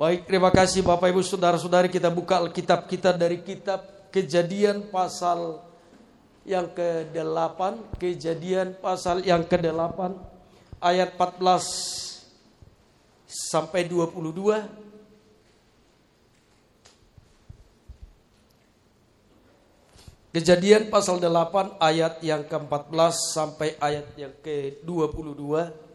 Baik, 0.00 0.24
terima 0.24 0.48
kasih 0.48 0.80
Bapak 0.80 1.12
Ibu 1.12 1.20
Saudara-saudari 1.20 1.92
kita 1.92 2.08
buka 2.08 2.40
Alkitab 2.40 2.88
kita 2.88 3.12
dari 3.12 3.44
kitab 3.44 3.84
Kejadian 4.08 4.88
pasal 4.88 5.60
yang 6.40 6.72
ke-8, 6.72 7.60
Kejadian 8.00 8.80
pasal 8.80 9.20
yang 9.28 9.44
ke-8 9.44 10.16
ayat 10.80 11.20
14 11.20 11.44
sampai 13.28 13.92
22. 13.92 14.32
Kejadian 20.32 20.88
pasal 20.88 21.20
8 21.20 21.76
ayat 21.76 22.24
yang 22.24 22.48
ke-14 22.48 23.36
sampai 23.36 23.76
ayat 23.76 24.08
yang 24.16 24.32
ke-22. 24.40 25.89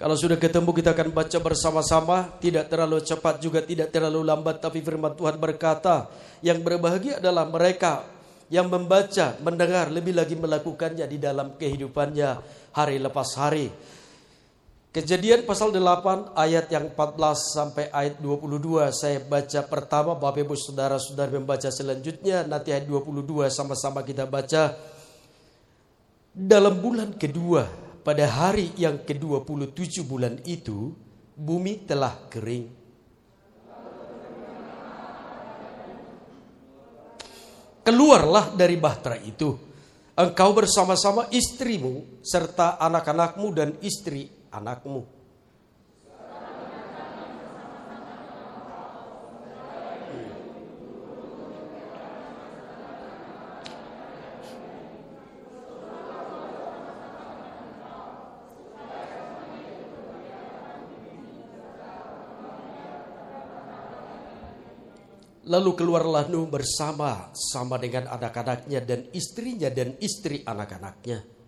Kalau 0.00 0.16
sudah 0.16 0.40
ketemu 0.40 0.72
kita 0.72 0.96
akan 0.96 1.12
baca 1.12 1.38
bersama-sama, 1.44 2.32
tidak 2.40 2.72
terlalu 2.72 3.04
cepat 3.04 3.36
juga 3.36 3.60
tidak 3.60 3.92
terlalu 3.92 4.24
lambat 4.24 4.56
tapi 4.56 4.80
firman 4.80 5.12
Tuhan 5.12 5.36
berkata, 5.36 6.08
yang 6.40 6.64
berbahagia 6.64 7.20
adalah 7.20 7.44
mereka 7.44 8.08
yang 8.48 8.72
membaca, 8.72 9.36
mendengar, 9.44 9.92
lebih 9.92 10.16
lagi 10.16 10.40
melakukannya 10.40 11.04
di 11.04 11.20
dalam 11.20 11.52
kehidupannya 11.52 12.40
hari 12.72 12.96
lepas 12.96 13.28
hari. 13.36 13.68
Kejadian 14.88 15.44
pasal 15.44 15.68
8 15.68 16.32
ayat 16.32 16.72
yang 16.72 16.96
14 16.96 17.20
sampai 17.36 17.92
ayat 17.92 18.16
22 18.24 18.88
saya 18.96 19.20
baca 19.20 19.60
pertama 19.68 20.16
Bapak 20.16 20.48
Ibu 20.48 20.56
Saudara-saudara 20.56 21.28
membaca 21.36 21.68
selanjutnya. 21.68 22.48
Nanti 22.48 22.72
ayat 22.72 22.88
22 22.88 23.52
sama-sama 23.52 24.00
kita 24.00 24.24
baca. 24.24 24.74
Dalam 26.32 26.80
bulan 26.80 27.14
kedua 27.14 27.89
pada 28.00 28.24
hari 28.26 28.72
yang 28.80 29.04
ke-27 29.04 30.04
bulan 30.08 30.40
itu 30.48 30.92
bumi 31.36 31.84
telah 31.84 32.16
kering 32.28 32.80
Keluarlah 37.80 38.52
dari 38.52 38.76
bahtera 38.76 39.16
itu 39.16 39.56
engkau 40.12 40.50
bersama-sama 40.52 41.32
istrimu 41.32 42.22
serta 42.22 42.76
anak-anakmu 42.76 43.46
dan 43.56 43.72
istri 43.80 44.28
anakmu. 44.52 45.19
Lalu 65.50 65.74
keluarlah 65.74 66.30
Nuh 66.30 66.46
bersama 66.46 67.34
sama 67.34 67.74
dengan 67.82 68.06
anak-anaknya 68.06 68.86
dan 68.86 69.10
istrinya 69.10 69.66
dan 69.66 69.98
istri 69.98 70.46
anak-anaknya. 70.46 71.39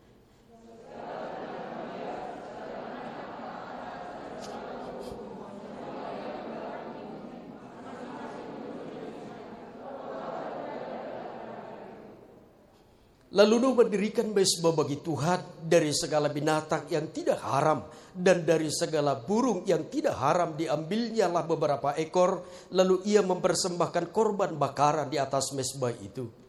Lalu 13.43 13.59
Nuh 13.59 13.75
mendirikan 13.75 14.31
mesbah 14.31 14.71
bagi 14.71 15.03
Tuhan 15.03 15.67
dari 15.67 15.91
segala 15.91 16.31
binatang 16.31 16.87
yang 16.87 17.11
tidak 17.11 17.43
haram 17.43 17.83
dan 18.15 18.47
dari 18.47 18.71
segala 18.71 19.19
burung 19.19 19.67
yang 19.67 19.91
tidak 19.91 20.15
haram 20.15 20.55
diambilnya 20.55 21.27
lah 21.27 21.43
beberapa 21.43 21.91
ekor 21.99 22.47
lalu 22.71 23.03
ia 23.03 23.19
mempersembahkan 23.19 24.15
korban 24.15 24.55
bakaran 24.55 25.11
di 25.11 25.19
atas 25.19 25.51
mesbah 25.59 25.91
itu. 25.91 26.42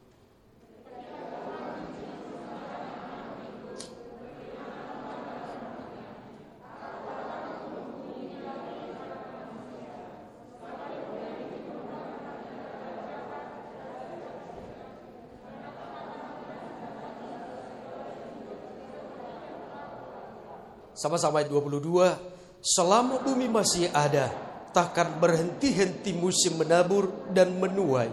Sama-sama 21.04 21.44
ayat 21.44 21.52
22. 21.52 22.64
Selama 22.64 23.20
bumi 23.20 23.52
masih 23.52 23.92
ada, 23.92 24.32
takkan 24.72 25.20
berhenti-henti 25.20 26.16
musim 26.16 26.56
menabur 26.56 27.12
dan 27.36 27.52
menuai, 27.60 28.08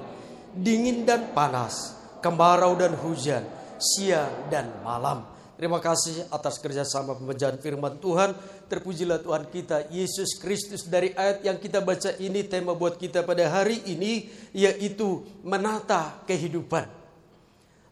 dingin 0.59 1.06
dan 1.06 1.31
panas, 1.31 1.95
kemarau 2.19 2.75
dan 2.75 2.99
hujan, 2.99 3.47
siang 3.79 4.50
dan 4.50 4.75
malam. 4.83 5.23
Terima 5.55 5.79
kasih 5.79 6.27
atas 6.34 6.59
kerjasama 6.59 7.15
pembacaan 7.15 7.62
firman 7.62 8.03
Tuhan. 8.03 8.34
Terpujilah 8.67 9.23
Tuhan 9.23 9.47
kita 9.47 9.87
Yesus 9.95 10.34
Kristus 10.43 10.83
dari 10.83 11.15
ayat 11.15 11.47
yang 11.47 11.62
kita 11.62 11.79
baca 11.79 12.19
ini 12.19 12.43
tema 12.43 12.75
buat 12.75 12.99
kita 12.99 13.23
pada 13.23 13.47
hari 13.55 13.87
ini 13.87 14.27
yaitu 14.50 15.23
menata 15.47 16.27
kehidupan. 16.27 16.91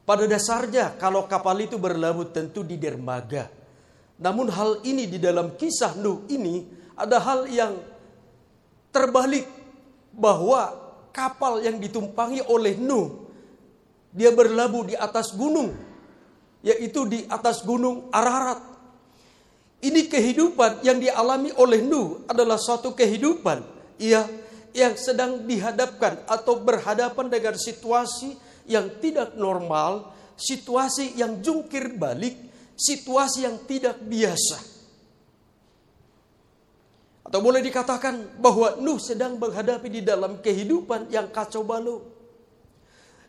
Pada 0.02 0.24
dasarnya 0.26 0.98
kalau 0.98 1.30
kapal 1.30 1.54
itu 1.62 1.78
berlabuh 1.78 2.34
tentu 2.34 2.66
di 2.66 2.74
dermaga. 2.74 3.57
Namun 4.18 4.50
hal 4.50 4.82
ini 4.82 5.06
di 5.06 5.18
dalam 5.22 5.54
kisah 5.54 5.94
Nuh 5.98 6.26
ini 6.26 6.66
ada 6.98 7.22
hal 7.22 7.46
yang 7.46 7.78
terbalik 8.90 9.46
bahwa 10.10 10.74
kapal 11.14 11.62
yang 11.62 11.78
ditumpangi 11.78 12.42
oleh 12.50 12.74
Nuh 12.74 13.30
dia 14.10 14.34
berlabuh 14.34 14.90
di 14.90 14.94
atas 14.98 15.30
gunung 15.30 15.70
yaitu 16.58 17.06
di 17.06 17.22
atas 17.30 17.62
gunung 17.62 18.10
Ararat. 18.10 18.58
Ini 19.78 20.10
kehidupan 20.10 20.82
yang 20.82 20.98
dialami 20.98 21.54
oleh 21.54 21.78
Nuh 21.78 22.26
adalah 22.26 22.58
suatu 22.58 22.98
kehidupan 22.98 23.62
ia 24.02 24.26
yang 24.74 24.98
sedang 24.98 25.46
dihadapkan 25.46 26.26
atau 26.26 26.58
berhadapan 26.58 27.30
dengan 27.30 27.54
situasi 27.54 28.34
yang 28.66 28.90
tidak 28.98 29.38
normal, 29.38 30.10
situasi 30.34 31.14
yang 31.14 31.38
jungkir 31.38 31.94
balik, 31.94 32.34
situasi 32.78 33.42
yang 33.42 33.58
tidak 33.66 33.98
biasa. 33.98 34.78
Atau 37.26 37.44
boleh 37.44 37.60
dikatakan 37.60 38.40
bahwa 38.40 38.78
Nuh 38.80 38.96
sedang 38.96 39.36
menghadapi 39.36 39.90
di 39.90 40.00
dalam 40.00 40.40
kehidupan 40.40 41.12
yang 41.12 41.28
kacau 41.28 41.66
balau. 41.66 42.00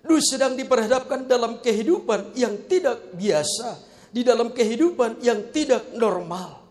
Nuh 0.07 0.23
sedang 0.23 0.55
diperhadapkan 0.55 1.27
dalam 1.27 1.59
kehidupan 1.59 2.37
yang 2.37 2.55
tidak 2.71 3.11
biasa, 3.17 3.83
di 4.13 4.23
dalam 4.23 4.55
kehidupan 4.55 5.19
yang 5.19 5.51
tidak 5.51 5.91
normal. 5.97 6.63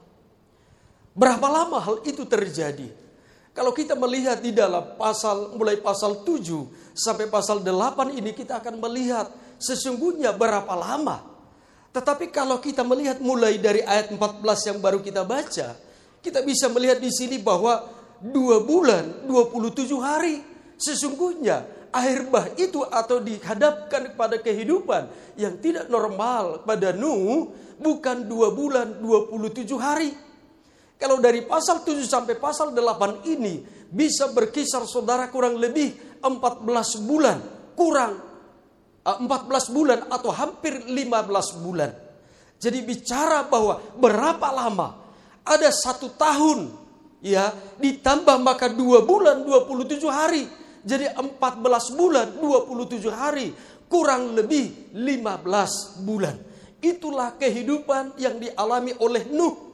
Berapa 1.12 1.50
lama 1.50 1.82
hal 1.82 2.00
itu 2.06 2.24
terjadi? 2.24 2.88
Kalau 3.52 3.74
kita 3.74 3.98
melihat 3.98 4.38
di 4.38 4.54
dalam 4.54 4.94
pasal 4.94 5.58
mulai 5.58 5.82
pasal 5.82 6.22
7 6.22 6.94
sampai 6.94 7.26
pasal 7.26 7.58
8 7.58 8.14
ini 8.14 8.30
kita 8.30 8.62
akan 8.62 8.78
melihat 8.78 9.28
sesungguhnya 9.58 10.30
berapa 10.30 10.70
lama 10.78 11.38
tetapi 11.93 12.28
kalau 12.28 12.60
kita 12.60 12.84
melihat 12.84 13.19
mulai 13.19 13.56
dari 13.56 13.81
ayat 13.81 14.12
14 14.12 14.69
yang 14.69 14.78
baru 14.78 15.00
kita 15.00 15.25
baca, 15.25 15.75
kita 16.21 16.41
bisa 16.44 16.69
melihat 16.69 17.00
di 17.00 17.09
sini 17.09 17.41
bahwa 17.41 17.88
dua 18.21 18.60
bulan 18.60 19.25
27 19.25 19.94
hari 20.03 20.43
sesungguhnya 20.76 21.65
air 21.94 22.28
bah 22.28 22.53
itu 22.60 22.84
atau 22.84 23.22
dihadapkan 23.22 24.12
kepada 24.12 24.37
kehidupan 24.37 25.09
yang 25.41 25.56
tidak 25.59 25.88
normal 25.88 26.61
pada 26.69 26.93
Nuh 26.93 27.49
bukan 27.81 28.26
dua 28.29 28.52
bulan 28.52 29.00
27 29.00 29.64
hari. 29.79 30.12
Kalau 30.99 31.23
dari 31.23 31.46
pasal 31.46 31.87
7 31.87 31.94
sampai 32.02 32.34
pasal 32.43 32.75
8 32.75 33.23
ini 33.31 33.62
bisa 33.87 34.34
berkisar 34.34 34.82
saudara 34.82 35.31
kurang 35.31 35.55
lebih 35.55 35.94
14 36.19 36.67
bulan 37.06 37.38
kurang 37.79 38.27
14 39.06 39.74
bulan 39.74 39.98
atau 40.10 40.30
hampir 40.34 40.84
15 40.84 41.64
bulan. 41.64 41.90
Jadi 42.58 42.78
bicara 42.82 43.46
bahwa 43.46 43.78
berapa 43.96 44.48
lama? 44.50 44.98
Ada 45.46 45.70
satu 45.72 46.12
tahun 46.12 46.68
ya 47.22 47.54
ditambah 47.78 48.36
maka 48.42 48.68
dua 48.68 49.06
bulan 49.06 49.46
27 49.46 50.02
hari. 50.10 50.44
Jadi 50.82 51.10
14 51.14 51.98
bulan 51.98 52.26
27 52.36 53.08
hari 53.10 53.54
kurang 53.88 54.36
lebih 54.36 54.92
15 54.92 56.04
bulan. 56.04 56.36
Itulah 56.78 57.34
kehidupan 57.34 58.20
yang 58.20 58.38
dialami 58.38 58.94
oleh 59.02 59.26
Nuh 59.34 59.68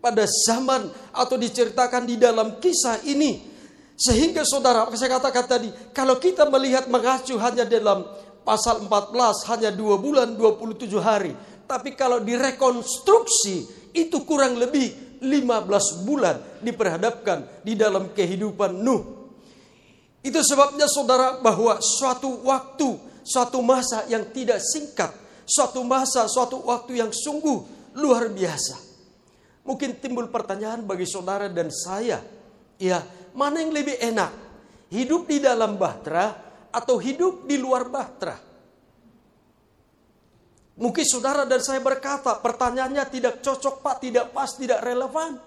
pada 0.00 0.24
zaman 0.24 0.88
atau 1.12 1.36
diceritakan 1.36 2.06
di 2.08 2.16
dalam 2.16 2.56
kisah 2.62 3.04
ini. 3.04 3.56
Sehingga 3.96 4.44
saudara, 4.44 4.88
saya 4.92 5.16
katakan 5.16 5.44
tadi, 5.48 5.68
kalau 5.96 6.20
kita 6.20 6.44
melihat 6.52 6.84
mengacu 6.88 7.36
hanya 7.40 7.64
dalam 7.64 8.04
pasal 8.46 8.86
14 8.86 9.50
hanya 9.50 9.74
2 9.74 9.98
bulan 9.98 10.38
27 10.38 10.86
hari. 11.02 11.34
Tapi 11.66 11.98
kalau 11.98 12.22
direkonstruksi 12.22 13.66
itu 13.90 14.22
kurang 14.22 14.54
lebih 14.54 15.18
15 15.18 16.06
bulan 16.06 16.38
diperhadapkan 16.62 17.66
di 17.66 17.74
dalam 17.74 18.14
kehidupan 18.14 18.70
Nuh. 18.78 19.02
Itu 20.22 20.38
sebabnya 20.46 20.86
saudara 20.86 21.42
bahwa 21.42 21.82
suatu 21.82 22.46
waktu, 22.46 22.98
suatu 23.26 23.58
masa 23.66 24.06
yang 24.06 24.30
tidak 24.30 24.62
singkat, 24.62 25.10
suatu 25.42 25.82
masa, 25.82 26.30
suatu 26.30 26.62
waktu 26.62 27.02
yang 27.02 27.10
sungguh 27.10 27.66
luar 27.98 28.30
biasa. 28.30 28.78
Mungkin 29.66 29.98
timbul 29.98 30.30
pertanyaan 30.30 30.86
bagi 30.86 31.06
saudara 31.10 31.50
dan 31.50 31.74
saya, 31.74 32.22
ya 32.78 33.02
mana 33.34 33.58
yang 33.58 33.74
lebih 33.74 33.98
enak? 33.98 34.30
Hidup 34.86 35.26
di 35.26 35.42
dalam 35.42 35.74
bahtera 35.74 36.45
atau 36.76 37.00
hidup 37.00 37.48
di 37.48 37.56
luar 37.56 37.88
bahtera? 37.88 38.36
Mungkin 40.76 41.04
saudara 41.08 41.48
dan 41.48 41.64
saya 41.64 41.80
berkata, 41.80 42.36
pertanyaannya 42.36 43.04
tidak 43.08 43.40
cocok 43.40 43.80
pak, 43.80 43.96
tidak 44.04 44.28
pas, 44.36 44.52
tidak 44.52 44.84
relevan. 44.84 45.40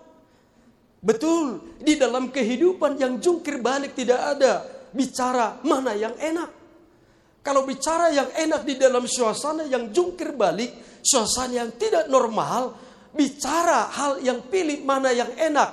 Betul, 1.00 1.78
di 1.78 1.96
dalam 2.02 2.34
kehidupan 2.34 2.98
yang 2.98 3.22
jungkir 3.22 3.62
balik 3.62 3.94
tidak 3.94 4.20
ada 4.36 4.66
bicara 4.90 5.62
mana 5.62 5.94
yang 5.94 6.18
enak. 6.18 6.50
Kalau 7.46 7.64
bicara 7.64 8.10
yang 8.12 8.28
enak 8.36 8.66
di 8.66 8.76
dalam 8.76 9.06
suasana 9.06 9.70
yang 9.70 9.94
jungkir 9.94 10.34
balik, 10.34 11.00
suasana 11.06 11.64
yang 11.64 11.72
tidak 11.78 12.10
normal, 12.12 12.76
bicara 13.16 13.86
hal 13.86 14.20
yang 14.20 14.50
pilih 14.50 14.82
mana 14.84 15.14
yang 15.14 15.30
enak, 15.38 15.72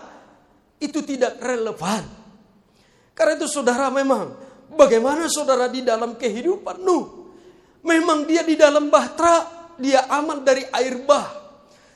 itu 0.78 1.00
tidak 1.02 1.40
relevan. 1.42 2.04
Karena 3.16 3.40
itu 3.40 3.48
saudara 3.48 3.88
memang, 3.88 4.45
bagaimana 4.72 5.30
saudara 5.30 5.70
di 5.70 5.84
dalam 5.86 6.18
kehidupan 6.18 6.82
Nuh? 6.82 7.04
Memang 7.86 8.26
dia 8.26 8.42
di 8.42 8.58
dalam 8.58 8.90
bahtera, 8.90 9.70
dia 9.78 10.10
aman 10.10 10.42
dari 10.42 10.66
air 10.74 11.06
bah. 11.06 11.46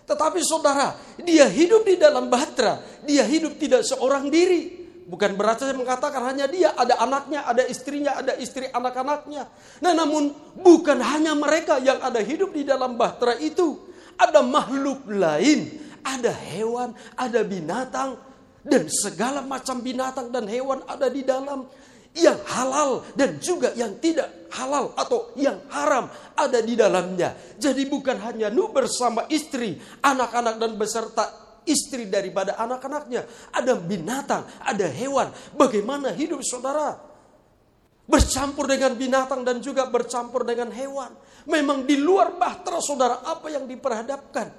Tetapi 0.06 0.38
saudara, 0.42 0.94
dia 1.22 1.46
hidup 1.46 1.86
di 1.86 1.98
dalam 1.98 2.30
bahtera, 2.30 2.82
dia 3.06 3.26
hidup 3.26 3.58
tidak 3.58 3.82
seorang 3.86 4.30
diri. 4.30 4.80
Bukan 5.10 5.34
berarti 5.34 5.66
saya 5.66 5.74
mengatakan 5.74 6.22
hanya 6.22 6.46
dia, 6.46 6.70
ada 6.78 6.94
anaknya, 7.02 7.42
ada 7.42 7.66
istrinya, 7.66 8.14
ada 8.14 8.38
istri 8.38 8.70
anak-anaknya. 8.70 9.50
Nah 9.82 9.92
namun 9.94 10.30
bukan 10.54 11.02
hanya 11.02 11.34
mereka 11.34 11.82
yang 11.82 11.98
ada 11.98 12.22
hidup 12.22 12.54
di 12.54 12.62
dalam 12.62 12.94
bahtera 12.94 13.34
itu. 13.42 13.90
Ada 14.14 14.46
makhluk 14.46 15.10
lain, 15.10 15.82
ada 16.06 16.30
hewan, 16.30 16.94
ada 17.18 17.42
binatang, 17.42 18.14
dan 18.60 18.86
segala 18.92 19.40
macam 19.40 19.80
binatang 19.80 20.28
dan 20.28 20.44
hewan 20.44 20.84
ada 20.84 21.08
di 21.08 21.24
dalam 21.24 21.64
yang 22.16 22.42
halal 22.42 23.06
dan 23.14 23.38
juga 23.38 23.70
yang 23.78 23.94
tidak 24.02 24.50
halal 24.50 24.90
atau 24.98 25.30
yang 25.38 25.62
haram 25.70 26.10
ada 26.34 26.58
di 26.58 26.74
dalamnya. 26.74 27.38
Jadi 27.54 27.86
bukan 27.86 28.18
hanya 28.18 28.50
Nuh 28.50 28.74
bersama 28.74 29.30
istri, 29.30 29.78
anak-anak 30.02 30.58
dan 30.58 30.74
beserta 30.74 31.24
istri 31.62 32.10
daripada 32.10 32.58
anak-anaknya. 32.58 33.54
Ada 33.54 33.78
binatang, 33.78 34.42
ada 34.58 34.86
hewan. 34.90 35.30
Bagaimana 35.54 36.10
hidup 36.10 36.42
saudara? 36.42 36.98
Bercampur 38.10 38.66
dengan 38.66 38.98
binatang 38.98 39.46
dan 39.46 39.62
juga 39.62 39.86
bercampur 39.86 40.42
dengan 40.42 40.74
hewan. 40.74 41.14
Memang 41.46 41.86
di 41.86 41.94
luar 41.94 42.34
bahtera 42.34 42.82
saudara 42.82 43.22
apa 43.22 43.46
yang 43.54 43.70
diperhadapkan? 43.70 44.50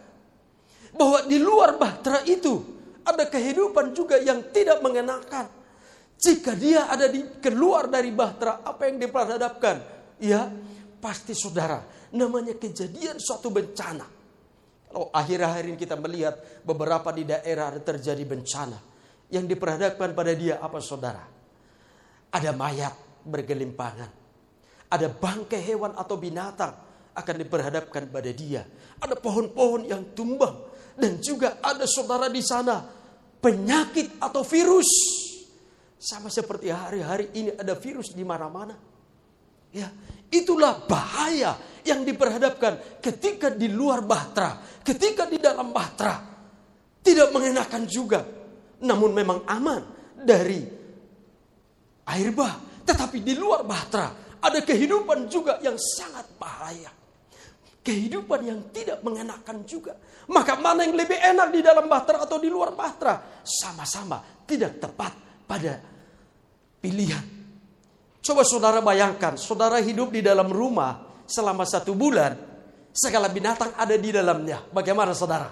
Bahwa 0.95 1.19
di 1.27 1.35
luar 1.35 1.75
bahtera 1.75 2.23
itu 2.23 2.63
ada 3.03 3.27
kehidupan 3.27 3.91
juga 3.91 4.23
yang 4.23 4.39
tidak 4.55 4.79
mengenakan 4.79 5.60
jika 6.21 6.53
dia 6.53 6.85
ada 6.85 7.09
di 7.09 7.41
keluar 7.41 7.89
dari 7.89 8.13
bahtera, 8.13 8.61
apa 8.61 8.85
yang 8.85 9.01
diperhadapkan? 9.01 9.81
Ya, 10.21 10.53
pasti 11.01 11.33
saudara, 11.33 11.81
namanya 12.13 12.53
kejadian 12.61 13.17
suatu 13.17 13.49
bencana. 13.49 14.05
Kalau 14.85 15.09
akhir-akhir 15.09 15.63
ini 15.65 15.77
kita 15.81 15.97
melihat 15.97 16.61
beberapa 16.61 17.09
di 17.09 17.25
daerah 17.25 17.73
terjadi 17.81 18.21
bencana. 18.21 18.77
Yang 19.33 19.57
diperhadapkan 19.57 20.13
pada 20.13 20.37
dia 20.37 20.61
apa 20.61 20.77
saudara? 20.77 21.25
Ada 22.29 22.53
mayat 22.53 23.25
bergelimpangan. 23.25 24.11
Ada 24.93 25.09
bangkai 25.09 25.61
hewan 25.73 25.97
atau 25.97 26.21
binatang 26.21 26.75
akan 27.17 27.35
diperhadapkan 27.41 28.13
pada 28.13 28.29
dia. 28.29 28.61
Ada 29.01 29.17
pohon-pohon 29.17 29.89
yang 29.89 30.13
tumbang. 30.13 30.69
Dan 30.93 31.17
juga 31.17 31.57
ada 31.65 31.87
saudara 31.89 32.29
di 32.29 32.43
sana 32.45 32.83
penyakit 33.41 34.21
atau 34.21 34.45
virus 34.45 34.91
sama 36.01 36.33
seperti 36.33 36.73
hari-hari 36.73 37.29
ini 37.37 37.53
ada 37.53 37.77
virus 37.77 38.17
di 38.17 38.25
mana-mana. 38.25 38.73
Ya, 39.69 39.93
itulah 40.33 40.81
bahaya 40.89 41.55
yang 41.85 42.01
diperhadapkan 42.01 42.97
ketika 42.97 43.53
di 43.53 43.69
luar 43.69 44.01
bahtera, 44.01 44.57
ketika 44.81 45.29
di 45.29 45.37
dalam 45.37 45.69
bahtera. 45.69 46.33
Tidak 47.01 47.33
mengenakan 47.33 47.89
juga, 47.89 48.21
namun 48.81 49.09
memang 49.13 49.41
aman 49.45 49.81
dari 50.17 50.61
air 52.09 52.29
bah. 52.33 52.85
Tetapi 52.85 53.21
di 53.21 53.33
luar 53.37 53.65
bahtera 53.65 54.37
ada 54.41 54.59
kehidupan 54.61 55.29
juga 55.29 55.61
yang 55.61 55.77
sangat 55.77 56.29
bahaya. 56.37 56.89
Kehidupan 57.81 58.41
yang 58.45 58.59
tidak 58.69 59.01
mengenakan 59.01 59.65
juga. 59.65 59.97
Maka 60.29 60.53
mana 60.61 60.85
yang 60.85 60.93
lebih 60.93 61.17
enak 61.17 61.49
di 61.49 61.61
dalam 61.65 61.89
bahtera 61.89 62.21
atau 62.21 62.37
di 62.37 62.49
luar 62.49 62.77
bahtera? 62.77 63.41
Sama-sama 63.41 64.21
tidak 64.45 64.77
tepat 64.77 65.13
pada 65.49 65.90
pilihan. 66.81 67.23
Coba 68.21 68.41
saudara 68.45 68.81
bayangkan, 68.81 69.37
saudara 69.37 69.81
hidup 69.81 70.13
di 70.13 70.21
dalam 70.21 70.49
rumah 70.49 71.23
selama 71.25 71.65
satu 71.65 71.93
bulan, 71.93 72.37
segala 72.91 73.31
binatang 73.31 73.73
ada 73.77 73.95
di 73.95 74.09
dalamnya. 74.11 74.61
Bagaimana 74.69 75.15
saudara? 75.15 75.49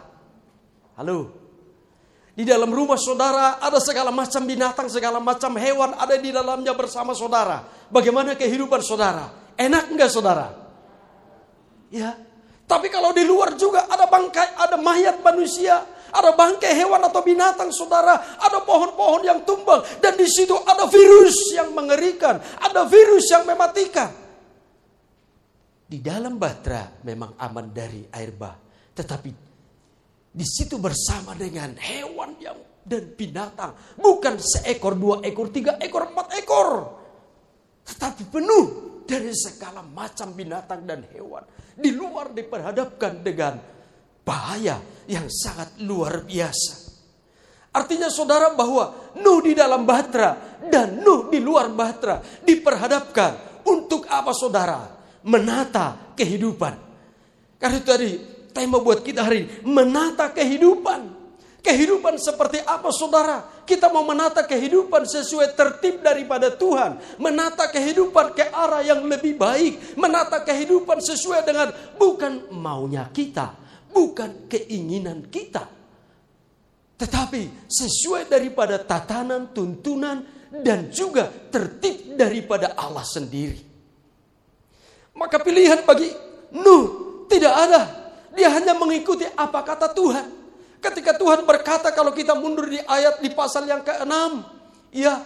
Halo? 0.99 1.39
Di 2.35 2.47
dalam 2.47 2.71
rumah 2.71 2.95
saudara 2.95 3.59
ada 3.59 3.79
segala 3.83 4.13
macam 4.13 4.43
binatang, 4.45 4.87
segala 4.87 5.19
macam 5.19 5.55
hewan 5.59 5.97
ada 5.97 6.15
di 6.15 6.29
dalamnya 6.29 6.71
bersama 6.75 7.11
saudara. 7.11 7.65
Bagaimana 7.89 8.37
kehidupan 8.37 8.79
saudara? 8.79 9.53
Enak 9.59 9.91
enggak 9.91 10.07
saudara? 10.07 10.47
Ya. 11.89 12.15
Tapi 12.69 12.87
kalau 12.93 13.11
di 13.17 13.25
luar 13.25 13.57
juga 13.57 13.89
ada 13.89 14.05
bangkai, 14.05 14.55
ada 14.55 14.77
mayat 14.77 15.25
manusia, 15.25 15.83
ada 16.09 16.33
bangkai 16.33 16.73
hewan 16.73 17.01
atau 17.06 17.21
binatang 17.21 17.69
saudara, 17.69 18.38
ada 18.41 18.61
pohon-pohon 18.65 19.23
yang 19.25 19.41
tumbang. 19.45 19.81
Dan 20.01 20.17
di 20.17 20.25
situ 20.25 20.53
ada 20.53 20.85
virus 20.89 21.53
yang 21.53 21.71
mengerikan, 21.73 22.38
ada 22.61 22.85
virus 22.85 23.29
yang 23.29 23.45
mematikan. 23.45 24.09
Di 25.89 25.97
dalam 26.01 26.38
batra 26.38 27.01
memang 27.01 27.33
aman 27.41 27.73
dari 27.73 28.06
air 28.13 28.29
bah, 28.29 28.53
tetapi 28.94 29.31
di 30.30 30.45
situ 30.45 30.78
bersama 30.78 31.33
dengan 31.33 31.73
hewan 31.81 32.37
yang 32.37 32.57
dan 32.89 33.06
binatang, 33.13 33.78
bukan 34.01 34.42
seekor, 34.42 34.97
dua 34.97 35.21
ekor, 35.21 35.54
tiga 35.54 35.78
ekor, 35.78 36.09
empat 36.09 36.28
ekor, 36.42 36.69
tetapi 37.85 38.25
penuh 38.30 38.66
dari 39.06 39.33
segala 39.33 39.81
macam 39.85 40.33
binatang 40.33 40.85
dan 40.85 41.06
hewan. 41.13 41.45
Di 41.73 41.94
luar 41.94 42.33
diperhadapkan 42.33 43.21
dengan 43.21 43.61
bahaya 44.25 44.78
yang 45.09 45.25
sangat 45.25 45.81
luar 45.81 46.21
biasa. 46.21 46.89
Artinya 47.73 48.09
saudara 48.09 48.54
bahwa 48.54 49.13
Nuh 49.18 49.42
di 49.42 49.57
dalam 49.57 49.85
bahtera 49.85 50.61
dan 50.69 51.01
Nuh 51.01 51.33
di 51.33 51.42
luar 51.42 51.69
bahtera 51.73 52.21
diperhadapkan 52.45 53.61
untuk 53.66 54.06
apa 54.06 54.33
saudara? 54.33 54.80
Menata 55.25 56.13
kehidupan. 56.13 56.73
Karena 57.59 57.75
itu 57.75 57.87
tadi 57.89 58.09
tema 58.56 58.80
buat 58.80 59.04
kita 59.04 59.25
hari 59.25 59.45
ini, 59.45 59.49
menata 59.68 60.31
kehidupan. 60.31 61.19
Kehidupan 61.59 62.16
seperti 62.16 62.63
apa 62.63 62.87
saudara? 62.89 63.44
Kita 63.68 63.92
mau 63.92 64.01
menata 64.01 64.47
kehidupan 64.47 65.06
sesuai 65.06 65.54
tertib 65.54 66.01
daripada 66.01 66.49
Tuhan. 66.56 67.19
Menata 67.19 67.68
kehidupan 67.69 68.33
ke 68.33 68.47
arah 68.49 68.81
yang 68.81 69.04
lebih 69.06 69.35
baik. 69.35 69.99
Menata 69.99 70.42
kehidupan 70.42 71.04
sesuai 71.04 71.44
dengan 71.45 71.69
bukan 71.99 72.49
maunya 72.56 73.06
kita 73.11 73.69
bukan 73.89 74.47
keinginan 74.49 75.27
kita. 75.27 75.65
Tetapi 76.99 77.69
sesuai 77.71 78.27
daripada 78.27 78.75
tatanan, 78.83 79.55
tuntunan, 79.55 80.19
dan 80.49 80.89
juga 80.89 81.29
tertib 81.29 82.17
daripada 82.17 82.73
Allah 82.73 83.05
sendiri. 83.05 83.61
Maka 85.13 85.37
pilihan 85.39 85.85
bagi 85.85 86.09
Nuh 86.49 86.85
tidak 87.29 87.53
ada. 87.53 87.81
Dia 88.33 88.49
hanya 88.49 88.73
mengikuti 88.73 89.25
apa 89.37 89.61
kata 89.61 89.93
Tuhan. 89.93 90.25
Ketika 90.79 91.13
Tuhan 91.13 91.45
berkata 91.45 91.93
kalau 91.93 92.09
kita 92.09 92.33
mundur 92.33 92.65
di 92.65 92.81
ayat 92.81 93.21
di 93.21 93.29
pasal 93.29 93.69
yang 93.69 93.85
ke-6. 93.85 94.13
Ya, 94.89 95.21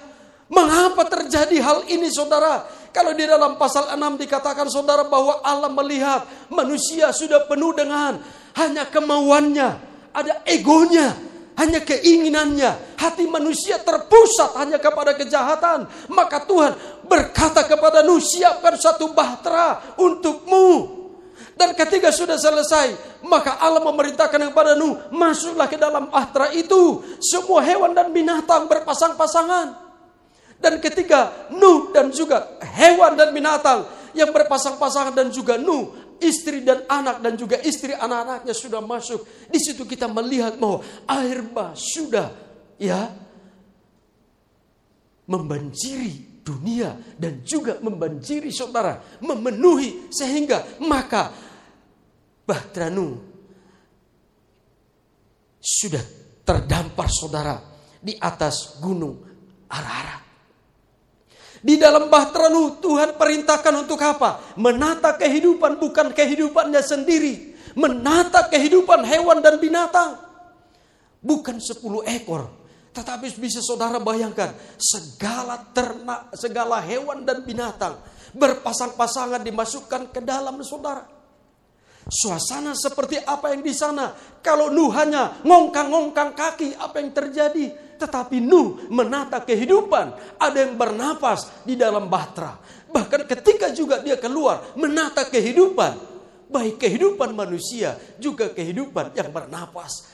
mengapa 0.52 1.08
terjadi 1.08 1.56
hal 1.64 1.88
ini 1.88 2.12
saudara? 2.12 2.68
Kalau 2.94 3.18
di 3.18 3.26
dalam 3.26 3.58
pasal 3.58 3.90
6 3.90 4.22
dikatakan 4.22 4.70
saudara 4.70 5.02
bahwa 5.10 5.42
Allah 5.42 5.74
melihat 5.74 6.30
manusia 6.54 7.10
sudah 7.10 7.50
penuh 7.50 7.74
dengan 7.74 8.22
hanya 8.54 8.86
kemauannya, 8.86 9.70
ada 10.14 10.46
egonya, 10.46 11.18
hanya 11.58 11.82
keinginannya. 11.82 12.94
Hati 13.02 13.26
manusia 13.26 13.82
terpusat 13.82 14.56
hanya 14.62 14.78
kepada 14.78 15.18
kejahatan. 15.18 15.90
Maka 16.14 16.46
Tuhan 16.46 16.78
berkata 17.10 17.66
kepada 17.66 18.06
Nuh, 18.06 18.22
siapkan 18.22 18.78
satu 18.78 19.12
bahtera 19.12 19.98
untukmu. 19.98 21.02
Dan 21.54 21.78
ketika 21.78 22.10
sudah 22.10 22.38
selesai, 22.38 23.20
maka 23.26 23.62
Allah 23.62 23.82
memerintahkan 23.82 24.54
kepada 24.54 24.74
Nuh, 24.74 24.98
masuklah 25.14 25.70
ke 25.70 25.78
dalam 25.78 26.10
bahtera 26.10 26.50
itu. 26.54 27.02
Semua 27.22 27.62
hewan 27.62 27.94
dan 27.94 28.10
binatang 28.10 28.66
berpasang-pasangan. 28.66 29.83
Dan 30.64 30.80
ketika 30.80 31.52
Nuh 31.52 31.92
dan 31.92 32.08
juga 32.16 32.56
hewan 32.64 33.20
dan 33.20 33.36
binatang 33.36 33.84
yang 34.16 34.32
berpasang-pasangan 34.32 35.12
dan 35.12 35.28
juga 35.28 35.60
Nuh, 35.60 36.16
istri 36.24 36.64
dan 36.64 36.88
anak 36.88 37.20
dan 37.20 37.36
juga 37.36 37.60
istri 37.60 37.92
anak-anaknya 37.92 38.56
sudah 38.56 38.80
masuk. 38.80 39.28
Di 39.52 39.60
situ 39.60 39.84
kita 39.84 40.08
melihat 40.08 40.56
bahwa 40.56 40.80
air 41.12 41.44
bah 41.44 41.76
sudah 41.76 42.32
ya 42.80 43.12
membanjiri 45.28 46.44
dunia 46.44 46.96
dan 47.20 47.44
juga 47.44 47.80
membanjiri 47.84 48.48
saudara, 48.48 49.20
memenuhi 49.20 50.08
sehingga 50.16 50.80
maka 50.80 51.32
Bahtranu 52.44 53.20
sudah 55.60 56.04
terdampar 56.44 57.08
saudara 57.08 57.56
di 58.04 58.16
atas 58.20 58.84
gunung 58.84 59.16
Ararat. 59.72 60.33
Di 61.64 61.80
dalam 61.80 62.12
Bahtranu 62.12 62.84
Tuhan 62.84 63.16
perintahkan 63.16 63.88
untuk 63.88 63.96
apa? 64.04 64.54
Menata 64.60 65.16
kehidupan 65.16 65.80
bukan 65.80 66.12
kehidupannya 66.12 66.84
sendiri. 66.84 67.56
Menata 67.80 68.52
kehidupan 68.52 69.08
hewan 69.08 69.40
dan 69.40 69.56
binatang. 69.64 70.20
Bukan 71.24 71.64
sepuluh 71.64 72.04
ekor, 72.04 72.52
tetapi 72.92 73.32
bisa 73.40 73.64
saudara 73.64 73.96
bayangkan, 73.96 74.52
segala 74.76 75.56
ternak, 75.72 76.36
segala 76.36 76.84
hewan 76.84 77.24
dan 77.24 77.48
binatang 77.48 77.96
berpasang-pasangan 78.36 79.40
dimasukkan 79.40 80.12
ke 80.12 80.20
dalam 80.20 80.60
saudara. 80.68 81.08
Suasana 82.04 82.76
seperti 82.76 83.24
apa 83.24 83.56
yang 83.56 83.64
di 83.64 83.72
sana? 83.72 84.12
Kalau 84.44 84.68
Nuh 84.68 84.92
hanya 84.92 85.40
ngongkang-ngongkang 85.48 86.36
kaki, 86.36 86.76
apa 86.76 87.00
yang 87.00 87.16
terjadi? 87.16 87.72
Tetapi 87.98 88.38
Nuh 88.44 88.90
menata 88.90 89.42
kehidupan. 89.42 90.38
Ada 90.42 90.58
yang 90.68 90.74
bernapas 90.76 91.64
di 91.64 91.78
dalam 91.78 92.10
bahtera. 92.10 92.58
Bahkan 92.90 93.26
ketika 93.26 93.74
juga 93.74 94.02
dia 94.02 94.20
keluar 94.20 94.74
menata 94.78 95.26
kehidupan. 95.26 96.14
Baik 96.54 96.78
kehidupan 96.78 97.34
manusia 97.34 97.98
juga 98.22 98.54
kehidupan 98.54 99.18
yang 99.18 99.34
bernapas. 99.34 100.06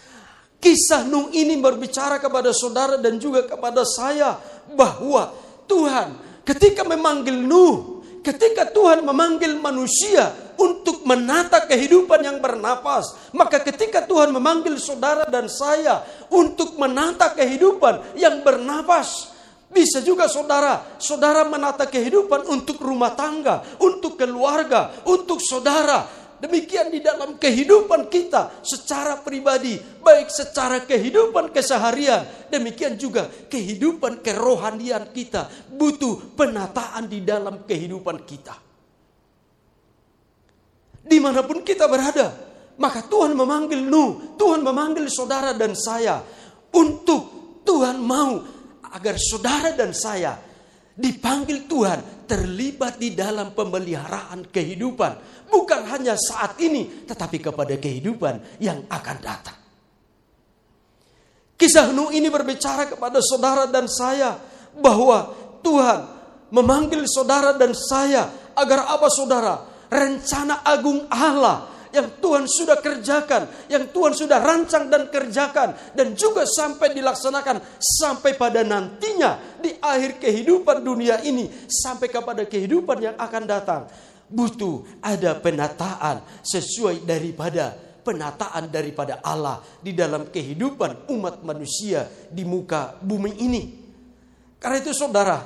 Kisah 0.60 1.08
Nuh 1.08 1.32
ini 1.32 1.56
berbicara 1.60 2.20
kepada 2.20 2.52
saudara 2.52 3.00
dan 3.00 3.16
juga 3.16 3.48
kepada 3.48 3.84
saya 3.88 4.36
bahwa 4.76 5.32
Tuhan 5.68 6.20
ketika 6.44 6.84
memanggil 6.84 7.36
Nuh, 7.36 7.99
ketika 8.22 8.68
Tuhan 8.70 9.04
memanggil 9.04 9.58
manusia 9.60 10.32
untuk 10.60 11.08
menata 11.08 11.64
kehidupan 11.66 12.20
yang 12.20 12.38
bernapas, 12.44 13.32
maka 13.32 13.64
ketika 13.64 14.04
Tuhan 14.04 14.36
memanggil 14.36 14.76
saudara 14.76 15.24
dan 15.28 15.48
saya 15.48 16.04
untuk 16.28 16.76
menata 16.76 17.32
kehidupan 17.32 18.20
yang 18.20 18.44
bernapas, 18.44 19.32
bisa 19.70 20.02
juga 20.02 20.26
saudara, 20.26 20.98
saudara 20.98 21.46
menata 21.46 21.86
kehidupan 21.86 22.50
untuk 22.50 22.82
rumah 22.82 23.14
tangga, 23.14 23.62
untuk 23.78 24.18
keluarga, 24.18 24.90
untuk 25.06 25.38
saudara, 25.38 26.19
Demikian 26.40 26.88
di 26.88 27.04
dalam 27.04 27.36
kehidupan 27.36 28.08
kita 28.08 28.64
secara 28.64 29.20
pribadi, 29.20 29.76
baik 29.76 30.32
secara 30.32 30.88
kehidupan 30.88 31.52
keseharian, 31.52 32.48
demikian 32.48 32.96
juga 32.96 33.28
kehidupan 33.28 34.24
kerohanian 34.24 35.12
kita 35.12 35.52
butuh 35.68 36.40
penataan 36.40 37.12
di 37.12 37.20
dalam 37.28 37.68
kehidupan 37.68 38.24
kita. 38.24 38.56
Di 41.04 41.18
mana 41.20 41.44
pun 41.44 41.60
kita 41.60 41.92
berada, 41.92 42.32
maka 42.80 43.04
Tuhan 43.04 43.36
memanggil 43.36 43.84
Nuh, 43.84 44.40
Tuhan 44.40 44.64
memanggil 44.64 45.12
saudara 45.12 45.52
dan 45.52 45.76
saya 45.76 46.24
untuk 46.72 47.62
Tuhan 47.68 48.00
mau 48.00 48.40
agar 48.96 49.16
saudara 49.20 49.76
dan 49.76 49.92
saya 49.92 50.40
dipanggil 50.96 51.68
Tuhan 51.68 52.19
terlibat 52.30 53.02
di 53.02 53.18
dalam 53.18 53.58
pemeliharaan 53.58 54.54
kehidupan 54.54 55.40
Bukan 55.50 55.82
hanya 55.90 56.14
saat 56.14 56.62
ini, 56.62 57.10
tetapi 57.10 57.42
kepada 57.42 57.74
kehidupan 57.74 58.62
yang 58.62 58.86
akan 58.86 59.18
datang. 59.18 59.58
Kisah 61.58 61.92
Nuh 61.92 62.14
ini 62.14 62.30
berbicara 62.30 62.88
kepada 62.88 63.20
saudara 63.20 63.66
dan 63.68 63.90
saya 63.90 64.38
bahwa 64.78 65.34
Tuhan 65.66 66.00
memanggil 66.54 67.04
saudara 67.10 67.58
dan 67.58 67.74
saya 67.76 68.54
agar 68.56 68.94
apa 68.94 69.10
saudara? 69.12 69.68
Rencana 69.90 70.62
agung 70.62 71.10
Allah 71.10 71.79
yang 71.90 72.22
Tuhan 72.22 72.46
sudah 72.46 72.78
kerjakan, 72.78 73.70
yang 73.70 73.90
Tuhan 73.90 74.14
sudah 74.14 74.38
rancang 74.38 74.90
dan 74.90 75.10
kerjakan 75.10 75.74
dan 75.98 76.14
juga 76.14 76.46
sampai 76.46 76.94
dilaksanakan 76.94 77.80
sampai 77.80 78.38
pada 78.38 78.62
nantinya 78.62 79.58
di 79.58 79.74
akhir 79.78 80.22
kehidupan 80.22 80.86
dunia 80.86 81.22
ini 81.26 81.50
sampai 81.66 82.08
kepada 82.10 82.46
kehidupan 82.46 82.98
yang 83.02 83.16
akan 83.18 83.44
datang 83.50 83.82
butuh 84.30 84.86
ada 85.02 85.34
penataan 85.42 86.22
sesuai 86.46 87.02
daripada 87.02 87.74
penataan 88.06 88.70
daripada 88.70 89.20
Allah 89.22 89.60
di 89.82 89.92
dalam 89.92 90.30
kehidupan 90.30 91.10
umat 91.12 91.42
manusia 91.44 92.08
di 92.30 92.46
muka 92.46 92.96
bumi 93.02 93.38
ini. 93.44 93.64
Karena 94.58 94.78
itu 94.80 94.94
saudara, 94.96 95.40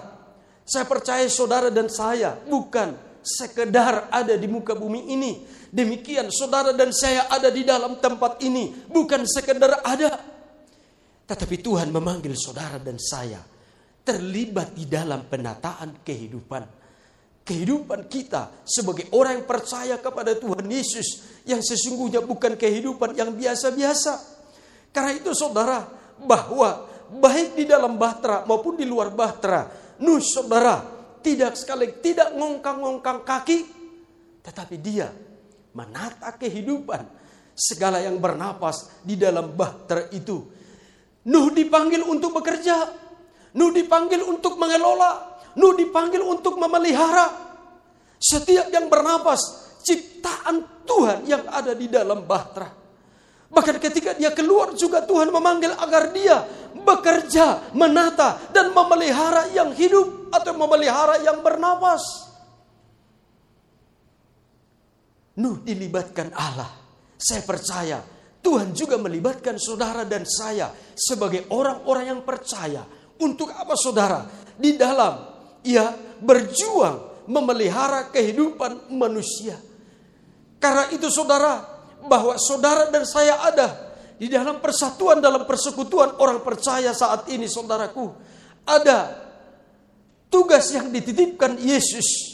saya 0.63 0.85
percaya 0.87 1.25
saudara 1.27 1.67
dan 1.73 1.91
saya 1.91 2.39
bukan 2.47 2.95
sekedar 3.23 4.07
ada 4.11 4.35
di 4.35 4.47
muka 4.47 4.75
bumi 4.75 5.11
ini. 5.11 5.43
Demikian 5.73 6.29
saudara 6.29 6.69
dan 6.69 6.93
saya 6.93 7.25
ada 7.33 7.49
di 7.49 7.65
dalam 7.65 7.97
tempat 7.97 8.37
ini 8.45 8.85
bukan 8.85 9.25
sekedar 9.25 9.81
ada. 9.81 10.21
Tetapi 11.25 11.55
Tuhan 11.57 11.89
memanggil 11.89 12.37
saudara 12.37 12.77
dan 12.77 13.01
saya 13.01 13.41
terlibat 14.05 14.77
di 14.77 14.85
dalam 14.85 15.25
penataan 15.25 16.05
kehidupan 16.05 16.83
kehidupan 17.43 18.07
kita 18.07 18.63
sebagai 18.63 19.11
orang 19.11 19.43
yang 19.43 19.47
percaya 19.47 19.95
kepada 19.99 20.31
Tuhan 20.39 20.63
Yesus 20.63 21.41
yang 21.43 21.59
sesungguhnya 21.59 22.23
bukan 22.23 22.55
kehidupan 22.55 23.19
yang 23.19 23.35
biasa-biasa. 23.35 24.13
Karena 24.95 25.11
itu 25.11 25.35
saudara, 25.35 25.83
bahwa 26.23 26.87
baik 27.19 27.59
di 27.59 27.65
dalam 27.67 27.99
bahtera 27.99 28.47
maupun 28.47 28.79
di 28.79 28.87
luar 28.87 29.11
bahtera, 29.11 29.67
Nuh 29.99 30.23
saudara 30.23 30.87
tidak 31.19 31.59
sekali 31.59 31.99
tidak 31.99 32.31
ngongkang-ngongkang 32.31 33.27
kaki, 33.27 33.59
tetapi 34.39 34.75
dia 34.79 35.11
menata 35.73 36.33
kehidupan 36.37 37.05
segala 37.53 38.01
yang 38.01 38.17
bernapas 38.17 39.01
di 39.05 39.17
dalam 39.17 39.53
bahtera 39.53 40.09
itu. 40.13 40.41
Nuh 41.29 41.47
dipanggil 41.53 42.03
untuk 42.03 42.35
bekerja, 42.35 42.89
Nuh 43.53 43.69
dipanggil 43.69 44.25
untuk 44.25 44.57
mengelola, 44.57 45.39
Nuh 45.57 45.77
dipanggil 45.77 46.25
untuk 46.25 46.57
memelihara 46.57 47.29
setiap 48.17 48.71
yang 48.73 48.89
bernapas 48.89 49.39
ciptaan 49.83 50.87
Tuhan 50.87 51.27
yang 51.27 51.43
ada 51.47 51.75
di 51.77 51.91
dalam 51.91 52.23
bahtera. 52.23 52.71
Bahkan 53.53 53.77
ketika 53.77 54.17
dia 54.17 54.33
keluar 54.33 54.73
juga 54.73 55.05
Tuhan 55.05 55.29
memanggil 55.29 55.77
agar 55.77 56.09
dia 56.09 56.41
bekerja, 56.73 57.69
menata 57.77 58.41
dan 58.49 58.73
memelihara 58.73 59.53
yang 59.53 59.69
hidup 59.77 60.33
atau 60.33 60.57
memelihara 60.57 61.21
yang 61.21 61.45
bernapas. 61.45 62.32
Nuh 65.41 65.57
dilibatkan 65.65 66.29
Allah. 66.37 66.69
Saya 67.17 67.41
percaya 67.41 68.03
Tuhan 68.43 68.75
juga 68.75 68.99
melibatkan 68.99 69.55
saudara 69.55 70.03
dan 70.03 70.27
saya 70.27 70.69
sebagai 70.93 71.47
orang-orang 71.47 72.11
yang 72.11 72.21
percaya. 72.27 72.83
Untuk 73.23 73.47
apa 73.55 73.73
saudara? 73.79 74.27
Di 74.59 74.75
dalam 74.75 75.15
ia 75.63 75.95
berjuang 76.19 77.25
memelihara 77.31 78.11
kehidupan 78.11 78.91
manusia. 78.91 79.55
Karena 80.59 80.91
itu 80.91 81.07
saudara, 81.07 81.63
bahwa 82.03 82.35
saudara 82.35 82.91
dan 82.91 83.07
saya 83.07 83.39
ada 83.47 83.95
di 84.19 84.27
dalam 84.27 84.59
persatuan 84.59 85.23
dalam 85.23 85.47
persekutuan 85.47 86.19
orang 86.19 86.43
percaya 86.43 86.91
saat 86.91 87.31
ini 87.31 87.47
saudaraku. 87.47 88.11
Ada 88.67 89.23
tugas 90.27 90.67
yang 90.75 90.91
dititipkan 90.91 91.55
Yesus 91.59 92.32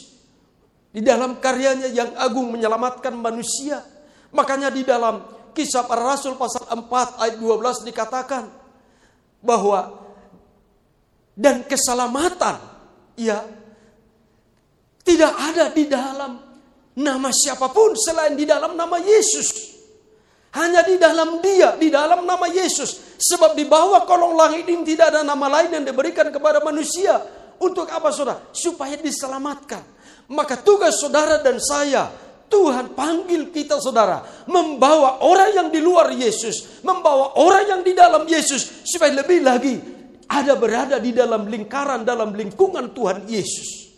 di 0.90 1.00
dalam 1.00 1.38
karyanya 1.38 1.88
yang 1.90 2.10
agung 2.18 2.50
menyelamatkan 2.50 3.14
manusia. 3.14 3.82
Makanya 4.34 4.70
di 4.70 4.82
dalam 4.82 5.22
kisah 5.54 5.86
para 5.86 6.02
rasul 6.02 6.34
pasal 6.38 6.66
4 6.66 7.22
ayat 7.22 7.36
12 7.38 7.86
dikatakan 7.86 8.44
bahwa 9.42 9.98
dan 11.34 11.64
keselamatan 11.64 12.58
ya 13.16 13.42
tidak 15.06 15.32
ada 15.34 15.64
di 15.72 15.84
dalam 15.88 16.32
nama 17.00 17.30
siapa 17.32 17.72
pun 17.72 17.96
selain 17.96 18.36
di 18.36 18.44
dalam 18.44 18.76
nama 18.76 18.98
Yesus. 19.00 19.78
Hanya 20.50 20.82
di 20.82 20.98
dalam 20.98 21.38
dia, 21.38 21.78
di 21.78 21.88
dalam 21.94 22.26
nama 22.26 22.50
Yesus. 22.50 23.18
Sebab 23.22 23.54
di 23.54 23.70
bawah 23.70 24.02
kolong 24.02 24.34
langit 24.34 24.66
ini 24.66 24.82
tidak 24.82 25.14
ada 25.14 25.22
nama 25.22 25.46
lain 25.46 25.78
yang 25.78 25.84
diberikan 25.86 26.26
kepada 26.34 26.58
manusia. 26.58 27.22
Untuk 27.60 27.86
apa 27.86 28.10
saudara? 28.10 28.50
Supaya 28.50 28.98
diselamatkan. 28.98 29.84
Maka 30.30 30.62
tugas 30.62 31.02
saudara 31.02 31.42
dan 31.42 31.58
saya 31.58 32.06
Tuhan 32.50 32.98
panggil 32.98 33.54
kita 33.54 33.78
saudara, 33.78 34.26
membawa 34.50 35.22
orang 35.22 35.54
yang 35.54 35.68
di 35.70 35.78
luar 35.78 36.10
Yesus, 36.10 36.82
membawa 36.82 37.38
orang 37.38 37.78
yang 37.78 37.82
di 37.86 37.94
dalam 37.94 38.26
Yesus, 38.26 38.82
supaya 38.82 39.14
lebih 39.22 39.46
lagi 39.46 39.78
ada 40.26 40.58
berada 40.58 40.98
di 40.98 41.14
dalam 41.14 41.46
lingkaran, 41.46 42.02
dalam 42.02 42.34
lingkungan 42.34 42.90
Tuhan 42.90 43.30
Yesus. 43.30 43.94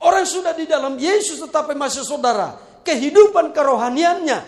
Orang 0.00 0.24
sudah 0.24 0.56
di 0.56 0.64
dalam 0.64 0.96
Yesus 0.96 1.44
tetapi 1.44 1.76
masih 1.76 2.00
saudara, 2.04 2.56
kehidupan 2.80 3.52
kerohaniannya, 3.52 4.38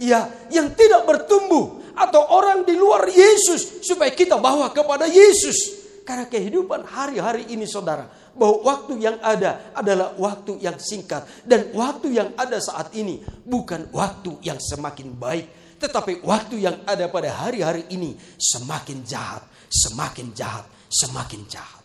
ya 0.00 0.20
yang 0.48 0.72
tidak 0.72 1.04
bertumbuh, 1.04 1.84
atau 1.92 2.32
orang 2.32 2.64
di 2.64 2.80
luar 2.80 3.04
Yesus, 3.12 3.84
supaya 3.84 4.08
kita 4.12 4.40
bawa 4.40 4.72
kepada 4.72 5.04
Yesus. 5.04 5.84
Karena 6.00 6.24
kehidupan 6.24 6.88
hari-hari 6.88 7.52
ini 7.52 7.68
saudara, 7.68 8.08
bahwa 8.36 8.62
waktu 8.62 9.00
yang 9.00 9.16
ada 9.24 9.72
adalah 9.72 10.12
waktu 10.20 10.60
yang 10.60 10.76
singkat. 10.76 11.24
Dan 11.42 11.72
waktu 11.72 12.14
yang 12.14 12.36
ada 12.36 12.60
saat 12.60 12.92
ini 12.92 13.24
bukan 13.42 13.88
waktu 13.90 14.38
yang 14.44 14.60
semakin 14.60 15.16
baik. 15.16 15.78
Tetapi 15.80 16.24
waktu 16.24 16.60
yang 16.60 16.84
ada 16.88 17.08
pada 17.08 17.32
hari-hari 17.32 17.88
ini 17.92 18.16
semakin 18.36 19.04
jahat 19.04 19.44
semakin 19.70 20.32
jahat 20.32 20.66
semakin 20.90 21.42
jahat. 21.50 21.82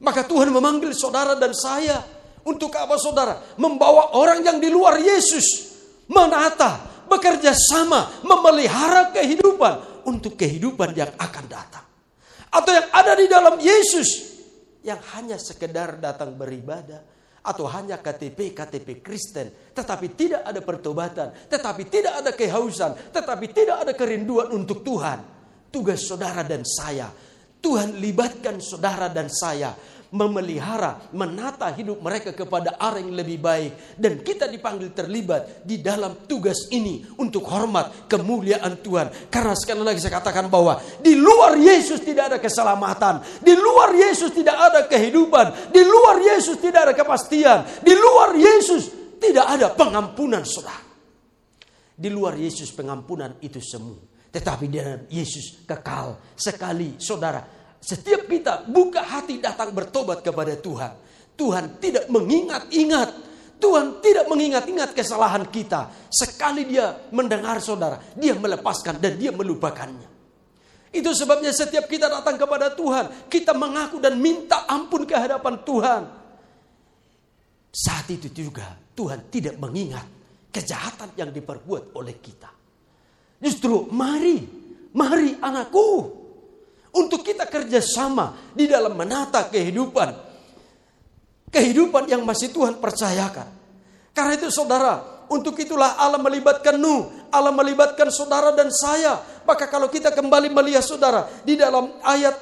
Maka 0.00 0.28
Tuhan 0.28 0.52
memanggil 0.52 0.92
saudara 0.92 1.36
dan 1.36 1.56
saya 1.56 2.04
untuk 2.44 2.72
apa 2.76 3.00
saudara? 3.00 3.56
Membawa 3.56 4.12
orang 4.16 4.44
yang 4.44 4.58
di 4.60 4.68
luar 4.68 5.00
Yesus 5.00 5.72
menata 6.08 7.04
bekerja 7.08 7.56
sama 7.56 8.20
memelihara 8.20 9.14
kehidupan 9.14 10.04
untuk 10.04 10.36
kehidupan 10.36 10.92
yang 10.92 11.10
akan 11.16 11.44
datang. 11.48 11.84
Atau 12.52 12.72
yang 12.72 12.88
ada 12.92 13.12
di 13.16 13.26
dalam 13.26 13.56
Yesus 13.60 14.35
yang 14.86 15.02
hanya 15.18 15.34
sekedar 15.34 15.98
datang 15.98 16.38
beribadah 16.38 17.02
atau 17.42 17.66
hanya 17.66 17.98
KTP 17.98 18.54
KTP 18.54 19.02
Kristen 19.02 19.74
tetapi 19.74 20.14
tidak 20.14 20.46
ada 20.46 20.62
pertobatan, 20.62 21.28
tetapi 21.50 21.82
tidak 21.90 22.24
ada 22.24 22.30
kehausan, 22.32 23.12
tetapi 23.12 23.46
tidak 23.52 23.76
ada 23.84 23.92
kerinduan 23.92 24.48
untuk 24.54 24.80
Tuhan. 24.80 25.36
Tugas 25.68 26.08
saudara 26.08 26.40
dan 26.40 26.64
saya, 26.64 27.12
Tuhan 27.60 28.00
libatkan 28.00 28.62
saudara 28.62 29.12
dan 29.12 29.28
saya 29.28 29.74
memelihara, 30.14 31.10
menata 31.10 31.70
hidup 31.74 31.98
mereka 31.98 32.30
kepada 32.30 32.78
arah 32.78 33.02
yang 33.02 33.16
lebih 33.16 33.38
baik. 33.42 33.98
Dan 33.98 34.22
kita 34.22 34.46
dipanggil 34.46 34.94
terlibat 34.94 35.66
di 35.66 35.82
dalam 35.82 36.28
tugas 36.28 36.70
ini 36.70 37.02
untuk 37.18 37.46
hormat 37.50 38.06
kemuliaan 38.06 38.78
Tuhan. 38.82 39.30
Karena 39.32 39.54
sekali 39.58 39.82
lagi 39.82 39.98
saya 39.98 40.18
katakan 40.20 40.46
bahwa 40.46 40.78
di 41.02 41.18
luar 41.18 41.58
Yesus 41.58 42.02
tidak 42.02 42.34
ada 42.34 42.38
keselamatan. 42.38 43.42
Di 43.42 43.54
luar 43.56 43.90
Yesus 43.94 44.30
tidak 44.30 44.56
ada 44.56 44.80
kehidupan. 44.86 45.72
Di 45.74 45.82
luar 45.82 46.22
Yesus 46.22 46.60
tidak 46.62 46.90
ada 46.90 46.94
kepastian. 46.94 47.82
Di 47.82 47.94
luar 47.96 48.36
Yesus 48.36 48.90
tidak 49.18 49.46
ada 49.46 49.72
pengampunan 49.72 50.44
saudara. 50.46 50.84
Di 51.96 52.12
luar 52.12 52.36
Yesus 52.36 52.70
pengampunan 52.76 53.40
itu 53.40 53.56
semua. 53.64 53.96
Tetapi 54.28 54.64
di 54.68 54.76
dalam 54.76 55.08
Yesus 55.08 55.64
kekal 55.64 56.36
sekali 56.36 57.00
saudara 57.00 57.40
setiap 57.80 58.26
kita 58.26 58.66
buka 58.66 59.04
hati 59.04 59.38
datang 59.38 59.70
bertobat 59.70 60.24
kepada 60.24 60.56
Tuhan. 60.58 60.92
Tuhan 61.36 61.78
tidak 61.78 62.08
mengingat-ingat. 62.08 63.28
Tuhan 63.56 64.04
tidak 64.04 64.28
mengingat-ingat 64.28 64.92
kesalahan 64.92 65.48
kita. 65.48 65.88
Sekali 66.12 66.68
dia 66.68 67.08
mendengar 67.12 67.56
saudara, 67.60 67.96
dia 68.16 68.36
melepaskan 68.36 69.00
dan 69.00 69.16
dia 69.16 69.32
melupakannya. 69.32 70.16
Itu 70.92 71.12
sebabnya 71.12 71.52
setiap 71.52 71.88
kita 71.88 72.08
datang 72.08 72.40
kepada 72.40 72.72
Tuhan, 72.72 73.28
kita 73.28 73.52
mengaku 73.52 74.00
dan 74.00 74.16
minta 74.16 74.64
ampun 74.64 75.04
ke 75.04 75.12
hadapan 75.16 75.60
Tuhan. 75.60 76.02
Saat 77.68 78.08
itu 78.08 78.32
juga 78.32 78.72
Tuhan 78.96 79.28
tidak 79.28 79.60
mengingat 79.60 80.08
kejahatan 80.48 81.12
yang 81.20 81.28
diperbuat 81.28 81.92
oleh 81.92 82.16
kita. 82.16 82.48
Justru 83.36 83.92
mari, 83.92 84.40
mari 84.96 85.36
anakku, 85.36 85.88
untuk 86.96 87.20
kita 87.20 87.44
kerjasama 87.44 88.52
di 88.56 88.64
dalam 88.64 88.96
menata 88.96 89.44
kehidupan. 89.52 90.24
Kehidupan 91.52 92.08
yang 92.08 92.24
masih 92.24 92.50
Tuhan 92.50 92.80
percayakan. 92.80 93.48
Karena 94.16 94.32
itu 94.34 94.48
saudara, 94.48 95.24
untuk 95.28 95.58
itulah 95.60 95.98
Allah 96.00 96.18
melibatkan 96.22 96.78
Nuh, 96.80 97.12
Allah 97.28 97.52
melibatkan 97.52 98.08
saudara 98.08 98.54
dan 98.56 98.72
saya. 98.72 99.20
Maka 99.44 99.68
kalau 99.68 99.92
kita 99.92 100.10
kembali 100.10 100.50
melihat 100.50 100.82
saudara 100.82 101.28
di 101.44 101.54
dalam 101.54 101.92
ayat 102.02 102.34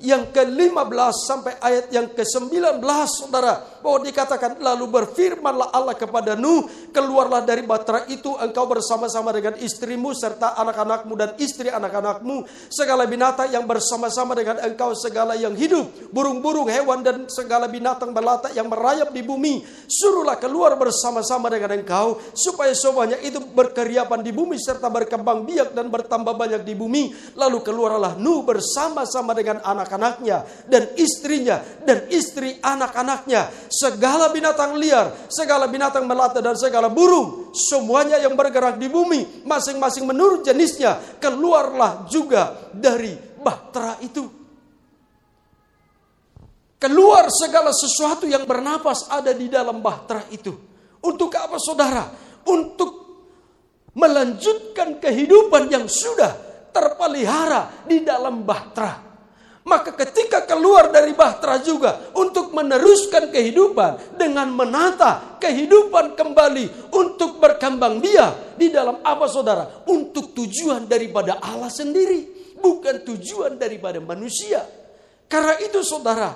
yang 0.00 0.32
ke-15 0.32 1.14
sampai 1.28 1.54
ayat 1.60 1.92
yang 1.92 2.08
ke-19 2.12 2.80
saudara. 3.08 3.60
Bahwa 3.80 4.04
dikatakan 4.04 4.60
lalu 4.60 4.84
berfirmanlah 4.88 5.72
Allah 5.72 5.96
kepada 5.96 6.36
Nuh 6.36 6.68
keluarlah 6.92 7.40
dari 7.44 7.64
batra 7.64 8.04
itu 8.08 8.36
engkau 8.36 8.68
bersama-sama 8.68 9.32
dengan 9.32 9.56
istrimu 9.56 10.12
serta 10.12 10.56
anak-anakmu 10.56 11.12
dan 11.16 11.30
istri 11.40 11.72
anak-anakmu. 11.72 12.44
Segala 12.68 13.08
binatang 13.08 13.48
yang 13.52 13.64
bersama-sama 13.64 14.36
dengan 14.36 14.60
engkau 14.64 14.92
segala 14.96 15.36
yang 15.36 15.52
hidup 15.56 16.12
burung-burung 16.12 16.68
hewan 16.68 17.04
dan 17.04 17.28
segala 17.28 17.68
binatang 17.68 18.12
melata 18.16 18.48
yang 18.56 18.68
merayap 18.68 19.12
di 19.12 19.20
bumi 19.20 19.62
suruhlah 19.86 20.40
keluar 20.40 20.74
bersama-sama 20.80 21.52
dengan 21.52 21.76
engkau 21.76 22.18
supaya 22.32 22.72
semuanya 22.72 23.18
itu 23.20 23.40
berkeriapan 23.40 24.20
di 24.24 24.32
bumi 24.32 24.56
serta 24.56 24.88
berkembang 24.88 25.44
biak 25.44 25.76
dan 25.76 25.92
bertambah 25.92 26.34
banyak 26.34 26.62
di 26.64 26.74
bumi 26.76 27.12
lalu 27.36 27.60
keluarlah 27.60 28.16
Nuh 28.16 28.42
bersama-sama 28.46 29.36
dengan 29.36 29.60
anak 29.60 29.89
anak-anaknya 29.90 30.46
dan 30.70 30.94
istrinya 30.94 31.58
dan 31.82 32.06
istri 32.14 32.62
anak-anaknya, 32.62 33.50
segala 33.66 34.30
binatang 34.30 34.78
liar, 34.78 35.26
segala 35.26 35.66
binatang 35.66 36.06
melata 36.06 36.38
dan 36.38 36.54
segala 36.54 36.86
burung, 36.86 37.50
semuanya 37.50 38.22
yang 38.22 38.38
bergerak 38.38 38.78
di 38.78 38.86
bumi, 38.86 39.42
masing-masing 39.42 40.06
menurut 40.06 40.46
jenisnya, 40.46 41.18
keluarlah 41.18 42.06
juga 42.06 42.70
dari 42.70 43.18
bahtera 43.42 43.98
itu. 44.06 44.30
Keluar 46.80 47.28
segala 47.28 47.74
sesuatu 47.74 48.24
yang 48.24 48.46
bernapas 48.46 49.10
ada 49.10 49.34
di 49.34 49.50
dalam 49.50 49.82
bahtera 49.82 50.22
itu. 50.32 50.54
Untuk 51.02 51.34
apa 51.34 51.60
saudara? 51.60 52.08
Untuk 52.46 53.10
melanjutkan 53.92 54.96
kehidupan 54.96 55.68
yang 55.68 55.84
sudah 55.84 56.32
terpelihara 56.72 57.84
di 57.84 58.00
dalam 58.00 58.46
bahtera. 58.48 59.09
Maka 59.60 59.92
ketika 59.92 60.48
keluar 60.48 60.88
dari 60.88 61.12
bahtera 61.12 61.60
juga 61.60 62.08
untuk 62.16 62.56
meneruskan 62.56 63.28
kehidupan 63.28 64.16
dengan 64.16 64.48
menata 64.48 65.36
kehidupan 65.36 66.16
kembali 66.16 66.90
untuk 66.96 67.36
berkembang 67.36 68.00
biak 68.00 68.56
di 68.56 68.72
dalam 68.72 69.04
apa 69.04 69.28
saudara? 69.28 69.84
Untuk 69.84 70.32
tujuan 70.32 70.88
daripada 70.88 71.44
Allah 71.44 71.68
sendiri, 71.68 72.56
bukan 72.56 73.04
tujuan 73.04 73.60
daripada 73.60 74.00
manusia. 74.00 74.64
Karena 75.28 75.60
itu 75.60 75.84
saudara, 75.84 76.32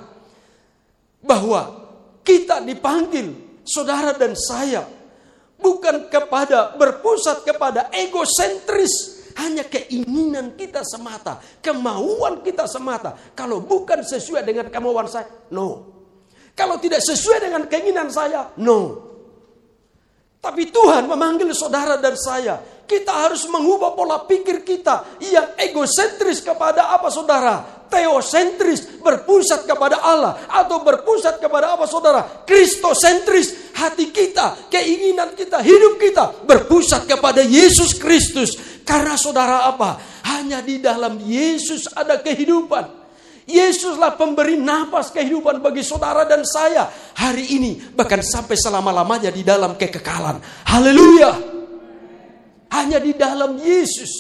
bahwa 1.25 1.63
kita 2.21 2.61
dipanggil 2.61 3.33
saudara 3.65 4.13
dan 4.13 4.37
saya 4.37 4.85
bukan 5.57 6.13
kepada 6.13 6.77
berpusat 6.77 7.41
kepada 7.49 7.89
egosentris 7.89 9.14
hanya 9.41 9.67
keinginan 9.67 10.55
kita 10.55 10.87
semata, 10.87 11.43
kemauan 11.59 12.43
kita 12.43 12.71
semata. 12.71 13.15
Kalau 13.35 13.63
bukan 13.63 14.03
sesuai 14.07 14.47
dengan 14.47 14.71
kemauan 14.71 15.11
saya, 15.11 15.27
no. 15.51 15.95
Kalau 16.55 16.79
tidak 16.79 17.03
sesuai 17.03 17.51
dengan 17.51 17.63
keinginan 17.67 18.09
saya, 18.15 18.55
no. 18.63 19.11
Tapi 20.45 20.69
Tuhan 20.69 21.09
memanggil 21.09 21.49
saudara 21.57 21.97
dan 21.97 22.15
saya. 22.21 22.61
Kita 22.85 23.25
harus 23.25 23.49
mengubah 23.49 23.97
pola 23.97 24.29
pikir 24.29 24.61
kita 24.61 25.17
yang 25.25 25.57
egosentris 25.57 26.45
kepada 26.45 26.93
apa 26.93 27.09
saudara? 27.09 27.89
Teosentris 27.89 29.01
berpusat 29.01 29.65
kepada 29.65 30.05
Allah 30.05 30.45
atau 30.53 30.85
berpusat 30.85 31.41
kepada 31.41 31.73
apa 31.73 31.89
saudara? 31.89 32.45
Kristosentris 32.45 33.73
hati 33.73 34.13
kita, 34.13 34.69
keinginan 34.69 35.33
kita, 35.33 35.65
hidup 35.65 35.97
kita 35.97 36.45
berpusat 36.45 37.09
kepada 37.09 37.41
Yesus 37.41 37.97
Kristus 37.97 38.74
karena 38.85 39.17
saudara 39.17 39.65
apa? 39.65 39.97
Hanya 40.29 40.61
di 40.61 40.79
dalam 40.79 41.17
Yesus 41.25 41.89
ada 41.91 42.21
kehidupan. 42.21 43.05
Yesuslah 43.45 44.17
pemberi 44.17 44.57
nafas 44.57 45.13
kehidupan 45.13 45.61
bagi 45.61 45.85
saudara 45.85 46.25
dan 46.25 46.41
saya 46.49 46.89
hari 47.13 47.61
ini 47.61 47.77
bahkan 47.93 48.25
sampai 48.25 48.57
selama-lamanya 48.57 49.29
di 49.29 49.45
dalam 49.45 49.77
kekekalan. 49.77 50.41
Haleluya. 50.69 51.33
Hanya 52.73 53.01
di 53.01 53.13
dalam 53.13 53.61
Yesus. 53.61 54.13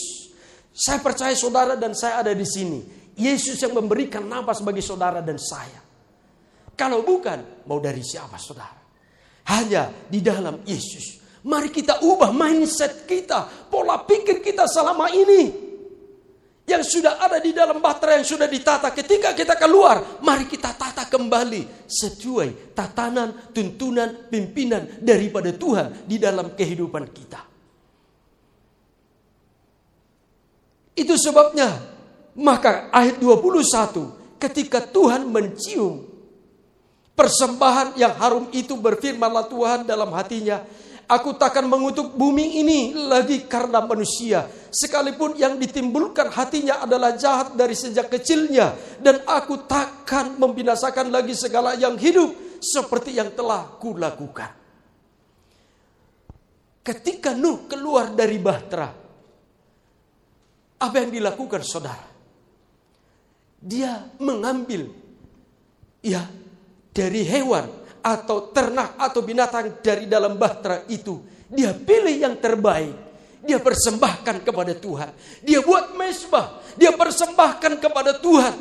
Saya 0.74 1.00
percaya 1.00 1.33
saudara 1.33 1.77
dan 1.77 1.96
saya 1.96 2.20
ada 2.20 2.33
di 2.37 2.44
sini. 2.44 2.81
Yesus 3.16 3.57
yang 3.64 3.72
memberikan 3.72 4.27
nafas 4.27 4.61
bagi 4.61 4.85
saudara 4.85 5.24
dan 5.24 5.40
saya. 5.40 5.81
Kalau 6.74 7.07
bukan, 7.07 7.64
mau 7.70 7.79
dari 7.79 8.03
siapa 8.03 8.35
saudara? 8.37 8.83
Hanya 9.48 9.88
di 10.11 10.18
dalam 10.18 10.66
Yesus. 10.66 11.24
Mari 11.44 11.68
kita 11.68 12.00
ubah 12.00 12.33
mindset 12.33 13.04
kita, 13.04 13.68
pola 13.68 14.00
pikir 14.00 14.40
kita 14.40 14.64
selama 14.64 15.12
ini. 15.12 15.64
Yang 16.64 16.96
sudah 16.96 17.20
ada 17.20 17.37
di 17.37 17.52
dalam 17.52 17.76
bahtera 17.85 18.16
yang 18.16 18.24
sudah 18.24 18.48
ditata. 18.48 18.88
Ketika 18.96 19.37
kita 19.37 19.52
keluar, 19.61 20.24
mari 20.24 20.48
kita 20.48 20.72
tata 20.72 21.04
kembali 21.04 21.85
sesuai 21.85 22.72
tatanan, 22.72 23.52
tuntunan, 23.52 24.33
pimpinan 24.33 25.04
daripada 25.04 25.52
Tuhan 25.52 26.09
di 26.09 26.16
dalam 26.16 26.57
kehidupan 26.57 27.04
kita. 27.12 27.40
Itu 30.96 31.20
sebabnya, 31.20 31.76
maka 32.40 32.88
ayat 32.88 33.20
21, 33.20 34.40
ketika 34.40 34.80
Tuhan 34.80 35.28
mencium 35.28 36.09
persembahan 37.12 38.00
yang 38.00 38.16
harum 38.16 38.48
itu 38.57 38.72
berfirmanlah 38.80 39.52
Tuhan 39.52 39.85
dalam 39.85 40.09
hatinya, 40.16 40.64
Aku 41.05 41.37
takkan 41.37 41.69
mengutuk 41.69 42.17
bumi 42.17 42.64
ini 42.64 42.97
lagi 42.97 43.45
karena 43.45 43.85
manusia. 43.85 44.49
Sekalipun 44.73 45.37
yang 45.37 45.61
ditimbulkan 45.61 46.33
hatinya 46.33 46.81
adalah 46.81 47.12
jahat 47.12 47.53
dari 47.53 47.77
sejak 47.77 48.09
kecilnya. 48.09 48.73
Dan 48.97 49.21
aku 49.29 49.69
takkan 49.69 50.40
membinasakan 50.40 51.12
lagi 51.12 51.37
segala 51.37 51.77
yang 51.77 52.01
hidup 52.01 52.33
seperti 52.57 53.21
yang 53.21 53.37
telah 53.37 53.77
kulakukan. 53.77 54.57
Ketika 56.81 57.37
Nuh 57.37 57.69
keluar 57.69 58.12
dari 58.12 58.40
bahtera. 58.40 58.88
Apa 60.75 60.97
yang 61.01 61.12
dilakukan 61.12 61.64
saudara? 61.64 62.09
Dia 63.61 64.05
mengambil 64.21 64.93
ya 66.05 66.29
dari 66.93 67.25
hewan 67.25 67.84
atau 68.05 68.53
ternak 68.53 69.01
atau 69.01 69.25
binatang 69.25 69.81
dari 69.81 70.05
dalam 70.05 70.37
bahtera 70.37 70.85
itu. 70.93 71.25
Dia 71.49 71.73
pilih 71.73 72.12
yang 72.12 72.37
terbaik. 72.37 72.93
Dia 73.40 73.57
persembahkan 73.57 74.45
kepada 74.45 74.77
Tuhan. 74.77 75.11
Dia 75.40 75.64
buat 75.64 75.97
mesbah. 75.97 76.61
Dia 76.77 76.93
persembahkan 76.93 77.81
kepada 77.81 78.21
Tuhan. 78.21 78.55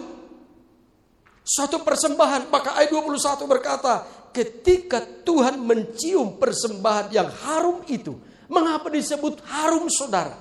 Suatu 1.43 1.83
persembahan. 1.83 2.47
Maka 2.47 2.79
ayat 2.79 2.95
21 2.95 3.43
berkata. 3.51 3.93
Ketika 4.33 5.03
Tuhan 5.21 5.61
mencium 5.61 6.39
persembahan 6.39 7.11
yang 7.11 7.29
harum 7.45 7.83
itu. 7.91 8.15
Mengapa 8.47 8.89
disebut 8.89 9.43
harum 9.45 9.87
saudara? 9.91 10.35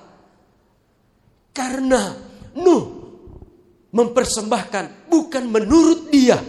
Karena 1.53 2.17
Nuh 2.57 3.03
mempersembahkan 3.93 5.09
bukan 5.09 5.43
menurut 5.45 6.09
dia 6.09 6.41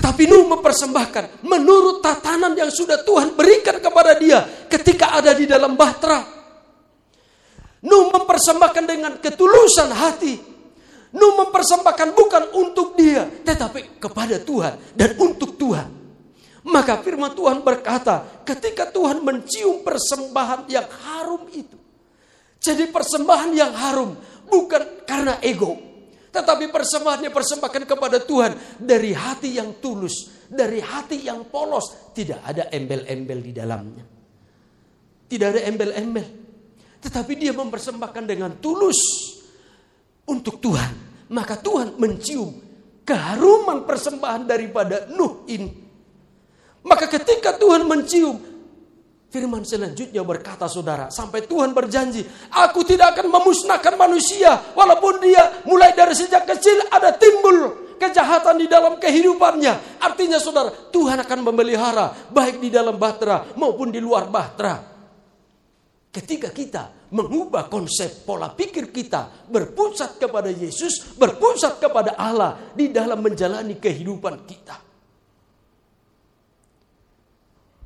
tetapi 0.00 0.24
Nuh 0.32 0.48
mempersembahkan 0.48 1.44
menurut 1.44 2.00
tatanan 2.00 2.56
yang 2.56 2.72
sudah 2.72 3.04
Tuhan 3.04 3.36
berikan 3.36 3.76
kepada 3.84 4.16
dia 4.16 4.48
ketika 4.64 5.12
ada 5.12 5.36
di 5.36 5.44
dalam 5.44 5.76
bahtera. 5.76 6.24
Nuh 7.84 8.08
mempersembahkan 8.08 8.84
dengan 8.88 9.12
ketulusan 9.20 9.92
hati. 9.92 10.40
Nuh 11.12 11.36
mempersembahkan 11.44 12.16
bukan 12.16 12.44
untuk 12.56 12.96
dia, 12.96 13.28
tetapi 13.44 14.00
kepada 14.00 14.40
Tuhan 14.40 14.96
dan 14.96 15.20
untuk 15.20 15.60
Tuhan. 15.60 15.92
Maka 16.64 17.04
firman 17.04 17.36
Tuhan 17.36 17.60
berkata, 17.60 18.24
ketika 18.48 18.88
Tuhan 18.88 19.20
mencium 19.20 19.84
persembahan 19.84 20.64
yang 20.64 20.88
harum 20.88 21.44
itu. 21.52 21.76
Jadi 22.56 22.88
persembahan 22.88 23.52
yang 23.52 23.72
harum 23.76 24.16
bukan 24.48 25.04
karena 25.04 25.36
ego, 25.44 25.89
tetapi 26.30 26.70
persembahannya 26.70 27.34
persembahkan 27.34 27.84
kepada 27.90 28.22
Tuhan 28.22 28.78
dari 28.78 29.10
hati 29.10 29.58
yang 29.58 29.82
tulus, 29.82 30.46
dari 30.46 30.78
hati 30.78 31.26
yang 31.26 31.50
polos, 31.50 32.14
tidak 32.14 32.46
ada 32.46 32.70
embel-embel 32.70 33.38
di 33.42 33.52
dalamnya. 33.54 34.04
Tidak 35.26 35.46
ada 35.46 35.60
embel-embel. 35.66 36.26
Tetapi 37.02 37.32
dia 37.34 37.50
mempersembahkan 37.50 38.24
dengan 38.30 38.58
tulus 38.62 38.98
untuk 40.30 40.62
Tuhan. 40.62 41.26
Maka 41.30 41.58
Tuhan 41.58 41.98
mencium 41.98 42.50
keharuman 43.02 43.82
persembahan 43.86 44.46
daripada 44.46 45.10
Nuh 45.10 45.46
ini. 45.50 45.70
Maka 46.86 47.10
ketika 47.10 47.58
Tuhan 47.58 47.86
mencium 47.86 48.38
Firman 49.30 49.62
selanjutnya 49.62 50.26
berkata 50.26 50.66
saudara, 50.66 51.06
sampai 51.06 51.46
Tuhan 51.46 51.70
berjanji, 51.70 52.26
aku 52.50 52.82
tidak 52.82 53.14
akan 53.14 53.30
memusnahkan 53.30 53.94
manusia, 53.94 54.74
walaupun 54.74 55.22
dia 55.22 55.62
mulai 55.70 55.94
dari 55.94 56.18
sejak 56.18 56.50
kecil 56.50 56.74
ada 56.90 57.14
timbul 57.14 57.78
kejahatan 57.94 58.58
di 58.58 58.66
dalam 58.66 58.98
kehidupannya. 58.98 60.02
Artinya 60.02 60.42
saudara, 60.42 60.74
Tuhan 60.90 61.22
akan 61.22 61.38
memelihara, 61.46 62.10
baik 62.26 62.58
di 62.58 62.74
dalam 62.74 62.98
bahtera 62.98 63.54
maupun 63.54 63.94
di 63.94 64.02
luar 64.02 64.26
bahtera. 64.26 64.82
Ketika 66.10 66.50
kita 66.50 67.14
mengubah 67.14 67.70
konsep 67.70 68.26
pola 68.26 68.50
pikir 68.50 68.90
kita, 68.90 69.46
berpusat 69.46 70.18
kepada 70.18 70.50
Yesus, 70.50 71.14
berpusat 71.14 71.78
kepada 71.78 72.18
Allah 72.18 72.74
di 72.74 72.90
dalam 72.90 73.22
menjalani 73.22 73.78
kehidupan 73.78 74.42
kita. 74.42 74.90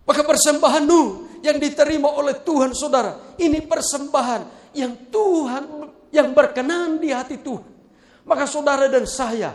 Maka 0.04 0.20
persembahan 0.24 0.84
Nuh 0.84 1.23
yang 1.44 1.60
diterima 1.60 2.08
oleh 2.08 2.40
Tuhan 2.40 2.72
saudara. 2.72 3.36
Ini 3.36 3.68
persembahan 3.68 4.72
yang 4.72 5.12
Tuhan 5.12 5.64
yang 6.08 6.32
berkenan 6.32 6.96
di 6.96 7.12
hati 7.12 7.36
Tuhan. 7.36 7.68
Maka 8.24 8.48
saudara 8.48 8.88
dan 8.88 9.04
saya 9.04 9.52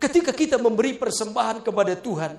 ketika 0.00 0.32
kita 0.32 0.56
memberi 0.56 0.96
persembahan 0.96 1.60
kepada 1.60 1.92
Tuhan. 1.92 2.32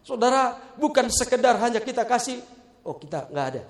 Saudara 0.00 0.56
bukan 0.80 1.12
sekedar 1.12 1.60
hanya 1.60 1.84
kita 1.84 2.08
kasih. 2.08 2.40
Oh 2.88 2.96
kita 2.96 3.28
nggak 3.28 3.46
ada. 3.52 3.62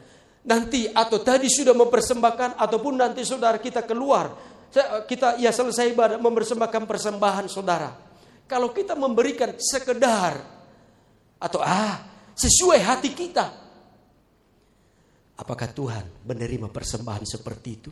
Nanti 0.46 0.86
atau 0.86 1.18
tadi 1.18 1.50
sudah 1.50 1.74
mempersembahkan 1.74 2.54
ataupun 2.54 2.94
nanti 3.02 3.26
saudara 3.26 3.58
kita 3.58 3.82
keluar. 3.82 4.30
Kita 5.10 5.34
ya 5.42 5.50
selesai 5.50 5.90
mempersembahkan 6.22 6.86
persembahan 6.86 7.50
saudara. 7.50 7.90
Kalau 8.46 8.70
kita 8.70 8.94
memberikan 8.94 9.58
sekedar 9.58 10.38
atau 11.42 11.58
ah 11.58 12.06
sesuai 12.38 12.78
hati 12.78 13.10
kita 13.10 13.67
Apakah 15.38 15.70
Tuhan 15.70 16.26
menerima 16.26 16.66
persembahan 16.66 17.22
seperti 17.22 17.68
itu? 17.70 17.90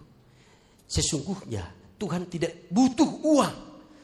Sesungguhnya 0.86 1.62
Tuhan 1.94 2.26
tidak 2.26 2.66
butuh 2.74 3.10
uang. 3.22 3.54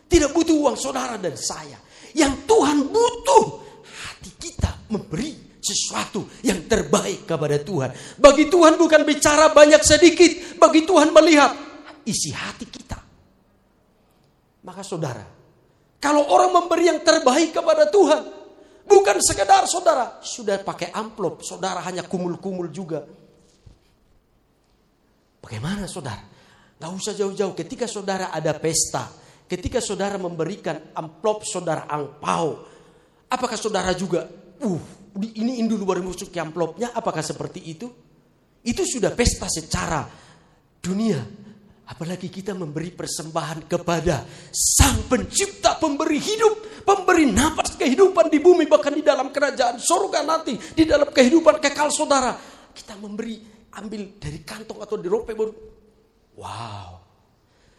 Tidak 0.06 0.30
butuh 0.30 0.54
uang 0.62 0.76
saudara 0.78 1.18
dan 1.18 1.34
saya. 1.34 1.78
Yang 2.14 2.46
Tuhan 2.46 2.86
butuh 2.86 3.44
hati 3.82 4.30
kita 4.38 4.86
memberi 4.94 5.58
sesuatu 5.58 6.26
yang 6.46 6.70
terbaik 6.70 7.26
kepada 7.26 7.58
Tuhan. 7.58 7.90
Bagi 8.22 8.46
Tuhan 8.46 8.78
bukan 8.78 9.02
bicara 9.02 9.50
banyak 9.50 9.82
sedikit. 9.82 10.58
Bagi 10.62 10.86
Tuhan 10.86 11.10
melihat 11.10 11.50
isi 12.06 12.30
hati 12.30 12.66
kita. 12.70 12.98
Maka 14.62 14.86
saudara, 14.86 15.26
kalau 15.98 16.30
orang 16.30 16.62
memberi 16.62 16.94
yang 16.94 17.02
terbaik 17.02 17.50
kepada 17.50 17.90
Tuhan, 17.90 18.22
bukan 18.86 19.18
sekedar 19.18 19.66
saudara, 19.66 20.22
sudah 20.22 20.62
pakai 20.62 20.94
amplop, 20.94 21.42
saudara 21.42 21.82
hanya 21.82 22.06
kumul-kumul 22.06 22.70
juga 22.70 23.02
Bagaimana 25.42 25.90
saudara? 25.90 26.22
Gak 26.78 26.92
usah 26.94 27.14
jauh-jauh. 27.18 27.54
Ketika 27.58 27.90
saudara 27.90 28.30
ada 28.30 28.54
pesta, 28.54 29.10
ketika 29.50 29.82
saudara 29.82 30.14
memberikan 30.16 30.94
amplop 30.94 31.42
saudara 31.42 31.90
angpau, 31.90 32.62
apakah 33.26 33.58
saudara 33.58 33.90
juga, 33.92 34.30
uh, 34.62 34.80
ini 35.18 35.58
induk 35.58 35.82
baru 35.82 36.06
masuk 36.06 36.30
ke 36.30 36.38
amplopnya, 36.38 36.94
apakah 36.94 37.20
seperti 37.20 37.60
itu? 37.62 37.90
Itu 38.62 38.86
sudah 38.86 39.10
pesta 39.10 39.50
secara 39.50 40.06
dunia. 40.78 41.18
Apalagi 41.82 42.30
kita 42.30 42.54
memberi 42.54 42.94
persembahan 42.94 43.66
kepada 43.66 44.24
Sang 44.54 45.04
Pencipta, 45.10 45.76
pemberi 45.76 46.22
hidup, 46.22 46.86
pemberi 46.86 47.28
nafas 47.28 47.74
kehidupan 47.74 48.30
di 48.30 48.38
bumi, 48.38 48.64
bahkan 48.70 48.94
di 48.94 49.02
dalam 49.02 49.28
kerajaan 49.34 49.76
surga 49.76 50.22
nanti, 50.22 50.56
di 50.56 50.86
dalam 50.86 51.10
kehidupan 51.10 51.58
kekal 51.58 51.90
saudara. 51.90 52.32
Kita 52.72 52.96
memberi 52.96 53.61
ambil 53.78 54.20
dari 54.20 54.44
kantong 54.44 54.80
atau 54.84 54.96
di 55.00 55.08
ropek 55.08 55.34
baru. 55.36 55.52
Wow. 56.36 56.90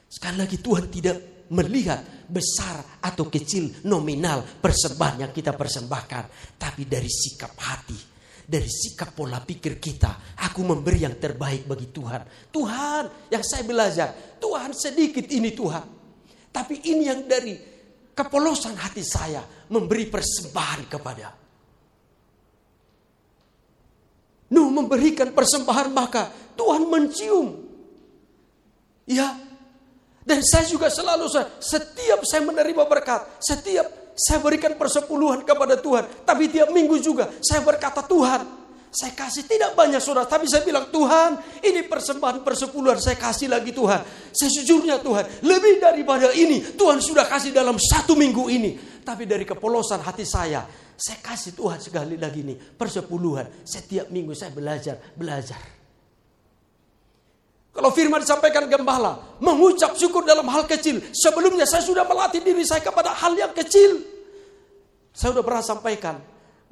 Sekali 0.10 0.38
lagi 0.38 0.58
Tuhan 0.62 0.86
tidak 0.90 1.18
melihat 1.54 2.30
besar 2.30 3.02
atau 3.02 3.30
kecil 3.30 3.86
nominal 3.86 4.46
persembahan 4.62 5.28
yang 5.28 5.32
kita 5.34 5.54
persembahkan. 5.54 6.58
Tapi 6.58 6.86
dari 6.86 7.10
sikap 7.10 7.54
hati, 7.58 7.98
dari 8.46 8.70
sikap 8.70 9.14
pola 9.14 9.42
pikir 9.42 9.78
kita. 9.78 10.38
Aku 10.50 10.66
memberi 10.66 11.06
yang 11.06 11.18
terbaik 11.18 11.66
bagi 11.66 11.90
Tuhan. 11.90 12.50
Tuhan 12.54 13.30
yang 13.34 13.44
saya 13.46 13.64
belajar, 13.66 14.38
Tuhan 14.38 14.72
sedikit 14.74 15.26
ini 15.30 15.54
Tuhan. 15.54 15.86
Tapi 16.54 16.86
ini 16.94 17.10
yang 17.10 17.26
dari 17.26 17.58
kepolosan 18.14 18.78
hati 18.78 19.02
saya 19.02 19.42
memberi 19.74 20.06
persembahan 20.06 20.82
kepada 20.86 21.43
Nuh 24.54 24.70
memberikan 24.70 25.34
persembahan 25.34 25.90
maka 25.90 26.30
Tuhan 26.54 26.86
mencium. 26.86 27.58
Ya. 29.10 29.34
Dan 30.24 30.40
saya 30.46 30.64
juga 30.70 30.88
selalu 30.88 31.28
setiap 31.60 32.24
saya 32.24 32.48
menerima 32.48 32.88
berkat, 32.88 33.44
setiap 33.44 34.16
saya 34.16 34.40
berikan 34.40 34.78
persepuluhan 34.80 35.44
kepada 35.44 35.76
Tuhan, 35.76 36.24
tapi 36.24 36.48
tiap 36.48 36.72
minggu 36.72 36.96
juga 37.04 37.28
saya 37.44 37.60
berkata 37.60 38.00
Tuhan, 38.06 38.63
Saya 38.94 39.18
kasih 39.18 39.50
tidak 39.50 39.74
banyak 39.74 39.98
saudara, 39.98 40.30
tapi 40.30 40.46
saya 40.46 40.62
bilang 40.62 40.94
Tuhan, 40.94 41.42
ini 41.66 41.82
persembahan 41.90 42.46
persepuluhan 42.46 43.02
saya 43.02 43.18
kasih 43.18 43.50
lagi 43.50 43.74
Tuhan. 43.74 44.06
Sejujurnya 44.30 45.02
Tuhan, 45.02 45.42
lebih 45.42 45.82
daripada 45.82 46.30
ini 46.30 46.62
Tuhan 46.78 47.02
sudah 47.02 47.26
kasih 47.26 47.50
dalam 47.50 47.82
satu 47.82 48.14
minggu 48.14 48.46
ini. 48.54 48.78
Tapi 49.02 49.26
dari 49.26 49.50
kepolosan 49.50 49.98
hati 49.98 50.22
saya, 50.22 50.70
saya 50.94 51.18
kasih 51.26 51.58
Tuhan 51.58 51.82
sekali 51.82 52.22
lagi 52.22 52.46
nih 52.46 52.78
persepuluhan. 52.78 53.66
Setiap 53.66 54.14
minggu 54.14 54.38
saya 54.38 54.54
belajar, 54.54 55.02
belajar. 55.18 55.58
Kalau 57.74 57.90
firman 57.90 58.22
disampaikan 58.22 58.70
gembala, 58.70 59.42
mengucap 59.42 59.98
syukur 59.98 60.22
dalam 60.22 60.46
hal 60.54 60.70
kecil. 60.70 61.02
Sebelumnya 61.10 61.66
saya 61.66 61.82
sudah 61.82 62.06
melatih 62.06 62.46
diri 62.46 62.62
saya 62.62 62.86
kepada 62.86 63.10
hal 63.10 63.34
yang 63.34 63.50
kecil. 63.58 64.06
Saya 65.10 65.34
sudah 65.34 65.42
pernah 65.42 65.66
sampaikan, 65.66 66.22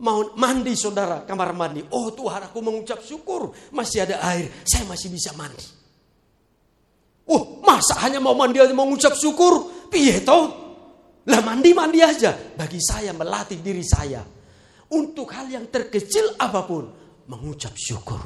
mau 0.01 0.33
mandi 0.35 0.73
saudara 0.73 1.23
kamar 1.23 1.53
mandi. 1.53 1.85
Oh 1.93 2.09
Tuhan 2.11 2.49
aku 2.49 2.59
mengucap 2.59 3.05
syukur 3.05 3.53
masih 3.71 4.09
ada 4.09 4.17
air. 4.33 4.49
Saya 4.65 4.89
masih 4.89 5.13
bisa 5.13 5.31
mandi. 5.37 5.63
Oh 7.29 7.61
masa 7.61 8.01
hanya 8.03 8.17
mau 8.17 8.33
mandi 8.33 8.57
aja 8.57 8.73
mengucap 8.73 9.13
syukur? 9.13 9.87
Piye 9.87 10.25
toh? 10.25 10.61
Lah 11.29 11.41
mandi-mandi 11.45 12.01
aja. 12.01 12.33
Bagi 12.33 12.81
saya 12.81 13.13
melatih 13.13 13.61
diri 13.61 13.85
saya. 13.85 14.25
Untuk 14.91 15.29
hal 15.31 15.47
yang 15.53 15.69
terkecil 15.69 16.35
apa 16.41 16.65
pun. 16.65 16.83
Mengucap 17.29 17.77
syukur. 17.77 18.19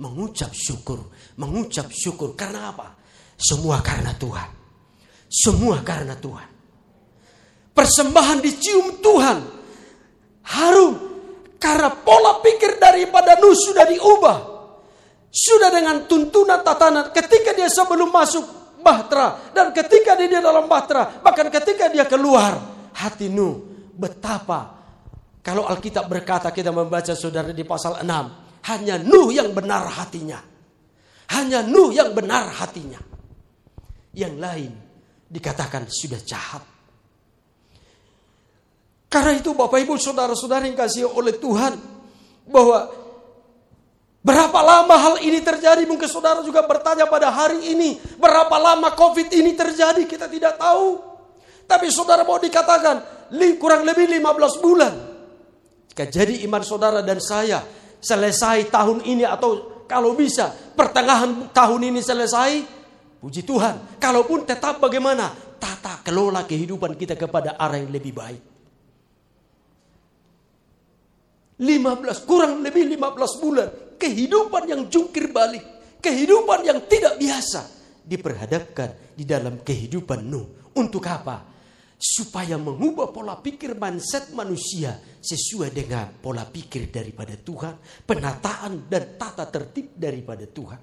Mengucap 0.00 0.50
syukur. 0.56 1.12
Mengucap 1.36 1.92
syukur. 1.92 2.32
Karena 2.32 2.72
apa? 2.72 2.96
Semua 3.36 3.84
karena 3.84 4.16
Tuhan. 4.16 4.50
Semua 5.28 5.84
karena 5.84 6.16
Tuhan. 6.16 6.48
Persembahan 7.74 8.38
dicium 8.40 9.02
Tuhan 9.02 9.53
harum 10.44 10.94
karena 11.56 11.92
pola 11.92 12.40
pikir 12.44 12.76
daripada 12.76 13.40
Nuh 13.40 13.56
sudah 13.56 13.84
diubah. 13.88 14.38
Sudah 15.34 15.66
dengan 15.74 16.06
tuntunan 16.06 16.62
tatanan 16.62 17.10
ketika 17.10 17.50
dia 17.50 17.66
sebelum 17.66 18.12
masuk 18.14 18.44
bahtera 18.84 19.50
dan 19.50 19.74
ketika 19.74 20.14
dia 20.14 20.38
dalam 20.38 20.70
bahtera 20.70 21.18
bahkan 21.24 21.50
ketika 21.50 21.90
dia 21.90 22.06
keluar 22.06 22.54
hati 22.94 23.26
Nuh 23.32 23.58
betapa 23.98 24.78
kalau 25.42 25.66
Alkitab 25.66 26.06
berkata 26.06 26.54
kita 26.54 26.70
membaca 26.70 27.12
saudara 27.18 27.50
di 27.50 27.66
pasal 27.66 28.00
6 28.00 28.44
hanya 28.64 28.96
Nuh 28.96 29.28
yang 29.28 29.52
benar 29.52 29.84
hatinya. 29.92 30.40
Hanya 31.36 31.60
Nuh 31.60 31.92
yang 31.92 32.16
benar 32.16 32.48
hatinya. 32.48 33.00
Yang 34.16 34.34
lain 34.40 34.72
dikatakan 35.28 35.84
sudah 35.84 36.20
jahat. 36.24 36.64
Karena 39.08 39.32
itu 39.38 39.54
Bapak 39.54 39.78
Ibu 39.78 39.94
Saudara-saudara 39.96 40.66
yang 40.66 40.74
kasih 40.74 41.06
oleh 41.06 41.38
Tuhan 41.38 41.78
bahwa 42.50 42.90
berapa 44.24 44.60
lama 44.60 44.96
hal 44.98 45.14
ini 45.22 45.38
terjadi 45.44 45.84
mungkin 45.84 46.08
saudara 46.08 46.40
juga 46.40 46.64
bertanya 46.64 47.04
pada 47.06 47.28
hari 47.28 47.72
ini 47.76 48.00
berapa 48.16 48.56
lama 48.56 48.90
Covid 48.96 49.30
ini 49.32 49.54
terjadi 49.54 50.02
kita 50.04 50.26
tidak 50.26 50.58
tahu. 50.58 50.98
Tapi 51.64 51.88
saudara 51.88 52.26
mau 52.26 52.36
dikatakan 52.36 53.28
kurang 53.56 53.86
lebih 53.88 54.10
15 54.20 54.64
bulan. 54.64 54.92
Jadi 55.94 56.42
iman 56.44 56.62
saudara 56.66 57.00
dan 57.00 57.22
saya 57.22 57.62
selesai 58.02 58.68
tahun 58.68 59.06
ini 59.06 59.24
atau 59.24 59.74
kalau 59.88 60.12
bisa 60.16 60.50
pertengahan 60.74 61.52
tahun 61.54 61.94
ini 61.94 62.00
selesai, 62.02 62.50
puji 63.20 63.46
Tuhan. 63.46 64.00
Kalaupun 64.00 64.44
tetap 64.44 64.82
bagaimana 64.82 65.30
tata 65.56 66.02
kelola 66.04 66.44
kehidupan 66.44 66.98
kita 66.98 67.14
kepada 67.16 67.56
arah 67.56 67.78
yang 67.78 67.92
lebih 67.92 68.12
baik. 68.12 68.53
15 71.54 72.26
kurang 72.26 72.62
lebih 72.66 72.98
15 72.98 73.42
bulan 73.42 73.68
kehidupan 73.94 74.62
yang 74.66 74.82
jungkir 74.90 75.30
balik, 75.30 75.62
kehidupan 76.02 76.66
yang 76.66 76.82
tidak 76.90 77.14
biasa 77.16 77.62
diperhadapkan 78.04 79.16
di 79.16 79.24
dalam 79.24 79.62
kehidupan 79.62 80.20
Nuh. 80.26 80.46
Untuk 80.74 81.06
apa? 81.06 81.46
Supaya 81.94 82.58
mengubah 82.58 83.14
pola 83.14 83.38
pikir 83.38 83.78
mindset 83.78 84.34
manusia 84.34 84.98
sesuai 85.22 85.70
dengan 85.70 86.10
pola 86.18 86.42
pikir 86.44 86.90
daripada 86.90 87.38
Tuhan, 87.38 88.04
penataan 88.04 88.90
dan 88.90 89.14
tata 89.14 89.46
tertib 89.46 89.94
daripada 89.94 90.44
Tuhan. 90.44 90.80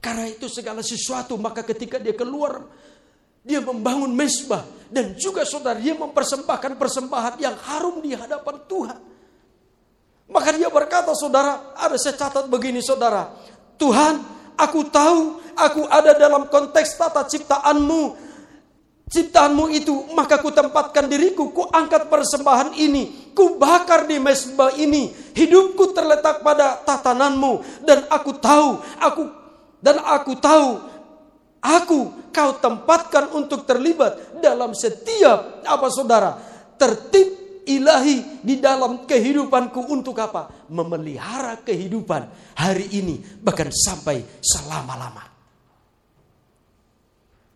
Karena 0.00 0.24
itu 0.24 0.48
segala 0.48 0.80
sesuatu 0.80 1.36
maka 1.36 1.60
ketika 1.60 2.00
dia 2.00 2.16
keluar 2.16 2.64
dia 3.40 3.60
membangun 3.60 4.12
mesbah 4.12 4.64
dan 4.88 5.12
juga 5.16 5.44
saudara 5.44 5.76
dia 5.76 5.92
mempersembahkan 5.92 6.76
persembahan 6.76 7.34
yang 7.36 7.56
harum 7.56 8.00
di 8.00 8.16
hadapan 8.16 8.56
Tuhan. 8.64 8.98
Maka 10.30 10.54
dia 10.54 10.70
berkata, 10.70 11.10
saudara, 11.18 11.74
ada 11.74 11.98
saya 11.98 12.14
catat 12.14 12.46
begini 12.46 12.78
saudara. 12.78 13.34
Tuhan, 13.74 14.22
aku 14.54 14.86
tahu 14.86 15.42
aku 15.58 15.82
ada 15.90 16.14
dalam 16.14 16.46
konteks 16.46 16.94
tata 16.94 17.26
ciptaanmu. 17.26 18.30
Ciptaanmu 19.10 19.74
itu, 19.74 20.14
maka 20.14 20.38
ku 20.38 20.54
tempatkan 20.54 21.10
diriku, 21.10 21.50
ku 21.50 21.66
angkat 21.66 22.06
persembahan 22.06 22.78
ini, 22.78 23.34
ku 23.34 23.58
bakar 23.58 24.06
di 24.06 24.22
mesbah 24.22 24.70
ini. 24.78 25.10
Hidupku 25.34 25.90
terletak 25.90 26.46
pada 26.46 26.78
tatananmu. 26.86 27.82
Dan 27.82 28.06
aku 28.06 28.38
tahu, 28.38 28.78
aku 29.02 29.22
dan 29.82 29.98
aku 29.98 30.38
tahu, 30.38 30.78
aku 31.58 31.98
kau 32.30 32.50
tempatkan 32.62 33.34
untuk 33.34 33.66
terlibat 33.66 34.38
dalam 34.38 34.78
setiap 34.78 35.66
apa 35.66 35.86
saudara 35.90 36.38
tertib 36.78 37.28
ilahi 37.78 38.42
di 38.42 38.58
dalam 38.58 39.06
kehidupanku 39.06 39.86
untuk 39.86 40.18
apa? 40.18 40.66
Memelihara 40.66 41.62
kehidupan 41.62 42.54
hari 42.58 42.90
ini 42.98 43.22
bahkan 43.38 43.70
sampai 43.70 44.42
selama-lama. 44.42 45.30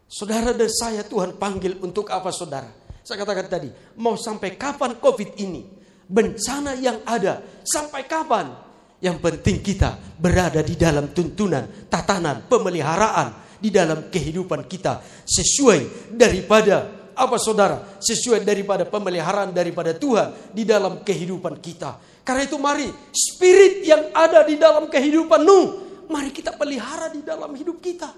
Saudara 0.06 0.54
dan 0.54 0.70
saya 0.70 1.02
Tuhan 1.02 1.34
panggil 1.34 1.82
untuk 1.82 2.06
apa 2.14 2.30
saudara? 2.30 2.70
Saya 3.02 3.20
katakan 3.20 3.50
tadi, 3.50 3.68
mau 3.98 4.14
sampai 4.14 4.54
kapan 4.54 4.96
COVID 5.02 5.36
ini? 5.42 5.66
Bencana 6.06 6.78
yang 6.78 7.02
ada, 7.02 7.42
sampai 7.66 8.06
kapan? 8.06 8.54
Yang 9.02 9.20
penting 9.20 9.58
kita 9.60 9.98
berada 10.16 10.62
di 10.64 10.78
dalam 10.78 11.10
tuntunan, 11.10 11.90
tatanan, 11.90 12.46
pemeliharaan 12.46 13.58
di 13.60 13.68
dalam 13.68 14.08
kehidupan 14.08 14.64
kita 14.64 15.04
sesuai 15.26 16.12
daripada 16.14 17.03
apa 17.14 17.38
saudara? 17.38 17.98
Sesuai 18.02 18.42
daripada 18.42 18.82
pemeliharaan 18.84 19.54
daripada 19.54 19.94
Tuhan 19.94 20.50
di 20.50 20.66
dalam 20.66 21.00
kehidupan 21.06 21.62
kita. 21.62 21.96
Karena 22.26 22.42
itu 22.42 22.58
mari 22.58 22.88
spirit 23.14 23.86
yang 23.86 24.10
ada 24.10 24.42
di 24.42 24.58
dalam 24.58 24.90
kehidupan 24.90 25.40
Nuh, 25.44 25.66
mari 26.10 26.34
kita 26.34 26.56
pelihara 26.56 27.12
di 27.12 27.22
dalam 27.22 27.54
hidup 27.54 27.78
kita. 27.78 28.10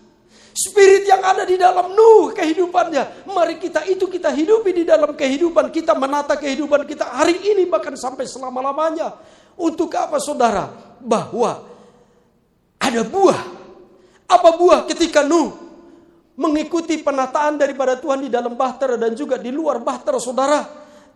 Spirit 0.56 1.04
yang 1.04 1.20
ada 1.20 1.44
di 1.44 1.60
dalam 1.60 1.92
Nuh 1.92 2.32
kehidupannya, 2.32 3.28
mari 3.28 3.60
kita 3.60 3.84
itu 3.84 4.08
kita 4.08 4.32
hidupi 4.32 4.72
di 4.72 4.84
dalam 4.88 5.12
kehidupan 5.12 5.68
kita, 5.68 5.92
menata 5.92 6.38
kehidupan 6.40 6.88
kita 6.88 7.12
hari 7.12 7.36
ini 7.44 7.68
bahkan 7.68 7.92
sampai 7.92 8.24
selama-lamanya. 8.24 9.12
Untuk 9.56 9.92
apa 9.96 10.16
saudara? 10.16 10.68
Bahwa 11.02 11.60
ada 12.80 13.02
buah. 13.04 13.40
Apa 14.26 14.56
buah 14.56 14.88
ketika 14.88 15.26
Nuh 15.26 15.65
mengikuti 16.36 17.00
penataan 17.00 17.56
daripada 17.56 17.96
Tuhan 17.96 18.28
di 18.28 18.30
dalam 18.30 18.54
bahtera 18.54 19.00
dan 19.00 19.16
juga 19.16 19.40
di 19.40 19.48
luar 19.48 19.80
bahtera 19.80 20.20
saudara. 20.20 20.60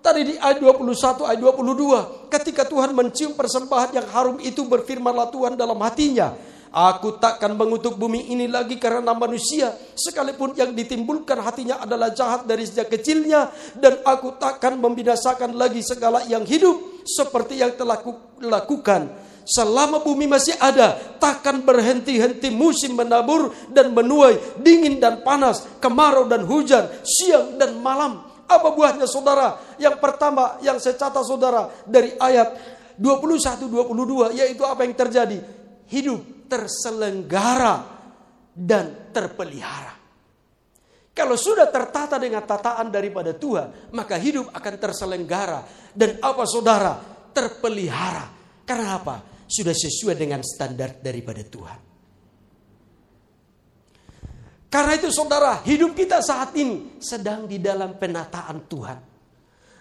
Tadi 0.01 0.33
di 0.33 0.35
ayat 0.41 0.65
21, 0.65 1.29
ayat 1.29 1.41
22. 1.45 2.33
Ketika 2.33 2.65
Tuhan 2.65 2.97
mencium 2.97 3.37
persembahan 3.37 3.93
yang 3.93 4.09
harum 4.09 4.41
itu 4.41 4.65
berfirmanlah 4.65 5.29
Tuhan 5.29 5.61
dalam 5.61 5.77
hatinya. 5.85 6.33
Aku 6.71 7.19
takkan 7.21 7.53
mengutuk 7.53 7.99
bumi 8.01 8.33
ini 8.33 8.49
lagi 8.49 8.81
karena 8.81 9.13
manusia. 9.13 9.77
Sekalipun 9.93 10.57
yang 10.57 10.73
ditimbulkan 10.73 11.45
hatinya 11.45 11.85
adalah 11.85 12.17
jahat 12.17 12.49
dari 12.49 12.65
sejak 12.65 12.89
kecilnya. 12.89 13.53
Dan 13.77 14.01
aku 14.01 14.41
takkan 14.41 14.81
membinasakan 14.81 15.53
lagi 15.53 15.85
segala 15.85 16.25
yang 16.25 16.49
hidup. 16.49 17.05
Seperti 17.05 17.61
yang 17.61 17.77
telah 17.77 18.01
lakukan 18.41 19.30
Selama 19.45 20.05
bumi 20.05 20.31
masih 20.31 20.55
ada, 20.61 20.95
takkan 21.19 21.65
berhenti-henti 21.65 22.53
musim 22.55 22.95
menabur 22.95 23.51
dan 23.73 23.91
menuai, 23.91 24.61
dingin 24.61 25.03
dan 25.03 25.27
panas, 25.27 25.67
kemarau 25.83 26.29
dan 26.31 26.47
hujan, 26.47 26.87
siang 27.03 27.59
dan 27.59 27.75
malam. 27.83 28.27
Apa 28.51 28.75
buahnya 28.75 29.07
saudara? 29.07 29.59
Yang 29.79 30.03
pertama 30.03 30.59
yang 30.63 30.83
saya 30.83 30.99
catat 30.99 31.23
saudara 31.23 31.71
dari 31.87 32.15
ayat 32.19 32.59
21-22 32.99 34.35
yaitu 34.35 34.63
apa 34.67 34.83
yang 34.83 34.95
terjadi? 34.99 35.39
Hidup 35.87 36.51
terselenggara 36.51 37.87
dan 38.51 39.11
terpelihara. 39.15 40.01
Kalau 41.11 41.37
sudah 41.39 41.69
tertata 41.71 42.17
dengan 42.17 42.43
tataan 42.47 42.91
daripada 42.91 43.35
Tuhan, 43.35 43.93
maka 43.95 44.15
hidup 44.19 44.51
akan 44.55 44.75
terselenggara 44.79 45.61
dan 45.95 46.19
apa 46.23 46.43
saudara? 46.47 46.97
Terpelihara. 47.31 48.40
Karena 48.71 49.03
apa? 49.03 49.17
sudah 49.51 49.75
sesuai 49.75 50.15
dengan 50.15 50.41
standar 50.47 51.03
daripada 51.03 51.43
Tuhan. 51.43 51.81
Karena 54.71 54.93
itu 54.95 55.11
saudara, 55.11 55.59
hidup 55.67 55.99
kita 55.99 56.23
saat 56.23 56.55
ini 56.55 57.03
sedang 57.03 57.51
di 57.51 57.59
dalam 57.59 57.99
penataan 57.99 58.71
Tuhan. 58.71 58.99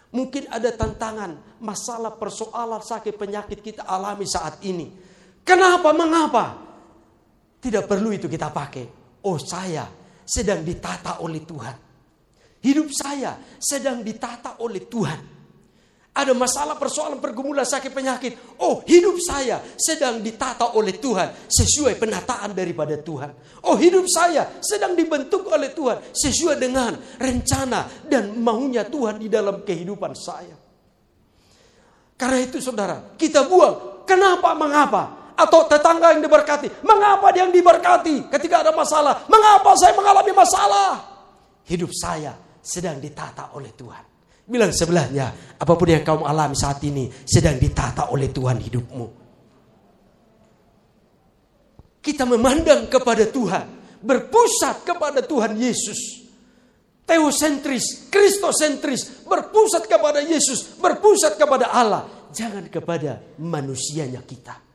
Mungkin 0.09 0.49
ada 0.49 0.73
tantangan, 0.73 1.61
masalah, 1.61 2.17
persoalan, 2.17 2.81
sakit, 2.81 3.13
penyakit 3.13 3.61
kita 3.61 3.85
alami 3.85 4.25
saat 4.25 4.57
ini. 4.65 4.89
Kenapa? 5.45 5.93
Mengapa? 5.93 6.57
Tidak 7.61 7.85
perlu 7.85 8.09
itu 8.09 8.25
kita 8.25 8.49
pakai. 8.49 8.89
Oh 9.29 9.37
saya 9.37 9.85
sedang 10.25 10.65
ditata 10.65 11.21
oleh 11.21 11.45
Tuhan. 11.45 11.75
Hidup 12.65 12.89
saya 12.89 13.37
sedang 13.61 14.01
ditata 14.01 14.57
oleh 14.65 14.89
Tuhan. 14.89 15.38
Ada 16.19 16.35
masalah 16.35 16.75
persoalan 16.75 17.23
pergumulan 17.23 17.63
sakit 17.63 17.95
penyakit. 17.95 18.59
Oh 18.59 18.83
hidup 18.83 19.15
saya 19.23 19.63
sedang 19.79 20.19
ditata 20.19 20.75
oleh 20.75 20.99
Tuhan. 20.99 21.47
Sesuai 21.47 21.95
penataan 21.95 22.51
daripada 22.51 22.99
Tuhan. 22.99 23.63
Oh 23.63 23.79
hidup 23.79 24.03
saya 24.11 24.59
sedang 24.59 24.99
dibentuk 24.99 25.47
oleh 25.47 25.71
Tuhan. 25.71 26.11
Sesuai 26.11 26.59
dengan 26.59 26.99
rencana 27.15 28.03
dan 28.03 28.35
maunya 28.35 28.83
Tuhan 28.83 29.15
di 29.15 29.31
dalam 29.31 29.63
kehidupan 29.63 30.11
saya. 30.11 30.59
Karena 32.19 32.43
itu 32.43 32.59
saudara, 32.59 33.15
kita 33.15 33.47
buang. 33.47 34.03
Kenapa, 34.03 34.51
mengapa? 34.51 35.31
Atau 35.39 35.71
tetangga 35.71 36.11
yang 36.11 36.19
diberkati. 36.19 36.83
Mengapa 36.83 37.31
dia 37.31 37.47
yang 37.47 37.55
diberkati 37.55 38.27
ketika 38.27 38.59
ada 38.59 38.75
masalah? 38.75 39.23
Mengapa 39.31 39.71
saya 39.79 39.95
mengalami 39.95 40.35
masalah? 40.35 40.99
Hidup 41.63 41.95
saya 41.95 42.35
sedang 42.59 42.99
ditata 42.99 43.55
oleh 43.55 43.71
Tuhan. 43.71 44.18
Bilang 44.49 44.73
sebelahnya, 44.73 45.53
apa 45.61 45.73
pun 45.77 45.85
yang 45.85 46.01
kamu 46.01 46.25
alami 46.25 46.57
saat 46.57 46.81
ini 46.81 47.05
sedang 47.21 47.61
ditata 47.61 48.09
oleh 48.09 48.33
Tuhan 48.33 48.57
hidupmu. 48.57 49.07
Kita 52.01 52.25
memandang 52.25 52.89
kepada 52.89 53.29
Tuhan, 53.29 53.65
berpusat 54.01 54.81
kepada 54.81 55.21
Tuhan 55.21 55.53
Yesus. 55.53 56.25
Teosentris, 57.05 58.09
kristosentris, 58.09 59.21
berpusat 59.29 59.85
kepada 59.85 60.17
Yesus, 60.17 60.81
berpusat 60.81 61.37
kepada 61.37 61.69
Allah, 61.69 62.09
jangan 62.33 62.65
kepada 62.73 63.21
manusianya 63.37 64.25
kita 64.25 64.69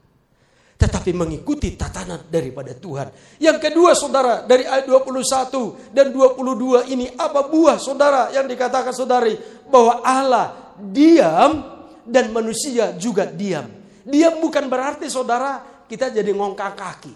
tetapi 0.75 1.17
mengikuti 1.17 1.73
tatanan 1.81 2.29
daripada 2.29 2.77
Tuhan. 2.77 3.39
Yang 3.41 3.59
kedua 3.71 3.97
saudara, 3.97 4.45
dari 4.45 4.69
ayat 4.69 4.85
21 4.85 5.95
dan 5.97 6.13
22 6.13 6.93
ini 6.93 7.09
apa 7.17 7.49
buah 7.49 7.81
saudara 7.81 8.29
yang 8.35 8.45
dikatakan 8.45 8.93
saudari 8.93 9.33
bahwa 9.75 10.07
Allah 10.07 10.79
diam 10.79 11.67
dan 12.07 12.31
manusia 12.31 12.95
juga 12.95 13.27
diam. 13.27 13.67
Diam 14.07 14.39
bukan 14.39 14.71
berarti 14.71 15.11
saudara 15.11 15.83
kita 15.91 16.15
jadi 16.15 16.31
ngongkang 16.31 16.79
kaki. 16.79 17.15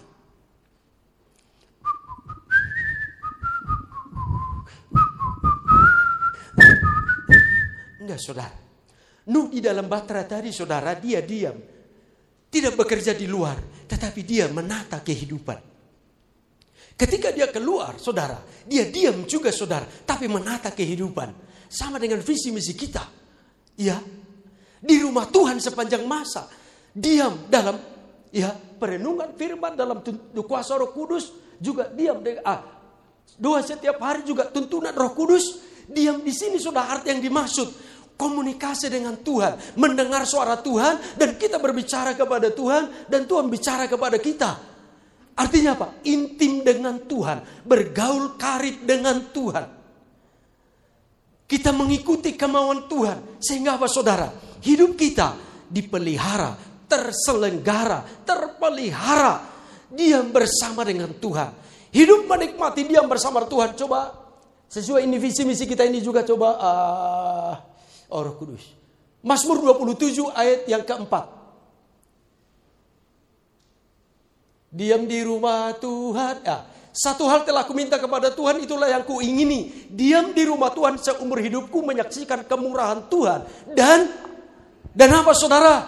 Enggak 8.03 8.19
saudara. 8.19 8.59
Nuh 9.31 9.47
di 9.47 9.63
dalam 9.63 9.87
batra 9.87 10.27
tadi 10.27 10.51
saudara 10.51 10.99
dia 10.99 11.23
diam. 11.23 11.55
Tidak 12.49 12.73
bekerja 12.73 13.13
di 13.13 13.29
luar, 13.29 13.61
tetapi 13.85 14.25
dia 14.25 14.49
menata 14.49 15.05
kehidupan. 15.05 15.69
Ketika 16.97 17.29
dia 17.29 17.47
keluar, 17.47 18.01
saudara, 18.01 18.41
dia 18.65 18.89
diam 18.89 19.23
juga, 19.29 19.53
saudara, 19.53 19.85
tapi 19.85 20.25
menata 20.25 20.73
kehidupan. 20.73 21.48
Sama 21.69 22.01
dengan 22.01 22.19
visi 22.25 22.49
misi 22.49 22.73
kita. 22.73 23.05
Ya, 23.79 24.01
di 24.81 24.95
rumah 24.99 25.29
Tuhan 25.29 25.61
sepanjang 25.61 26.03
masa. 26.03 26.49
Diam 26.89 27.45
dalam 27.47 27.77
ya 28.33 28.49
perenungan 28.55 29.37
firman 29.37 29.77
dalam 29.77 30.01
kuasa 30.41 30.75
Roh 30.75 30.89
Kudus 30.89 31.31
juga 31.61 31.85
diam 31.93 32.19
dengan 32.19 32.43
ah, 32.49 32.61
doa 33.37 33.61
setiap 33.61 34.01
hari 34.01 34.25
juga 34.25 34.49
tuntunan 34.49 34.91
Roh 34.91 35.13
Kudus 35.13 35.61
diam 35.85 36.25
di 36.25 36.33
sini 36.33 36.57
sudah 36.57 36.89
arti 36.89 37.13
yang 37.13 37.21
dimaksud 37.21 37.67
komunikasi 38.19 38.91
dengan 38.91 39.15
Tuhan, 39.15 39.79
mendengar 39.79 40.27
suara 40.27 40.59
Tuhan 40.59 41.15
dan 41.15 41.39
kita 41.39 41.55
berbicara 41.55 42.19
kepada 42.19 42.51
Tuhan 42.51 43.07
dan 43.07 43.23
Tuhan 43.23 43.47
bicara 43.47 43.87
kepada 43.87 44.19
kita. 44.19 44.51
Artinya 45.39 45.71
apa? 45.79 45.87
Intim 46.03 46.67
dengan 46.67 46.99
Tuhan, 47.07 47.63
bergaul 47.63 48.35
karib 48.35 48.83
dengan 48.83 49.31
Tuhan. 49.31 49.78
Kita 51.49 51.73
mengikuti 51.73 52.37
kemauan 52.37 52.85
Tuhan 52.85 53.41
sehingga 53.41 53.81
apa 53.81 53.89
saudara? 53.89 54.29
Hidup 54.61 54.93
kita 54.93 55.33
dipelihara, 55.65 56.53
terselenggara, 56.85 58.05
terpelihara 58.21 59.49
diam 59.89 60.29
bersama 60.29 60.85
dengan 60.85 61.09
Tuhan. 61.17 61.49
Hidup 61.89 62.29
menikmati 62.29 62.85
diam 62.85 63.09
bersama 63.09 63.41
Tuhan. 63.49 63.73
Coba 63.73 64.13
sesuai 64.69 65.09
ini 65.09 65.17
visi 65.17 65.41
misi 65.41 65.65
kita 65.65 65.89
ini 65.89 65.97
juga 66.05 66.21
coba 66.21 66.49
uh, 66.61 67.53
oh 68.13 68.21
Roh 68.21 68.35
Kudus. 68.37 68.77
Mazmur 69.25 69.57
27 69.81 70.29
ayat 70.29 70.69
yang 70.69 70.85
keempat. 70.85 71.25
Diam 74.69 75.09
di 75.09 75.19
rumah 75.25 75.73
Tuhan. 75.81 76.45
Ya, 76.45 76.61
satu 76.89 77.29
hal 77.29 77.45
telah 77.45 77.61
aku 77.63 77.77
minta 77.77 78.01
kepada 78.01 78.33
Tuhan 78.33 78.65
itulah 78.65 78.89
yang 78.89 79.05
ku 79.05 79.21
ingini. 79.21 79.87
Diam 79.93 80.33
di 80.33 80.43
rumah 80.43 80.73
Tuhan 80.73 80.97
seumur 80.97 81.37
hidupku 81.37 81.85
menyaksikan 81.85 82.49
kemurahan 82.49 83.05
Tuhan. 83.07 83.45
Dan 83.77 84.09
dan 84.93 85.09
apa 85.13 85.31
saudara? 85.37 85.85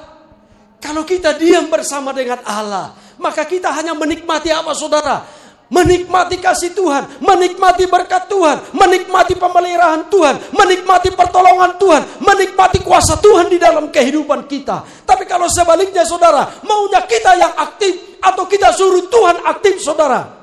Kalau 0.81 1.05
kita 1.05 1.37
diam 1.37 1.69
bersama 1.69 2.09
dengan 2.13 2.41
Allah, 2.45 2.93
maka 3.21 3.45
kita 3.45 3.69
hanya 3.69 3.93
menikmati 3.93 4.49
apa 4.49 4.73
saudara? 4.73 5.41
menikmati 5.71 6.35
kasih 6.35 6.75
Tuhan, 6.75 7.23
menikmati 7.23 7.87
berkat 7.87 8.27
Tuhan, 8.27 8.75
menikmati 8.75 9.39
pemeliharaan 9.39 10.11
Tuhan, 10.11 10.51
menikmati 10.51 11.15
pertolongan 11.15 11.79
Tuhan, 11.79 12.19
menikmati 12.19 12.83
kuasa 12.83 13.15
Tuhan 13.23 13.47
di 13.47 13.55
dalam 13.55 13.87
kehidupan 13.87 14.51
kita. 14.51 14.83
Tapi 15.07 15.23
kalau 15.23 15.47
sebaliknya 15.47 16.03
saudara, 16.03 16.59
maunya 16.67 16.99
kita 17.07 17.39
yang 17.39 17.55
aktif 17.55 18.19
atau 18.19 18.43
kita 18.51 18.75
suruh 18.75 19.07
Tuhan 19.07 19.47
aktif 19.47 19.79
saudara. 19.79 20.40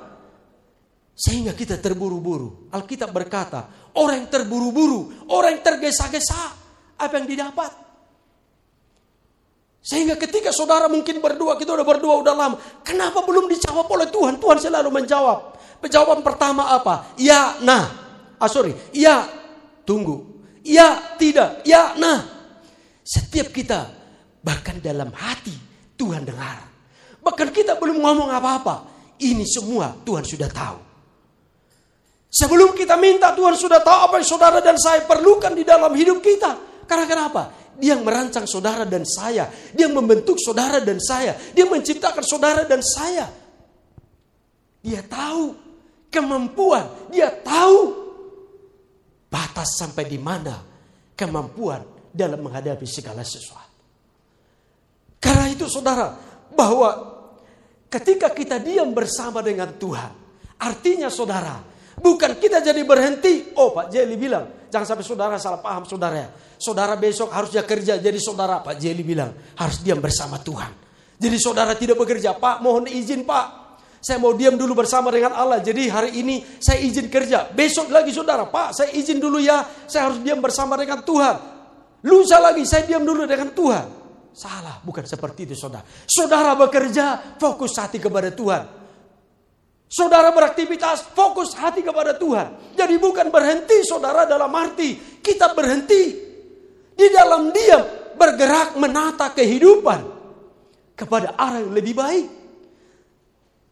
Sehingga 1.18 1.50
kita 1.50 1.82
terburu-buru. 1.82 2.70
Alkitab 2.70 3.10
berkata, 3.10 3.90
orang 3.98 4.22
yang 4.22 4.28
terburu-buru, 4.30 5.26
orang 5.34 5.58
yang 5.58 5.64
tergesa-gesa, 5.66 6.54
apa 6.94 7.14
yang 7.18 7.26
didapat? 7.26 7.70
Sehingga 9.82 10.14
ketika 10.14 10.54
saudara 10.54 10.86
mungkin 10.86 11.18
berdua, 11.18 11.58
kita 11.58 11.74
udah 11.74 11.82
berdua 11.82 12.22
udah 12.22 12.34
lama. 12.38 12.56
Kenapa 12.86 13.26
belum 13.26 13.50
dijawab 13.50 13.90
oleh 13.90 14.06
Tuhan? 14.14 14.38
Tuhan 14.38 14.58
selalu 14.62 14.94
menjawab. 14.94 15.58
Jawaban 15.90 16.22
pertama 16.22 16.70
apa? 16.70 17.18
Ya, 17.18 17.58
nah. 17.66 18.06
Ah 18.38 18.46
sorry, 18.46 18.70
ya, 18.94 19.26
tunggu. 19.82 20.22
Ya, 20.62 21.18
tidak. 21.18 21.66
Ya, 21.66 21.98
nah. 21.98 22.22
Setiap 23.02 23.50
kita, 23.50 23.90
bahkan 24.38 24.78
dalam 24.78 25.10
hati, 25.10 25.56
Tuhan 25.98 26.22
dengar. 26.22 26.62
Bahkan 27.26 27.50
kita 27.50 27.74
belum 27.74 27.98
ngomong 27.98 28.30
apa-apa. 28.30 28.86
Ini 29.18 29.42
semua 29.48 29.98
Tuhan 30.06 30.22
sudah 30.22 30.46
tahu. 30.46 30.87
Sebelum 32.28 32.76
kita 32.76 33.00
minta, 33.00 33.32
Tuhan 33.32 33.56
sudah 33.56 33.80
tahu 33.80 33.98
apa 34.12 34.14
yang 34.20 34.28
saudara 34.28 34.60
dan 34.60 34.76
saya 34.76 35.04
perlukan 35.08 35.56
di 35.56 35.64
dalam 35.64 35.88
hidup 35.96 36.20
kita. 36.20 36.84
Karena 36.84 37.08
kenapa? 37.08 37.42
Dia 37.78 37.96
yang 37.96 38.04
merancang 38.04 38.44
saudara 38.44 38.84
dan 38.84 39.06
saya. 39.08 39.48
Dia 39.72 39.88
yang 39.88 39.96
membentuk 39.96 40.36
saudara 40.36 40.82
dan 40.84 41.00
saya. 41.00 41.32
Dia 41.56 41.64
menciptakan 41.64 42.24
saudara 42.26 42.68
dan 42.68 42.84
saya. 42.84 43.32
Dia 44.84 45.00
tahu 45.06 45.56
kemampuan. 46.12 47.08
Dia 47.08 47.32
tahu 47.32 47.96
batas 49.32 49.80
sampai 49.80 50.04
di 50.04 50.20
mana 50.20 50.58
kemampuan 51.16 52.12
dalam 52.12 52.44
menghadapi 52.44 52.84
segala 52.84 53.24
sesuatu. 53.24 53.68
Karena 55.18 55.46
itu 55.50 55.64
saudara, 55.66 56.14
bahwa 56.52 56.90
ketika 57.90 58.30
kita 58.32 58.58
diam 58.58 58.90
bersama 58.94 59.42
dengan 59.42 59.74
Tuhan, 59.74 60.12
artinya 60.58 61.10
saudara, 61.10 61.67
bukan 62.00 62.38
kita 62.38 62.62
jadi 62.62 62.82
berhenti. 62.86 63.54
Oh 63.58 63.74
Pak 63.74 63.92
Jeli 63.92 64.16
bilang, 64.16 64.66
jangan 64.72 64.94
sampai 64.94 65.04
saudara 65.04 65.36
salah 65.36 65.60
paham 65.62 65.84
saudara 65.84 66.48
Saudara 66.58 66.98
besok 66.98 67.30
harusnya 67.30 67.62
kerja. 67.62 68.02
Jadi 68.02 68.18
saudara 68.18 68.58
Pak 68.58 68.82
Jeli 68.82 69.06
bilang 69.06 69.30
harus 69.54 69.78
diam 69.78 70.02
bersama 70.02 70.42
Tuhan. 70.42 70.74
Jadi 71.14 71.36
saudara 71.38 71.78
tidak 71.78 71.94
bekerja. 72.02 72.34
Pak 72.34 72.58
mohon 72.58 72.90
izin 72.90 73.22
Pak. 73.22 73.70
Saya 74.02 74.18
mau 74.18 74.34
diam 74.34 74.58
dulu 74.58 74.74
bersama 74.74 75.10
dengan 75.14 75.38
Allah. 75.38 75.62
Jadi 75.62 75.86
hari 75.86 76.18
ini 76.18 76.42
saya 76.58 76.82
izin 76.82 77.06
kerja. 77.06 77.46
Besok 77.54 77.94
lagi 77.94 78.10
saudara. 78.10 78.50
Pak 78.50 78.74
saya 78.74 78.90
izin 78.90 79.22
dulu 79.22 79.38
ya. 79.38 79.62
Saya 79.86 80.10
harus 80.10 80.18
diam 80.18 80.42
bersama 80.42 80.74
dengan 80.74 81.06
Tuhan. 81.06 81.36
Lusa 82.02 82.42
lagi 82.42 82.66
saya 82.66 82.82
diam 82.86 83.06
dulu 83.06 83.22
dengan 83.22 83.54
Tuhan. 83.54 83.86
Salah, 84.34 84.78
bukan 84.86 85.02
seperti 85.02 85.50
itu 85.50 85.58
saudara. 85.58 85.82
Saudara 86.06 86.54
bekerja, 86.54 87.38
fokus 87.42 87.74
hati 87.74 87.98
kepada 87.98 88.30
Tuhan. 88.30 88.77
Saudara 89.88 90.28
beraktivitas, 90.36 91.16
fokus 91.16 91.56
hati 91.56 91.80
kepada 91.80 92.12
Tuhan. 92.20 92.76
Jadi 92.76 92.94
bukan 93.00 93.32
berhenti 93.32 93.80
saudara 93.88 94.28
dalam 94.28 94.52
arti 94.52 95.20
kita 95.24 95.56
berhenti 95.56 96.02
di 96.92 97.06
dalam 97.08 97.48
diam 97.48 98.12
bergerak 98.12 98.76
menata 98.76 99.32
kehidupan 99.32 100.00
kepada 100.92 101.32
arah 101.40 101.64
yang 101.64 101.72
lebih 101.72 101.96
baik. 101.96 102.26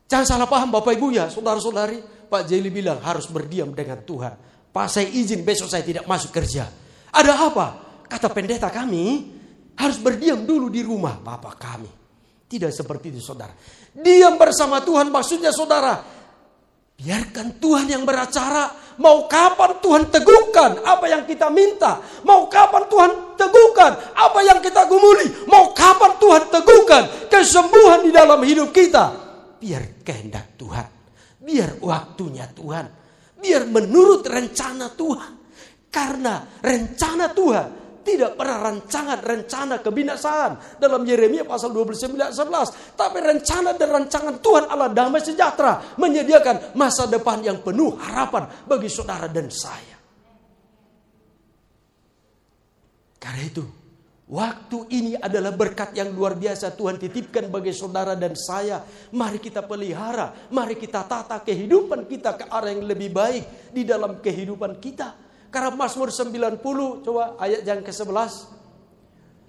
Jangan 0.08 0.26
salah 0.26 0.48
paham 0.48 0.72
Bapak 0.72 0.96
Ibu 0.96 1.12
ya, 1.12 1.28
saudara-saudari. 1.28 2.00
Pak 2.26 2.42
Jeli 2.48 2.72
bilang 2.72 2.98
harus 3.04 3.28
berdiam 3.28 3.70
dengan 3.76 4.00
Tuhan. 4.02 4.34
Pak 4.72 4.86
saya 4.88 5.06
izin 5.06 5.44
besok 5.44 5.68
saya 5.68 5.84
tidak 5.84 6.08
masuk 6.08 6.32
kerja. 6.32 6.66
Ada 7.12 7.32
apa? 7.32 7.66
kata 8.06 8.30
pendeta 8.30 8.70
kami, 8.70 9.34
harus 9.74 9.98
berdiam 9.98 10.46
dulu 10.46 10.70
di 10.70 10.80
rumah 10.80 11.18
Bapak 11.18 11.54
kami. 11.58 11.90
Tidak 12.46 12.70
seperti 12.70 13.10
itu 13.10 13.18
saudara. 13.18 13.50
Diam 13.96 14.36
bersama 14.36 14.84
Tuhan 14.84 15.08
maksudnya 15.08 15.48
saudara. 15.56 16.04
Biarkan 16.96 17.56
Tuhan 17.56 17.88
yang 17.88 18.04
beracara. 18.04 18.84
Mau 18.96 19.28
kapan 19.28 19.76
Tuhan 19.84 20.08
teguhkan 20.08 20.80
apa 20.80 21.04
yang 21.08 21.28
kita 21.28 21.52
minta. 21.52 22.00
Mau 22.24 22.48
kapan 22.48 22.88
Tuhan 22.88 23.10
teguhkan 23.36 23.92
apa 24.16 24.40
yang 24.40 24.60
kita 24.60 24.88
gumuli. 24.88 25.48
Mau 25.48 25.72
kapan 25.76 26.16
Tuhan 26.16 26.42
teguhkan 26.48 27.02
kesembuhan 27.28 28.04
di 28.04 28.12
dalam 28.12 28.40
hidup 28.40 28.72
kita. 28.72 29.12
Biar 29.60 30.00
kehendak 30.00 30.56
Tuhan. 30.56 30.88
Biar 31.40 31.76
waktunya 31.80 32.48
Tuhan. 32.52 32.86
Biar 33.36 33.68
menurut 33.68 34.24
rencana 34.24 34.92
Tuhan. 34.92 35.32
Karena 35.92 36.44
rencana 36.60 37.32
Tuhan 37.32 37.85
tidak 38.06 38.38
pernah 38.38 38.70
rancangan 38.70 39.18
rencana 39.18 39.82
kebinasaan. 39.82 40.78
Dalam 40.78 41.02
Yeremia 41.02 41.42
pasal 41.42 41.74
29 41.74 42.14
11 42.30 42.94
tapi 42.94 43.18
rencana 43.18 43.74
dan 43.74 43.88
rancangan 43.90 44.38
Tuhan 44.38 44.70
Allah 44.70 44.94
damai 44.94 45.18
sejahtera 45.18 45.98
menyediakan 45.98 46.78
masa 46.78 47.10
depan 47.10 47.42
yang 47.42 47.58
penuh 47.66 47.98
harapan 47.98 48.46
bagi 48.70 48.86
saudara 48.86 49.26
dan 49.26 49.50
saya. 49.50 49.98
Karena 53.18 53.42
itu 53.42 53.66
waktu 54.30 54.78
ini 54.94 55.12
adalah 55.18 55.50
berkat 55.50 55.90
yang 55.98 56.14
luar 56.14 56.38
biasa 56.38 56.78
Tuhan 56.78 57.02
titipkan 57.02 57.50
bagi 57.50 57.74
saudara 57.74 58.14
dan 58.14 58.38
saya. 58.38 58.86
Mari 59.10 59.42
kita 59.42 59.66
pelihara 59.66 60.30
mari 60.54 60.78
kita 60.78 61.02
tata 61.02 61.42
kehidupan 61.42 62.06
kita 62.06 62.38
ke 62.38 62.44
arah 62.46 62.70
yang 62.70 62.86
lebih 62.86 63.10
baik 63.10 63.74
di 63.74 63.82
dalam 63.82 64.22
kehidupan 64.22 64.78
kita 64.78 65.25
karena 65.50 65.70
Mazmur 65.72 66.10
90, 66.10 67.06
coba 67.06 67.38
ayat 67.38 67.62
yang 67.62 67.80
ke-11. 67.80 68.54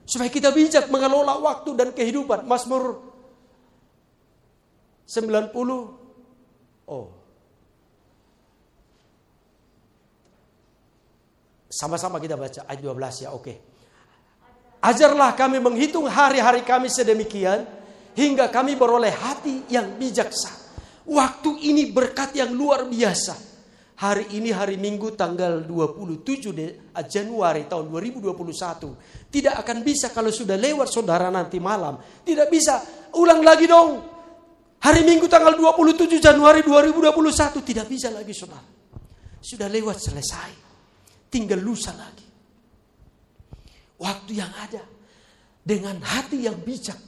Supaya 0.07 0.29
kita 0.31 0.55
bijak 0.55 0.87
mengelola 0.87 1.35
waktu 1.41 1.75
dan 1.75 1.91
kehidupan. 1.91 2.47
Mazmur 2.47 3.03
90. 5.03 5.51
Oh. 6.87 7.11
Sama-sama 11.67 12.23
kita 12.23 12.39
baca 12.39 12.63
ayat 12.63 12.79
12 12.79 13.23
ya, 13.27 13.29
oke. 13.35 13.53
Ajarlah 14.79 15.35
kami 15.35 15.59
menghitung 15.59 16.07
hari-hari 16.07 16.63
kami 16.63 16.87
sedemikian 16.87 17.67
hingga 18.15 18.47
kami 18.47 18.79
beroleh 18.79 19.11
hati 19.11 19.67
yang 19.67 19.99
bijaksana. 19.99 20.55
Waktu 21.07 21.71
ini 21.71 21.91
berkat 21.91 22.35
yang 22.35 22.51
luar 22.51 22.87
biasa. 22.87 23.56
Hari 23.97 24.37
ini 24.37 24.53
hari 24.53 24.77
Minggu 24.77 25.17
tanggal 25.17 25.65
27 25.65 26.93
ah, 26.93 27.01
Januari 27.01 27.65
tahun 27.65 27.89
2021. 27.89 28.29
Tidak 29.33 29.53
akan 29.57 29.77
bisa 29.81 30.13
kalau 30.13 30.29
sudah 30.29 30.53
lewat 30.53 30.85
saudara 30.85 31.33
nanti 31.33 31.57
malam. 31.57 31.97
Tidak 32.21 32.45
bisa. 32.45 32.77
Ulang 33.17 33.41
lagi 33.41 33.65
dong. 33.65 33.97
Hari 34.85 35.01
Minggu 35.01 35.25
tanggal 35.25 35.57
27 35.57 36.21
Januari 36.21 36.61
2021. 36.61 37.57
Tidak 37.65 37.85
bisa 37.89 38.13
lagi 38.13 38.37
saudara. 38.37 38.69
Sudah 39.41 39.65
lewat 39.65 39.97
selesai. 39.97 40.51
Tinggal 41.33 41.57
lusa 41.57 41.89
lagi. 41.97 42.29
Waktu 43.97 44.31
yang 44.37 44.53
ada. 44.61 44.85
Dengan 45.65 45.97
hati 46.05 46.45
yang 46.45 46.61
bijak. 46.61 47.01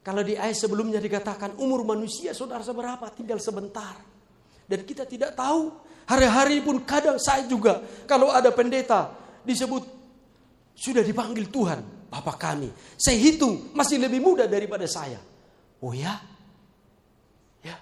Kalau 0.00 0.24
di 0.24 0.40
ayat 0.40 0.56
sebelumnya 0.56 0.96
dikatakan 1.04 1.60
umur 1.60 1.84
manusia 1.84 2.32
saudara 2.32 2.64
seberapa? 2.64 3.04
Tinggal 3.12 3.36
sebentar. 3.36 4.09
Dan 4.70 4.86
kita 4.86 5.02
tidak 5.02 5.34
tahu. 5.34 5.74
Hari-hari 6.06 6.62
pun 6.62 6.78
kadang 6.86 7.18
saya 7.18 7.42
juga. 7.50 7.82
Kalau 8.06 8.30
ada 8.30 8.54
pendeta 8.54 9.10
disebut 9.42 9.82
sudah 10.78 11.02
dipanggil 11.02 11.50
Tuhan. 11.50 11.82
Bapak 12.06 12.38
kami. 12.38 12.70
Saya 12.94 13.18
hitung 13.18 13.74
masih 13.74 13.98
lebih 13.98 14.22
muda 14.22 14.46
daripada 14.46 14.86
saya. 14.86 15.18
Oh 15.78 15.94
ya? 15.94 16.18
Ya. 17.62 17.78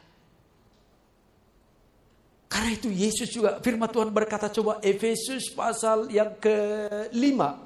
Karena 2.49 2.76
itu 2.76 2.93
Yesus 2.93 3.32
juga 3.32 3.61
firman 3.64 3.89
Tuhan 3.89 4.12
berkata 4.12 4.53
coba 4.53 4.80
Efesus 4.84 5.49
pasal 5.53 6.12
yang 6.12 6.36
kelima. 6.41 7.57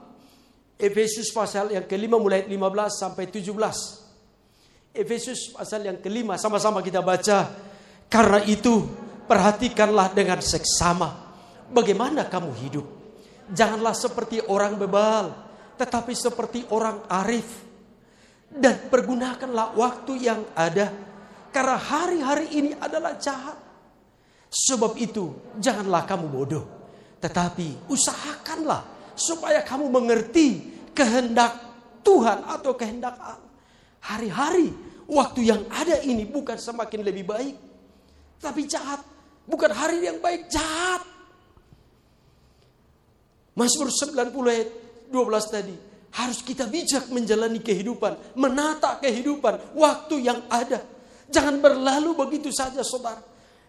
Efesus 0.79 1.35
pasal 1.35 1.75
yang 1.75 1.87
kelima 1.87 2.19
mulai 2.19 2.47
15 2.47 2.55
sampai 2.91 3.27
17. 3.27 3.51
Efesus 4.95 5.51
pasal 5.51 5.83
yang 5.83 5.99
kelima 5.99 6.39
sama-sama 6.39 6.79
kita 6.79 7.03
baca. 7.03 7.51
Karena 8.07 8.39
itu 8.47 9.02
perhatikanlah 9.27 10.13
dengan 10.13 10.39
seksama 10.43 11.33
bagaimana 11.73 12.29
kamu 12.29 12.53
hidup. 12.63 12.87
Janganlah 13.53 13.97
seperti 13.97 14.45
orang 14.47 14.79
bebal, 14.79 15.33
tetapi 15.77 16.13
seperti 16.15 16.69
orang 16.71 17.03
arif. 17.09 17.49
Dan 18.53 18.93
pergunakanlah 18.93 19.73
waktu 19.75 20.13
yang 20.29 20.45
ada, 20.53 20.93
karena 21.49 21.77
hari-hari 21.81 22.53
ini 22.53 22.71
adalah 22.77 23.17
jahat. 23.17 23.57
Sebab 24.53 25.01
itu, 25.01 25.33
janganlah 25.57 26.05
kamu 26.05 26.29
bodoh, 26.29 26.65
tetapi 27.17 27.89
usahakanlah 27.89 28.85
supaya 29.17 29.65
kamu 29.65 29.89
mengerti 29.89 30.61
kehendak 30.93 31.57
Tuhan 32.05 32.45
atau 32.45 32.77
kehendak 32.77 33.17
Allah. 33.17 33.49
Hari-hari 34.05 34.69
waktu 35.09 35.41
yang 35.49 35.65
ada 35.73 36.05
ini 36.05 36.29
bukan 36.29 36.61
semakin 36.61 37.01
lebih 37.01 37.25
baik, 37.25 37.57
tapi 38.41 38.69
jahat. 38.69 39.12
Bukan 39.53 39.69
hari 39.69 40.01
yang 40.01 40.17
baik, 40.17 40.49
jahat. 40.49 41.05
Mazmur 43.53 43.93
90 43.93 44.33
ayat 44.49 44.69
12 45.13 45.53
tadi. 45.53 45.77
Harus 46.17 46.41
kita 46.41 46.65
bijak 46.65 47.13
menjalani 47.13 47.61
kehidupan. 47.61 48.33
Menata 48.33 48.97
kehidupan. 48.97 49.77
Waktu 49.77 50.25
yang 50.25 50.41
ada. 50.49 50.81
Jangan 51.29 51.61
berlalu 51.61 52.17
begitu 52.17 52.49
saja 52.49 52.81
saudara. 52.81 53.21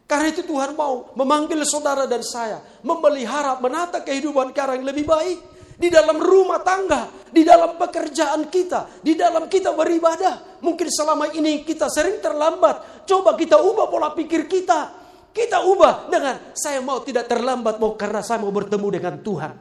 Karena 0.07 0.31
itu 0.31 0.47
Tuhan 0.47 0.71
mau 0.71 1.11
memanggil 1.19 1.59
saudara 1.67 2.07
dan 2.07 2.23
saya. 2.23 2.63
Memelihara, 2.79 3.59
menata 3.59 3.99
kehidupan 3.99 4.55
karena 4.55 4.79
yang 4.79 4.87
lebih 4.87 5.03
baik. 5.03 5.39
Di 5.75 5.91
dalam 5.91 6.15
rumah 6.15 6.63
tangga, 6.63 7.11
di 7.27 7.43
dalam 7.43 7.75
pekerjaan 7.75 8.47
kita, 8.47 9.03
di 9.03 9.19
dalam 9.19 9.51
kita 9.51 9.75
beribadah. 9.75 10.63
Mungkin 10.63 10.87
selama 10.87 11.27
ini 11.35 11.67
kita 11.67 11.91
sering 11.91 12.23
terlambat. 12.23 13.03
Coba 13.03 13.35
kita 13.35 13.59
ubah 13.59 13.91
pola 13.91 14.15
pikir 14.15 14.47
kita. 14.47 15.02
Kita 15.33 15.65
ubah 15.65 16.13
dengan 16.13 16.53
saya 16.53 16.77
mau 16.77 17.01
tidak 17.01 17.25
terlambat 17.25 17.81
mau 17.81 17.97
karena 17.97 18.21
saya 18.21 18.37
mau 18.37 18.53
bertemu 18.53 18.87
dengan 18.93 19.17
Tuhan. 19.17 19.53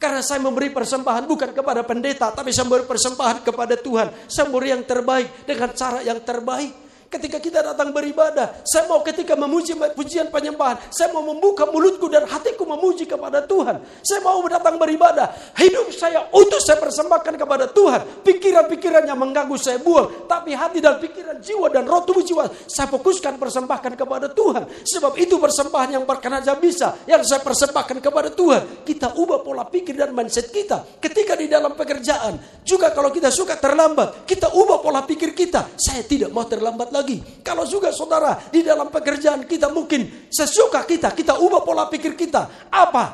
Karena 0.00 0.24
saya 0.24 0.40
memberi 0.40 0.72
persembahan 0.72 1.28
bukan 1.28 1.52
kepada 1.52 1.84
pendeta, 1.84 2.32
tapi 2.32 2.56
saya 2.56 2.64
memberi 2.64 2.88
persembahan 2.88 3.44
kepada 3.44 3.76
Tuhan. 3.76 4.08
Saya 4.32 4.48
yang 4.72 4.80
terbaik 4.80 5.44
dengan 5.44 5.76
cara 5.76 6.00
yang 6.00 6.16
terbaik. 6.24 6.89
Ketika 7.10 7.42
kita 7.42 7.58
datang 7.58 7.90
beribadah, 7.90 8.62
saya 8.62 8.86
mau 8.86 9.02
ketika 9.02 9.34
memuji 9.34 9.74
pujian 9.98 10.30
penyembahan, 10.30 10.78
saya 10.94 11.10
mau 11.10 11.26
membuka 11.26 11.66
mulutku 11.66 12.06
dan 12.06 12.22
hatiku 12.22 12.62
memuji 12.62 13.02
kepada 13.02 13.42
Tuhan. 13.42 13.82
Saya 13.98 14.22
mau 14.22 14.38
datang 14.46 14.78
beribadah, 14.78 15.26
hidup 15.58 15.90
saya 15.90 16.30
utuh 16.30 16.62
saya 16.62 16.78
persembahkan 16.78 17.34
kepada 17.34 17.66
Tuhan. 17.66 18.22
Pikiran-pikiran 18.22 19.10
yang 19.10 19.18
mengganggu 19.18 19.58
saya 19.58 19.82
buang, 19.82 20.30
tapi 20.30 20.54
hati 20.54 20.78
dan 20.78 21.02
pikiran, 21.02 21.42
jiwa 21.42 21.66
dan 21.74 21.82
roh 21.82 22.06
tubuh 22.06 22.22
jiwa 22.22 22.46
saya 22.70 22.86
fokuskan 22.86 23.42
persembahkan 23.42 23.98
kepada 23.98 24.30
Tuhan. 24.30 24.70
Sebab 24.86 25.18
itu 25.18 25.34
persembahan 25.34 25.98
yang 25.98 26.06
berkenan 26.06 26.46
bisa 26.62 26.94
yang 27.10 27.26
saya 27.26 27.42
persembahkan 27.42 27.98
kepada 27.98 28.30
Tuhan. 28.30 28.86
Kita 28.86 29.18
ubah 29.18 29.42
pola 29.42 29.66
pikir 29.66 29.98
dan 29.98 30.14
mindset 30.14 30.46
kita. 30.54 31.02
Ketika 31.02 31.34
di 31.34 31.50
dalam 31.50 31.74
pekerjaan, 31.74 32.62
juga 32.62 32.94
kalau 32.94 33.10
kita 33.10 33.34
suka 33.34 33.58
terlambat, 33.58 34.30
kita 34.30 34.54
ubah 34.54 34.78
pola 34.78 35.02
pikir 35.02 35.34
kita. 35.34 35.74
Saya 35.74 36.06
tidak 36.06 36.30
mau 36.30 36.46
terlambat 36.46 36.92
lagi 36.92 36.99
lagi. 37.00 37.18
Kalau 37.40 37.64
juga 37.64 37.88
saudara 37.90 38.36
di 38.52 38.60
dalam 38.60 38.92
pekerjaan 38.92 39.48
kita 39.48 39.72
mungkin 39.72 40.28
sesuka 40.28 40.84
kita, 40.84 41.16
kita 41.16 41.40
ubah 41.40 41.64
pola 41.64 41.88
pikir 41.88 42.12
kita. 42.12 42.68
Apa 42.68 43.04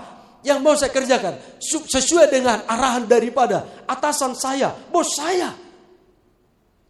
yang 0.43 0.59
mau 0.61 0.75
saya 0.75 0.91
kerjakan 0.91 1.59
sesuai 1.63 2.27
dengan 2.29 2.67
arahan 2.67 3.07
daripada 3.07 3.87
atasan 3.87 4.35
saya, 4.35 4.75
bos 4.91 5.15
saya. 5.15 5.55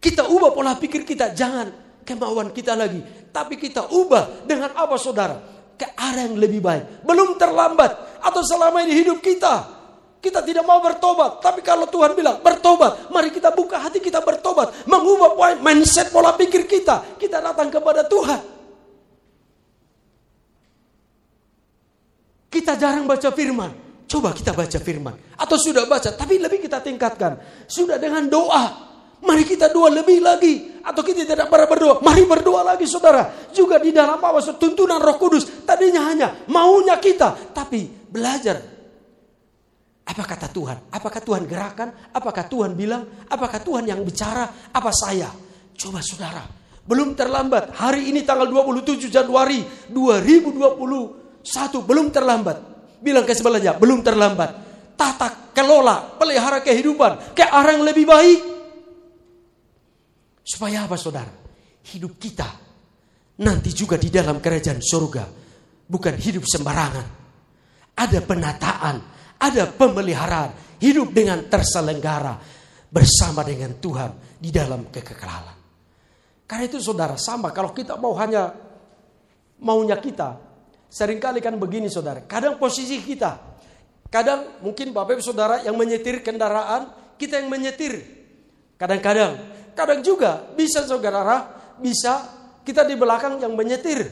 Kita 0.00 0.32
ubah 0.32 0.56
pola 0.56 0.72
pikir 0.76 1.04
kita, 1.04 1.36
jangan 1.36 2.00
kemauan 2.08 2.56
kita 2.56 2.72
lagi, 2.72 3.04
tapi 3.28 3.60
kita 3.60 3.92
ubah 3.92 4.48
dengan 4.48 4.72
apa 4.72 4.96
saudara? 4.96 5.36
Ke 5.76 5.92
arah 5.92 6.24
yang 6.24 6.40
lebih 6.40 6.64
baik. 6.64 7.04
Belum 7.04 7.36
terlambat 7.36 8.24
atau 8.24 8.40
selama 8.40 8.80
ini 8.80 8.96
hidup 8.96 9.20
kita 9.20 9.75
kita 10.20 10.42
tidak 10.42 10.64
mau 10.66 10.80
bertobat. 10.82 11.38
Tapi 11.38 11.60
kalau 11.62 11.86
Tuhan 11.86 12.16
bilang 12.16 12.40
bertobat, 12.40 13.12
mari 13.12 13.30
kita 13.30 13.52
buka 13.52 13.78
hati 13.78 14.02
kita 14.02 14.24
bertobat. 14.24 14.88
Mengubah 14.88 15.36
poin 15.36 15.56
mindset 15.60 16.10
pola 16.10 16.34
pikir 16.34 16.64
kita. 16.66 17.16
Kita 17.20 17.38
datang 17.38 17.68
kepada 17.70 18.02
Tuhan. 18.08 18.40
Kita 22.50 22.72
jarang 22.74 23.04
baca 23.04 23.28
firman. 23.30 23.70
Coba 24.06 24.32
kita 24.32 24.56
baca 24.56 24.78
firman. 24.80 25.14
Atau 25.36 25.58
sudah 25.60 25.84
baca, 25.84 26.14
tapi 26.14 26.40
lebih 26.40 26.64
kita 26.64 26.80
tingkatkan. 26.80 27.66
Sudah 27.68 28.00
dengan 28.00 28.26
doa. 28.26 28.86
Mari 29.16 29.44
kita 29.44 29.68
doa 29.72 29.92
lebih 29.92 30.22
lagi. 30.22 30.80
Atau 30.80 31.04
kita 31.04 31.26
tidak 31.26 31.50
pernah 31.52 31.68
berdoa. 31.68 31.94
Mari 32.00 32.24
berdoa 32.24 32.62
lagi 32.64 32.86
saudara. 32.88 33.50
Juga 33.52 33.76
di 33.76 33.92
dalam 33.92 34.16
apa? 34.18 34.40
Tuntunan 34.56 35.02
roh 35.02 35.18
kudus. 35.20 35.66
Tadinya 35.66 36.02
hanya 36.08 36.28
maunya 36.48 36.96
kita. 36.96 37.54
Tapi 37.54 38.10
belajar 38.10 38.75
Apa 40.06 40.22
kata 40.22 40.46
Tuhan? 40.54 40.78
Apakah 40.94 41.18
Tuhan 41.18 41.42
gerakan? 41.50 41.90
Apakah 42.14 42.46
Tuhan 42.46 42.78
bilang? 42.78 43.26
Apakah 43.26 43.58
Tuhan 43.58 43.90
yang 43.90 44.06
bicara? 44.06 44.70
Apa 44.70 44.94
saya? 44.94 45.26
Coba 45.74 45.98
saudara, 46.00 46.46
belum 46.86 47.18
terlambat. 47.18 47.74
Hari 47.74 48.14
ini 48.14 48.22
tanggal 48.22 48.46
27 48.46 49.10
Januari 49.10 49.66
2021 49.90 51.42
belum 51.82 52.06
terlambat. 52.14 52.56
Bilang 53.02 53.26
ke 53.26 53.34
sebelahnya, 53.34 53.74
belum 53.76 54.00
terlambat. 54.00 54.50
Tata 54.96 55.52
kelola, 55.52 56.16
pelihara 56.16 56.62
kehidupan 56.62 57.36
ke 57.36 57.44
arah 57.44 57.76
yang 57.76 57.84
lebih 57.84 58.06
baik. 58.08 58.40
Supaya 60.46 60.86
apa 60.86 60.94
saudara? 60.94 61.34
Hidup 61.82 62.16
kita 62.16 62.46
nanti 63.42 63.74
juga 63.74 64.00
di 64.00 64.08
dalam 64.08 64.38
kerajaan 64.40 64.80
surga. 64.80 65.24
Bukan 65.86 66.14
hidup 66.16 66.46
sembarangan. 66.46 67.06
Ada 67.96 68.20
penataan, 68.22 68.96
ada 69.40 69.68
pemeliharaan. 69.70 70.64
Hidup 70.76 71.08
dengan 71.16 71.40
terselenggara 71.48 72.36
bersama 72.92 73.40
dengan 73.40 73.80
Tuhan 73.80 74.36
di 74.36 74.52
dalam 74.52 74.92
kekekalan. 74.92 75.56
Karena 76.44 76.64
itu 76.68 76.78
saudara 76.78 77.16
sama 77.16 77.50
kalau 77.50 77.72
kita 77.72 77.96
mau 77.96 78.12
hanya 78.20 78.52
maunya 79.58 79.96
kita. 79.96 80.36
Seringkali 80.86 81.42
kan 81.42 81.56
begini 81.58 81.90
saudara. 81.90 82.22
Kadang 82.22 82.60
posisi 82.60 83.02
kita. 83.02 83.56
Kadang 84.06 84.62
mungkin 84.62 84.94
Bapak 84.94 85.18
Ibu 85.18 85.24
Saudara 85.24 85.64
yang 85.66 85.74
menyetir 85.74 86.22
kendaraan. 86.22 86.94
Kita 87.18 87.42
yang 87.42 87.50
menyetir. 87.50 88.04
Kadang-kadang. 88.78 89.34
Kadang 89.74 90.00
juga 90.04 90.46
bisa 90.54 90.86
saudara. 90.86 91.50
Bisa 91.82 92.22
kita 92.62 92.86
di 92.86 92.94
belakang 92.94 93.42
yang 93.42 93.52
menyetir. 93.58 94.06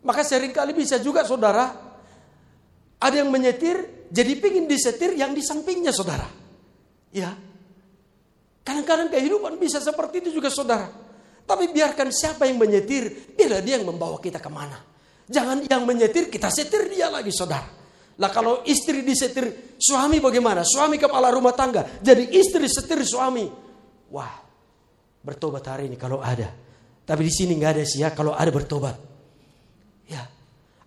Maka 0.00 0.24
sering 0.24 0.56
kali 0.56 0.72
bisa 0.72 0.96
juga 0.96 1.26
saudara. 1.28 1.76
Ada 2.96 3.20
yang 3.20 3.28
menyetir. 3.28 3.99
Jadi 4.10 4.32
pingin 4.42 4.66
disetir 4.66 5.14
yang 5.14 5.30
di 5.30 5.42
sampingnya 5.42 5.94
saudara. 5.94 6.26
Ya. 7.14 7.30
Kadang-kadang 8.66 9.08
kehidupan 9.08 9.54
bisa 9.56 9.78
seperti 9.78 10.26
itu 10.26 10.34
juga 10.34 10.50
saudara. 10.50 10.90
Tapi 11.46 11.70
biarkan 11.70 12.10
siapa 12.10 12.46
yang 12.46 12.58
menyetir, 12.58 13.34
biarlah 13.34 13.62
dia 13.62 13.78
yang 13.78 13.86
membawa 13.86 14.18
kita 14.18 14.42
ke 14.42 14.50
mana. 14.50 14.78
Jangan 15.30 15.62
yang 15.66 15.86
menyetir, 15.86 16.26
kita 16.26 16.50
setir 16.50 16.90
dia 16.90 17.06
lagi 17.06 17.30
saudara. 17.30 17.70
Lah 18.20 18.28
kalau 18.28 18.66
istri 18.68 19.00
disetir 19.00 19.78
suami 19.80 20.20
bagaimana? 20.20 20.66
Suami 20.66 21.00
kepala 21.00 21.32
rumah 21.32 21.56
tangga. 21.56 21.86
Jadi 22.04 22.36
istri 22.36 22.68
setir 22.68 23.00
suami. 23.00 23.48
Wah, 24.12 24.34
bertobat 25.24 25.64
hari 25.64 25.88
ini 25.88 25.96
kalau 25.96 26.20
ada. 26.20 26.50
Tapi 27.06 27.22
di 27.26 27.32
sini 27.32 27.56
nggak 27.56 27.72
ada 27.78 27.84
sih 27.86 28.04
ya 28.04 28.12
kalau 28.12 28.36
ada 28.36 28.50
bertobat. 28.52 28.94
Ya. 30.10 30.26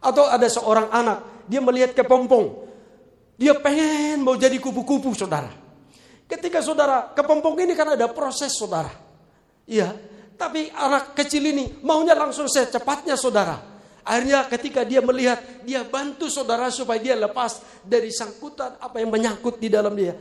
Atau 0.04 0.28
ada 0.30 0.46
seorang 0.46 0.92
anak, 0.94 1.48
dia 1.50 1.64
melihat 1.64 1.96
kepompong. 1.98 2.73
Dia 3.44 3.60
pengen 3.60 4.24
mau 4.24 4.40
jadi 4.40 4.56
kupu-kupu 4.56 5.12
saudara. 5.12 5.52
Ketika 6.32 6.64
saudara, 6.64 7.12
kepompong 7.12 7.60
ini 7.60 7.76
kan 7.76 7.92
ada 7.92 8.08
proses 8.08 8.56
saudara. 8.56 8.88
Iya, 9.68 9.92
tapi 10.40 10.72
anak 10.72 11.12
kecil 11.12 11.52
ini 11.52 11.84
maunya 11.84 12.16
langsung 12.16 12.48
secepatnya 12.48 13.20
saudara. 13.20 13.60
Akhirnya 14.08 14.48
ketika 14.48 14.88
dia 14.88 15.04
melihat, 15.04 15.44
dia 15.68 15.84
bantu 15.84 16.32
saudara 16.32 16.72
supaya 16.72 17.04
dia 17.04 17.20
lepas 17.20 17.84
dari 17.84 18.16
sangkutan 18.16 18.80
apa 18.80 19.04
yang 19.04 19.12
menyangkut 19.12 19.60
di 19.60 19.68
dalam 19.68 19.92
dia. 19.92 20.16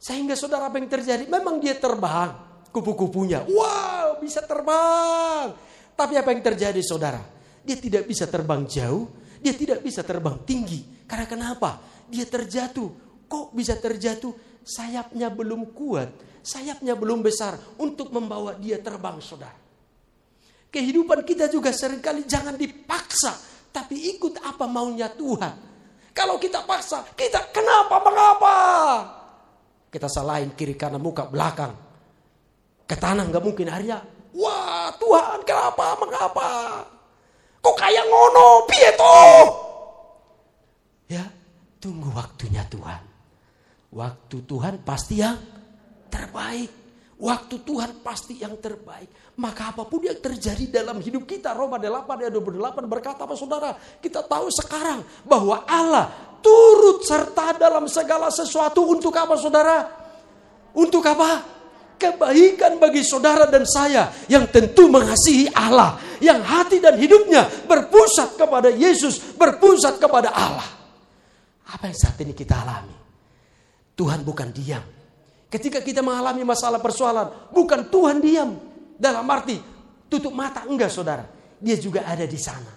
Sehingga 0.00 0.32
saudara 0.32 0.72
apa 0.72 0.80
yang 0.80 0.88
terjadi? 0.88 1.28
Memang 1.28 1.60
dia 1.60 1.76
terbang 1.76 2.32
kupu-kupunya. 2.72 3.44
Wow, 3.44 4.16
bisa 4.24 4.40
terbang. 4.40 5.52
Tapi 5.92 6.16
apa 6.16 6.32
yang 6.32 6.40
terjadi 6.40 6.80
saudara? 6.80 7.20
Dia 7.60 7.76
tidak 7.76 8.08
bisa 8.08 8.24
terbang 8.24 8.64
jauh, 8.64 9.04
dia 9.40 9.56
tidak 9.56 9.80
bisa 9.80 10.04
terbang 10.04 10.36
tinggi. 10.44 11.04
Karena 11.08 11.26
kenapa? 11.26 11.80
Dia 12.06 12.28
terjatuh. 12.28 12.88
Kok 13.26 13.56
bisa 13.56 13.74
terjatuh? 13.80 14.62
Sayapnya 14.62 15.32
belum 15.32 15.72
kuat 15.72 16.30
sayapnya 16.40 16.96
belum 16.96 17.20
besar 17.20 17.56
untuk 17.80 18.12
membawa 18.12 18.56
dia 18.56 18.80
terbang, 18.80 19.20
saudara. 19.20 19.56
Kehidupan 20.70 21.26
kita 21.26 21.50
juga 21.50 21.74
sering 21.74 21.98
kali 21.98 22.24
jangan 22.24 22.54
dipaksa, 22.54 23.34
tapi 23.74 24.14
ikut 24.16 24.38
apa 24.40 24.64
maunya 24.70 25.10
Tuhan. 25.10 25.68
Kalau 26.14 26.38
kita 26.38 26.66
paksa, 26.66 27.06
kita 27.14 27.50
kenapa, 27.54 28.02
mengapa? 28.02 28.56
Kita 29.90 30.06
salahin 30.06 30.54
kiri 30.54 30.78
kanan 30.78 31.02
muka 31.02 31.26
belakang. 31.26 31.74
Ke 32.86 32.94
tanah 32.98 33.26
nggak 33.30 33.42
mungkin 33.42 33.66
akhirnya. 33.70 34.02
Wah 34.34 34.94
Tuhan 34.94 35.42
kenapa, 35.42 35.98
mengapa? 35.98 36.50
Kok 37.60 37.76
kayak 37.76 38.04
ngono, 38.08 38.64
pieto? 38.64 39.16
Ya, 41.12 41.28
tunggu 41.76 42.08
waktunya 42.16 42.64
Tuhan. 42.72 43.02
Waktu 43.92 44.36
Tuhan 44.48 44.80
pasti 44.80 45.20
yang 45.20 45.36
terbaik. 46.08 46.70
Waktu 47.20 47.60
Tuhan 47.60 48.00
pasti 48.00 48.40
yang 48.40 48.56
terbaik. 48.56 49.36
Maka 49.36 49.76
apa 49.76 49.84
pun 49.84 50.00
yang 50.00 50.16
terjadi 50.16 50.80
dalam 50.80 51.04
hidup 51.04 51.28
kita. 51.28 51.52
Roma 51.52 51.76
8 51.76 52.08
ayat 52.24 52.32
28 52.32 52.88
berkata 52.88 53.28
apa 53.28 53.36
saudara? 53.36 53.76
Kita 54.00 54.24
tahu 54.24 54.48
sekarang 54.48 55.04
bahwa 55.28 55.68
Allah 55.68 56.08
turut 56.40 57.04
serta 57.04 57.60
dalam 57.60 57.84
segala 57.92 58.32
sesuatu 58.32 58.88
untuk 58.88 59.12
apa 59.12 59.36
saudara? 59.36 59.84
Untuk 60.72 61.04
apa? 61.04 61.59
Kebaikan 62.00 62.80
bagi 62.80 63.04
saudara 63.04 63.44
dan 63.44 63.68
saya 63.68 64.08
yang 64.24 64.48
tentu 64.48 64.88
mengasihi 64.88 65.52
Allah. 65.52 66.00
Yang 66.16 66.40
hati 66.48 66.76
dan 66.80 66.96
hidupnya 66.96 67.44
berpusat 67.68 68.40
kepada 68.40 68.72
Yesus, 68.72 69.36
berpusat 69.36 70.00
kepada 70.00 70.32
Allah. 70.32 70.68
Apa 71.68 71.92
yang 71.92 71.96
saat 72.00 72.16
ini 72.24 72.32
kita 72.32 72.56
alami? 72.56 72.96
Tuhan 74.00 74.24
bukan 74.24 74.48
diam, 74.48 74.80
Ketika 75.50 75.82
kita 75.82 75.98
mengalami 75.98 76.46
masalah 76.46 76.78
persoalan, 76.78 77.50
bukan 77.50 77.90
Tuhan 77.90 78.22
diam. 78.22 78.54
Dalam 78.94 79.26
arti 79.26 79.58
tutup 80.06 80.30
mata, 80.30 80.62
enggak 80.62 80.94
saudara. 80.94 81.26
Dia 81.58 81.74
juga 81.74 82.06
ada 82.06 82.22
di 82.22 82.38
sana. 82.38 82.70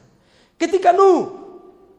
Ketika 0.57 0.89
Nuh 0.89 1.21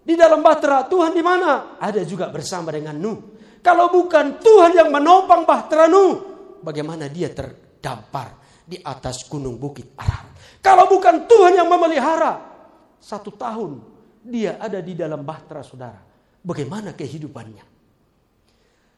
di 0.02 0.18
dalam 0.18 0.42
bahtera, 0.42 0.82
Tuhan 0.90 1.14
di 1.14 1.22
mana? 1.22 1.78
Ada 1.78 2.02
juga 2.02 2.26
bersama 2.26 2.74
dengan 2.74 2.98
Nuh. 2.98 3.38
Kalau 3.62 3.86
bukan 3.86 4.42
Tuhan 4.42 4.74
yang 4.74 4.90
menopang 4.90 5.46
bahtera 5.46 5.86
Nuh, 5.86 6.33
bagaimana 6.64 7.06
dia 7.12 7.28
terdampar 7.28 8.40
di 8.64 8.80
atas 8.80 9.28
gunung 9.28 9.60
bukit 9.60 9.92
Arar. 10.00 10.32
Kalau 10.64 10.88
bukan 10.88 11.28
Tuhan 11.28 11.60
yang 11.60 11.68
memelihara, 11.68 12.40
satu 12.96 13.28
tahun 13.36 13.84
dia 14.24 14.56
ada 14.56 14.80
di 14.80 14.96
dalam 14.96 15.20
bahtera 15.20 15.60
saudara. 15.60 16.00
Bagaimana 16.40 16.96
kehidupannya? 16.96 17.76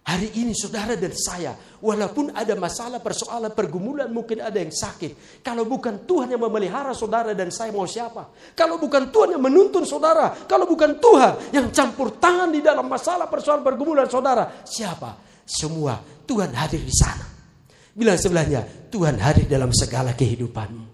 Hari 0.07 0.39
ini 0.39 0.55
saudara 0.55 0.95
dan 0.95 1.11
saya, 1.11 1.59
walaupun 1.83 2.31
ada 2.31 2.55
masalah, 2.55 3.03
persoalan, 3.03 3.51
pergumulan, 3.51 4.07
mungkin 4.07 4.39
ada 4.39 4.63
yang 4.63 4.71
sakit. 4.71 5.43
Kalau 5.43 5.67
bukan 5.67 6.07
Tuhan 6.07 6.31
yang 6.31 6.47
memelihara 6.47 6.95
saudara 6.95 7.35
dan 7.35 7.51
saya 7.51 7.75
mau 7.75 7.91
siapa? 7.91 8.55
Kalau 8.55 8.79
bukan 8.79 9.11
Tuhan 9.11 9.35
yang 9.35 9.43
menuntun 9.43 9.83
saudara, 9.83 10.31
kalau 10.47 10.63
bukan 10.71 11.03
Tuhan 11.03 11.51
yang 11.51 11.75
campur 11.75 12.23
tangan 12.23 12.55
di 12.55 12.63
dalam 12.63 12.87
masalah, 12.87 13.27
persoalan, 13.27 13.67
pergumulan 13.67 14.07
saudara, 14.07 14.63
siapa? 14.63 15.43
Semua 15.43 15.99
Tuhan 16.23 16.55
hadir 16.55 16.87
di 16.87 16.95
sana. 16.95 17.36
Bilang 17.97 18.21
sebelahnya, 18.21 18.61
Tuhan 18.93 19.17
hadir 19.17 19.49
dalam 19.49 19.73
segala 19.73 20.13
kehidupanmu. 20.13 20.85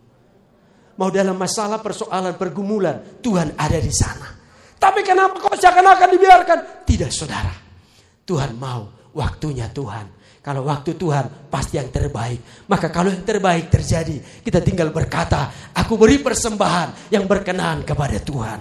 Mau 1.02 1.10
dalam 1.10 1.34
masalah, 1.34 1.82
persoalan, 1.82 2.38
pergumulan, 2.38 3.18
Tuhan 3.18 3.58
ada 3.58 3.74
di 3.82 3.90
sana. 3.90 4.38
Tapi 4.78 5.02
kenapa 5.02 5.34
kok 5.42 5.58
seakan-akan 5.58 6.08
dibiarkan? 6.14 6.58
Tidak 6.86 7.10
saudara. 7.10 7.50
Tuhan 8.22 8.54
mau 8.54 9.10
waktunya 9.18 9.66
Tuhan. 9.66 10.22
Kalau 10.42 10.62
waktu 10.62 10.94
Tuhan 10.94 11.50
pasti 11.50 11.82
yang 11.82 11.90
terbaik. 11.90 12.70
Maka 12.70 12.90
kalau 12.94 13.10
yang 13.10 13.26
terbaik 13.26 13.66
terjadi, 13.66 14.42
kita 14.42 14.62
tinggal 14.62 14.94
berkata, 14.94 15.74
aku 15.74 15.98
beri 15.98 16.22
persembahan 16.22 17.10
yang 17.10 17.26
berkenan 17.26 17.82
kepada 17.82 18.18
Tuhan. 18.22 18.60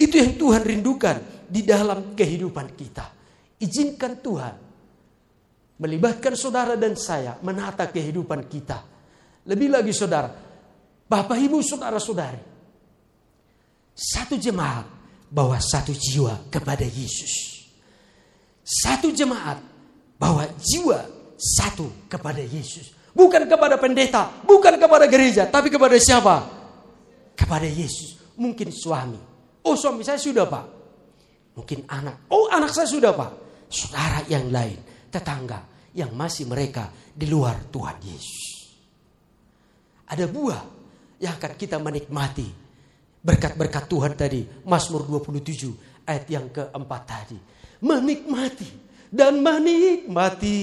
Itu 0.00 0.16
yang 0.16 0.40
Tuhan 0.40 0.62
rindukan 0.64 1.44
di 1.44 1.68
dalam 1.68 2.16
kehidupan 2.16 2.76
kita. 2.76 3.12
Izinkan 3.60 4.24
Tuhan 4.24 4.69
melibatkan 5.80 6.36
saudara 6.36 6.76
dan 6.76 6.92
saya 6.94 7.40
menata 7.40 7.88
kehidupan 7.88 8.44
kita. 8.46 8.84
Lebih 9.48 9.72
lagi 9.72 9.96
saudara, 9.96 10.28
Bapak 11.08 11.38
Ibu 11.40 11.64
saudara-saudari. 11.64 12.42
Satu 13.96 14.36
jemaat 14.36 14.84
bawa 15.32 15.56
satu 15.56 15.96
jiwa 15.96 16.52
kepada 16.52 16.84
Yesus 16.84 17.60
satu 18.70 19.10
jemaat 19.10 19.58
bawa 20.14 20.46
jiwa 20.62 21.02
satu 21.34 22.06
kepada 22.06 22.38
Yesus. 22.38 22.94
Bukan 23.10 23.50
kepada 23.50 23.74
pendeta, 23.74 24.30
bukan 24.46 24.78
kepada 24.78 25.10
gereja, 25.10 25.42
tapi 25.50 25.66
kepada 25.66 25.98
siapa? 25.98 26.46
Kepada 27.34 27.66
Yesus. 27.66 28.22
Mungkin 28.38 28.70
suami. 28.70 29.18
Oh 29.66 29.74
suami 29.74 30.06
saya 30.06 30.22
sudah 30.22 30.46
pak. 30.46 30.64
Mungkin 31.58 31.90
anak. 31.90 32.30
Oh 32.30 32.46
anak 32.46 32.70
saya 32.70 32.86
sudah 32.86 33.10
pak. 33.10 33.32
Saudara 33.66 34.22
yang 34.30 34.54
lain, 34.54 34.78
tetangga 35.10 35.90
yang 35.92 36.14
masih 36.14 36.46
mereka 36.46 36.88
di 37.10 37.26
luar 37.26 37.66
Tuhan 37.68 37.98
Yesus. 38.00 38.42
Ada 40.10 40.26
buah 40.30 40.62
yang 41.20 41.34
akan 41.36 41.52
kita 41.58 41.76
menikmati. 41.82 42.48
Berkat-berkat 43.20 43.84
Tuhan 43.84 44.12
tadi, 44.16 44.40
Mazmur 44.64 45.04
27 45.04 46.08
ayat 46.08 46.24
yang 46.30 46.48
keempat 46.48 47.02
tadi 47.04 47.38
menikmati 47.80 48.68
dan 49.10 49.40
menikmati 49.40 50.56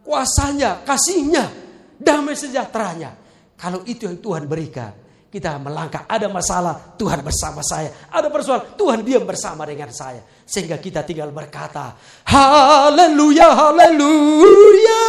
kuasanya, 0.00 0.86
kasihnya, 0.86 1.50
damai 1.98 2.38
sejahteranya. 2.38 3.10
Kalau 3.54 3.82
itu 3.86 4.06
yang 4.06 4.18
Tuhan 4.18 4.44
berikan, 4.46 4.92
kita 5.34 5.58
melangkah. 5.58 6.06
Ada 6.06 6.30
masalah, 6.30 6.94
Tuhan 6.94 7.18
bersama 7.26 7.58
saya. 7.66 8.06
Ada 8.06 8.30
persoalan, 8.30 8.78
Tuhan 8.78 9.02
diam 9.02 9.26
bersama 9.26 9.66
dengan 9.66 9.90
saya. 9.90 10.22
Sehingga 10.46 10.78
kita 10.78 11.02
tinggal 11.02 11.34
berkata, 11.34 11.98
Haleluya, 12.22 13.50
Haleluya. 13.50 15.02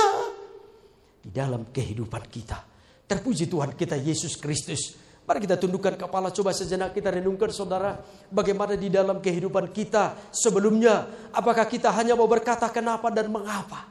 Di 1.21 1.29
dalam 1.29 1.69
kehidupan 1.69 2.25
kita. 2.25 2.57
Terpuji 3.05 3.45
Tuhan 3.45 3.77
kita 3.77 4.01
Yesus 4.01 4.33
Kristus. 4.41 4.97
Mari 5.29 5.45
kita 5.45 5.61
tundukkan 5.61 5.93
kepala, 5.93 6.33
coba 6.33 6.57
sejenak 6.57 6.97
kita 6.97 7.13
renungkan 7.13 7.53
saudara. 7.53 8.01
Bagaimana 8.33 8.73
di 8.73 8.89
dalam 8.89 9.21
kehidupan 9.21 9.69
kita 9.69 10.33
sebelumnya. 10.33 11.29
Apakah 11.37 11.69
kita 11.69 11.93
hanya 11.93 12.17
mau 12.17 12.25
berkata 12.25 12.65
kenapa 12.73 13.13
dan 13.13 13.29
mengapa. 13.29 13.85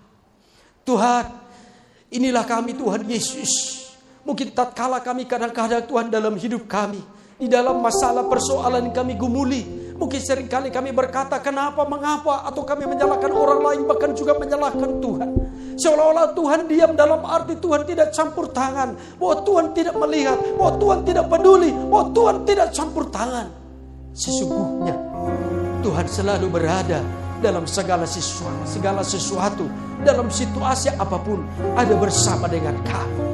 Tuhan, 0.82 1.30
inilah 2.10 2.42
kami 2.42 2.74
Tuhan 2.74 3.06
Yesus. 3.06 3.83
Mungkin 4.24 4.56
tatkala 4.56 5.04
kami 5.04 5.28
kadang-kadang 5.28 5.84
Tuhan 5.84 6.08
dalam 6.08 6.32
hidup 6.40 6.64
kami. 6.64 7.00
Di 7.36 7.44
dalam 7.44 7.84
masalah 7.84 8.24
persoalan 8.24 8.88
kami 8.88 9.20
gumuli. 9.20 9.62
Mungkin 9.94 10.18
sering 10.18 10.48
kali 10.48 10.72
kami 10.72 10.96
berkata 10.96 11.36
kenapa, 11.44 11.84
mengapa. 11.84 12.48
Atau 12.48 12.64
kami 12.64 12.88
menyalahkan 12.88 13.30
orang 13.30 13.60
lain 13.60 13.80
bahkan 13.84 14.16
juga 14.16 14.34
menyalahkan 14.40 14.90
Tuhan. 14.98 15.28
Seolah-olah 15.76 16.32
Tuhan 16.32 16.60
diam 16.66 16.96
dalam 16.96 17.20
arti 17.22 17.60
Tuhan 17.60 17.84
tidak 17.84 18.16
campur 18.16 18.48
tangan. 18.48 18.96
Bahwa 19.20 19.44
Tuhan 19.44 19.66
tidak 19.76 19.94
melihat. 20.00 20.38
Bahwa 20.56 20.72
Tuhan 20.80 20.98
tidak 21.04 21.26
peduli. 21.28 21.70
Bahwa 21.70 22.04
Tuhan 22.16 22.36
tidak 22.48 22.68
campur 22.72 23.04
tangan. 23.12 23.46
Sesungguhnya 24.14 24.94
Tuhan 25.82 26.06
selalu 26.06 26.46
berada 26.48 27.02
dalam 27.42 27.68
segala 27.68 28.08
sesuatu, 28.08 28.62
segala 28.64 29.02
sesuatu, 29.04 29.68
dalam 30.00 30.32
situasi 30.32 30.94
apa 30.96 31.18
pun 31.20 31.44
ada 31.76 31.92
bersama 31.98 32.48
dengan 32.48 32.78
kami. 32.86 33.33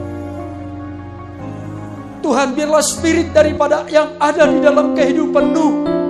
Tuhan 2.20 2.52
biarlah 2.52 2.84
spirit 2.84 3.32
daripada 3.32 3.88
yang 3.88 4.14
ada 4.20 4.44
di 4.44 4.60
dalam 4.60 4.92
kehidupan 4.92 5.44
Nuh 5.56 6.00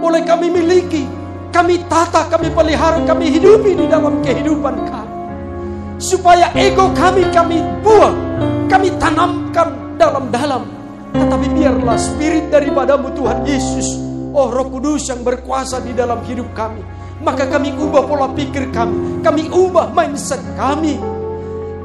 boleh 0.00 0.24
kami 0.24 0.48
miliki, 0.50 1.04
kami 1.52 1.84
tata, 1.86 2.26
kami 2.26 2.48
pelihara, 2.50 3.04
kami 3.04 3.30
hidupi 3.30 3.76
di 3.76 3.86
dalam 3.86 4.24
kehidupan 4.24 4.74
kami. 4.88 5.12
Supaya 6.00 6.48
ego 6.56 6.88
kami 6.96 7.28
kami 7.28 7.60
buang, 7.84 8.16
kami 8.66 8.88
tanamkan 8.96 10.00
dalam-dalam. 10.00 10.64
Tetapi 11.12 11.46
biarlah 11.52 12.00
spirit 12.00 12.48
daripadamu 12.48 13.12
Tuhan 13.12 13.44
Yesus, 13.44 14.00
oh 14.32 14.48
Roh 14.48 14.72
Kudus 14.72 15.12
yang 15.12 15.20
berkuasa 15.20 15.84
di 15.84 15.92
dalam 15.92 16.24
hidup 16.24 16.48
kami. 16.56 16.80
Maka 17.20 17.44
kami 17.52 17.76
ubah 17.76 18.08
pola 18.08 18.32
pikir 18.32 18.72
kami, 18.72 19.20
kami 19.20 19.52
ubah 19.52 19.92
mindset 19.92 20.40
kami, 20.56 20.96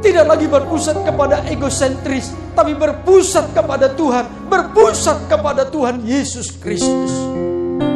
tidak 0.06 0.38
lagi 0.38 0.46
berpusat 0.46 1.02
kepada 1.02 1.42
egosentris, 1.50 2.30
tapi 2.54 2.78
berpusat 2.78 3.50
kepada 3.58 3.90
Tuhan, 3.98 4.30
berpusat 4.46 5.26
kepada 5.26 5.66
Tuhan 5.66 6.06
Yesus 6.06 6.54
Kristus. 6.62 7.10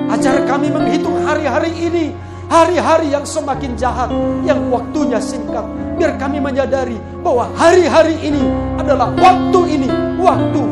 Ajar 0.10 0.41
kami 0.49 0.74
menghitung 0.74 1.22
hari-hari 1.22 1.70
ini, 1.78 2.10
hari-hari 2.49 3.14
yang 3.14 3.30
semakin 3.30 3.78
jahat, 3.78 4.10
yang 4.41 4.57
waktunya 4.74 5.22
singkat. 5.22 5.62
Biar 6.01 6.18
kami 6.18 6.41
menyadari 6.41 6.97
bahwa 7.22 7.45
hari-hari 7.53 8.18
ini 8.26 8.41
adalah 8.82 9.14
waktu 9.14 9.78
ini, 9.78 9.89
waktu 10.18 10.66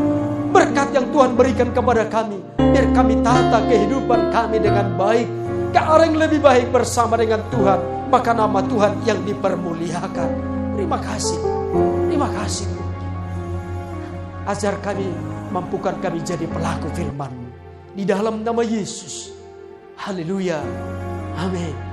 berkat 0.50 0.90
yang 0.90 1.06
Tuhan 1.14 1.38
berikan 1.38 1.70
kepada 1.70 2.10
kami. 2.10 2.42
Biar 2.58 2.90
kami 2.98 3.22
tata 3.22 3.62
kehidupan 3.70 4.34
kami 4.34 4.58
dengan 4.58 4.98
baik, 4.98 5.30
ke 5.70 5.78
arah 5.78 6.10
yang 6.10 6.18
lebih 6.18 6.42
baik 6.42 6.74
bersama 6.74 7.14
dengan 7.14 7.46
Tuhan. 7.54 8.10
Maka 8.10 8.34
nama 8.34 8.58
Tuhan 8.66 9.06
yang 9.06 9.22
dipermuliakan. 9.22 10.57
Terima 10.78 11.02
kasih. 11.02 11.42
Terima 12.06 12.30
kasih. 12.30 12.70
Ajar 14.46 14.78
kami, 14.80 15.10
mampukan 15.50 15.98
kami 16.00 16.24
jadi 16.24 16.48
pelaku 16.48 16.88
firman 16.96 17.34
Di 17.98 18.06
dalam 18.06 18.46
nama 18.46 18.62
Yesus. 18.62 19.34
Haleluya. 19.98 20.62
Amin. 21.34 21.87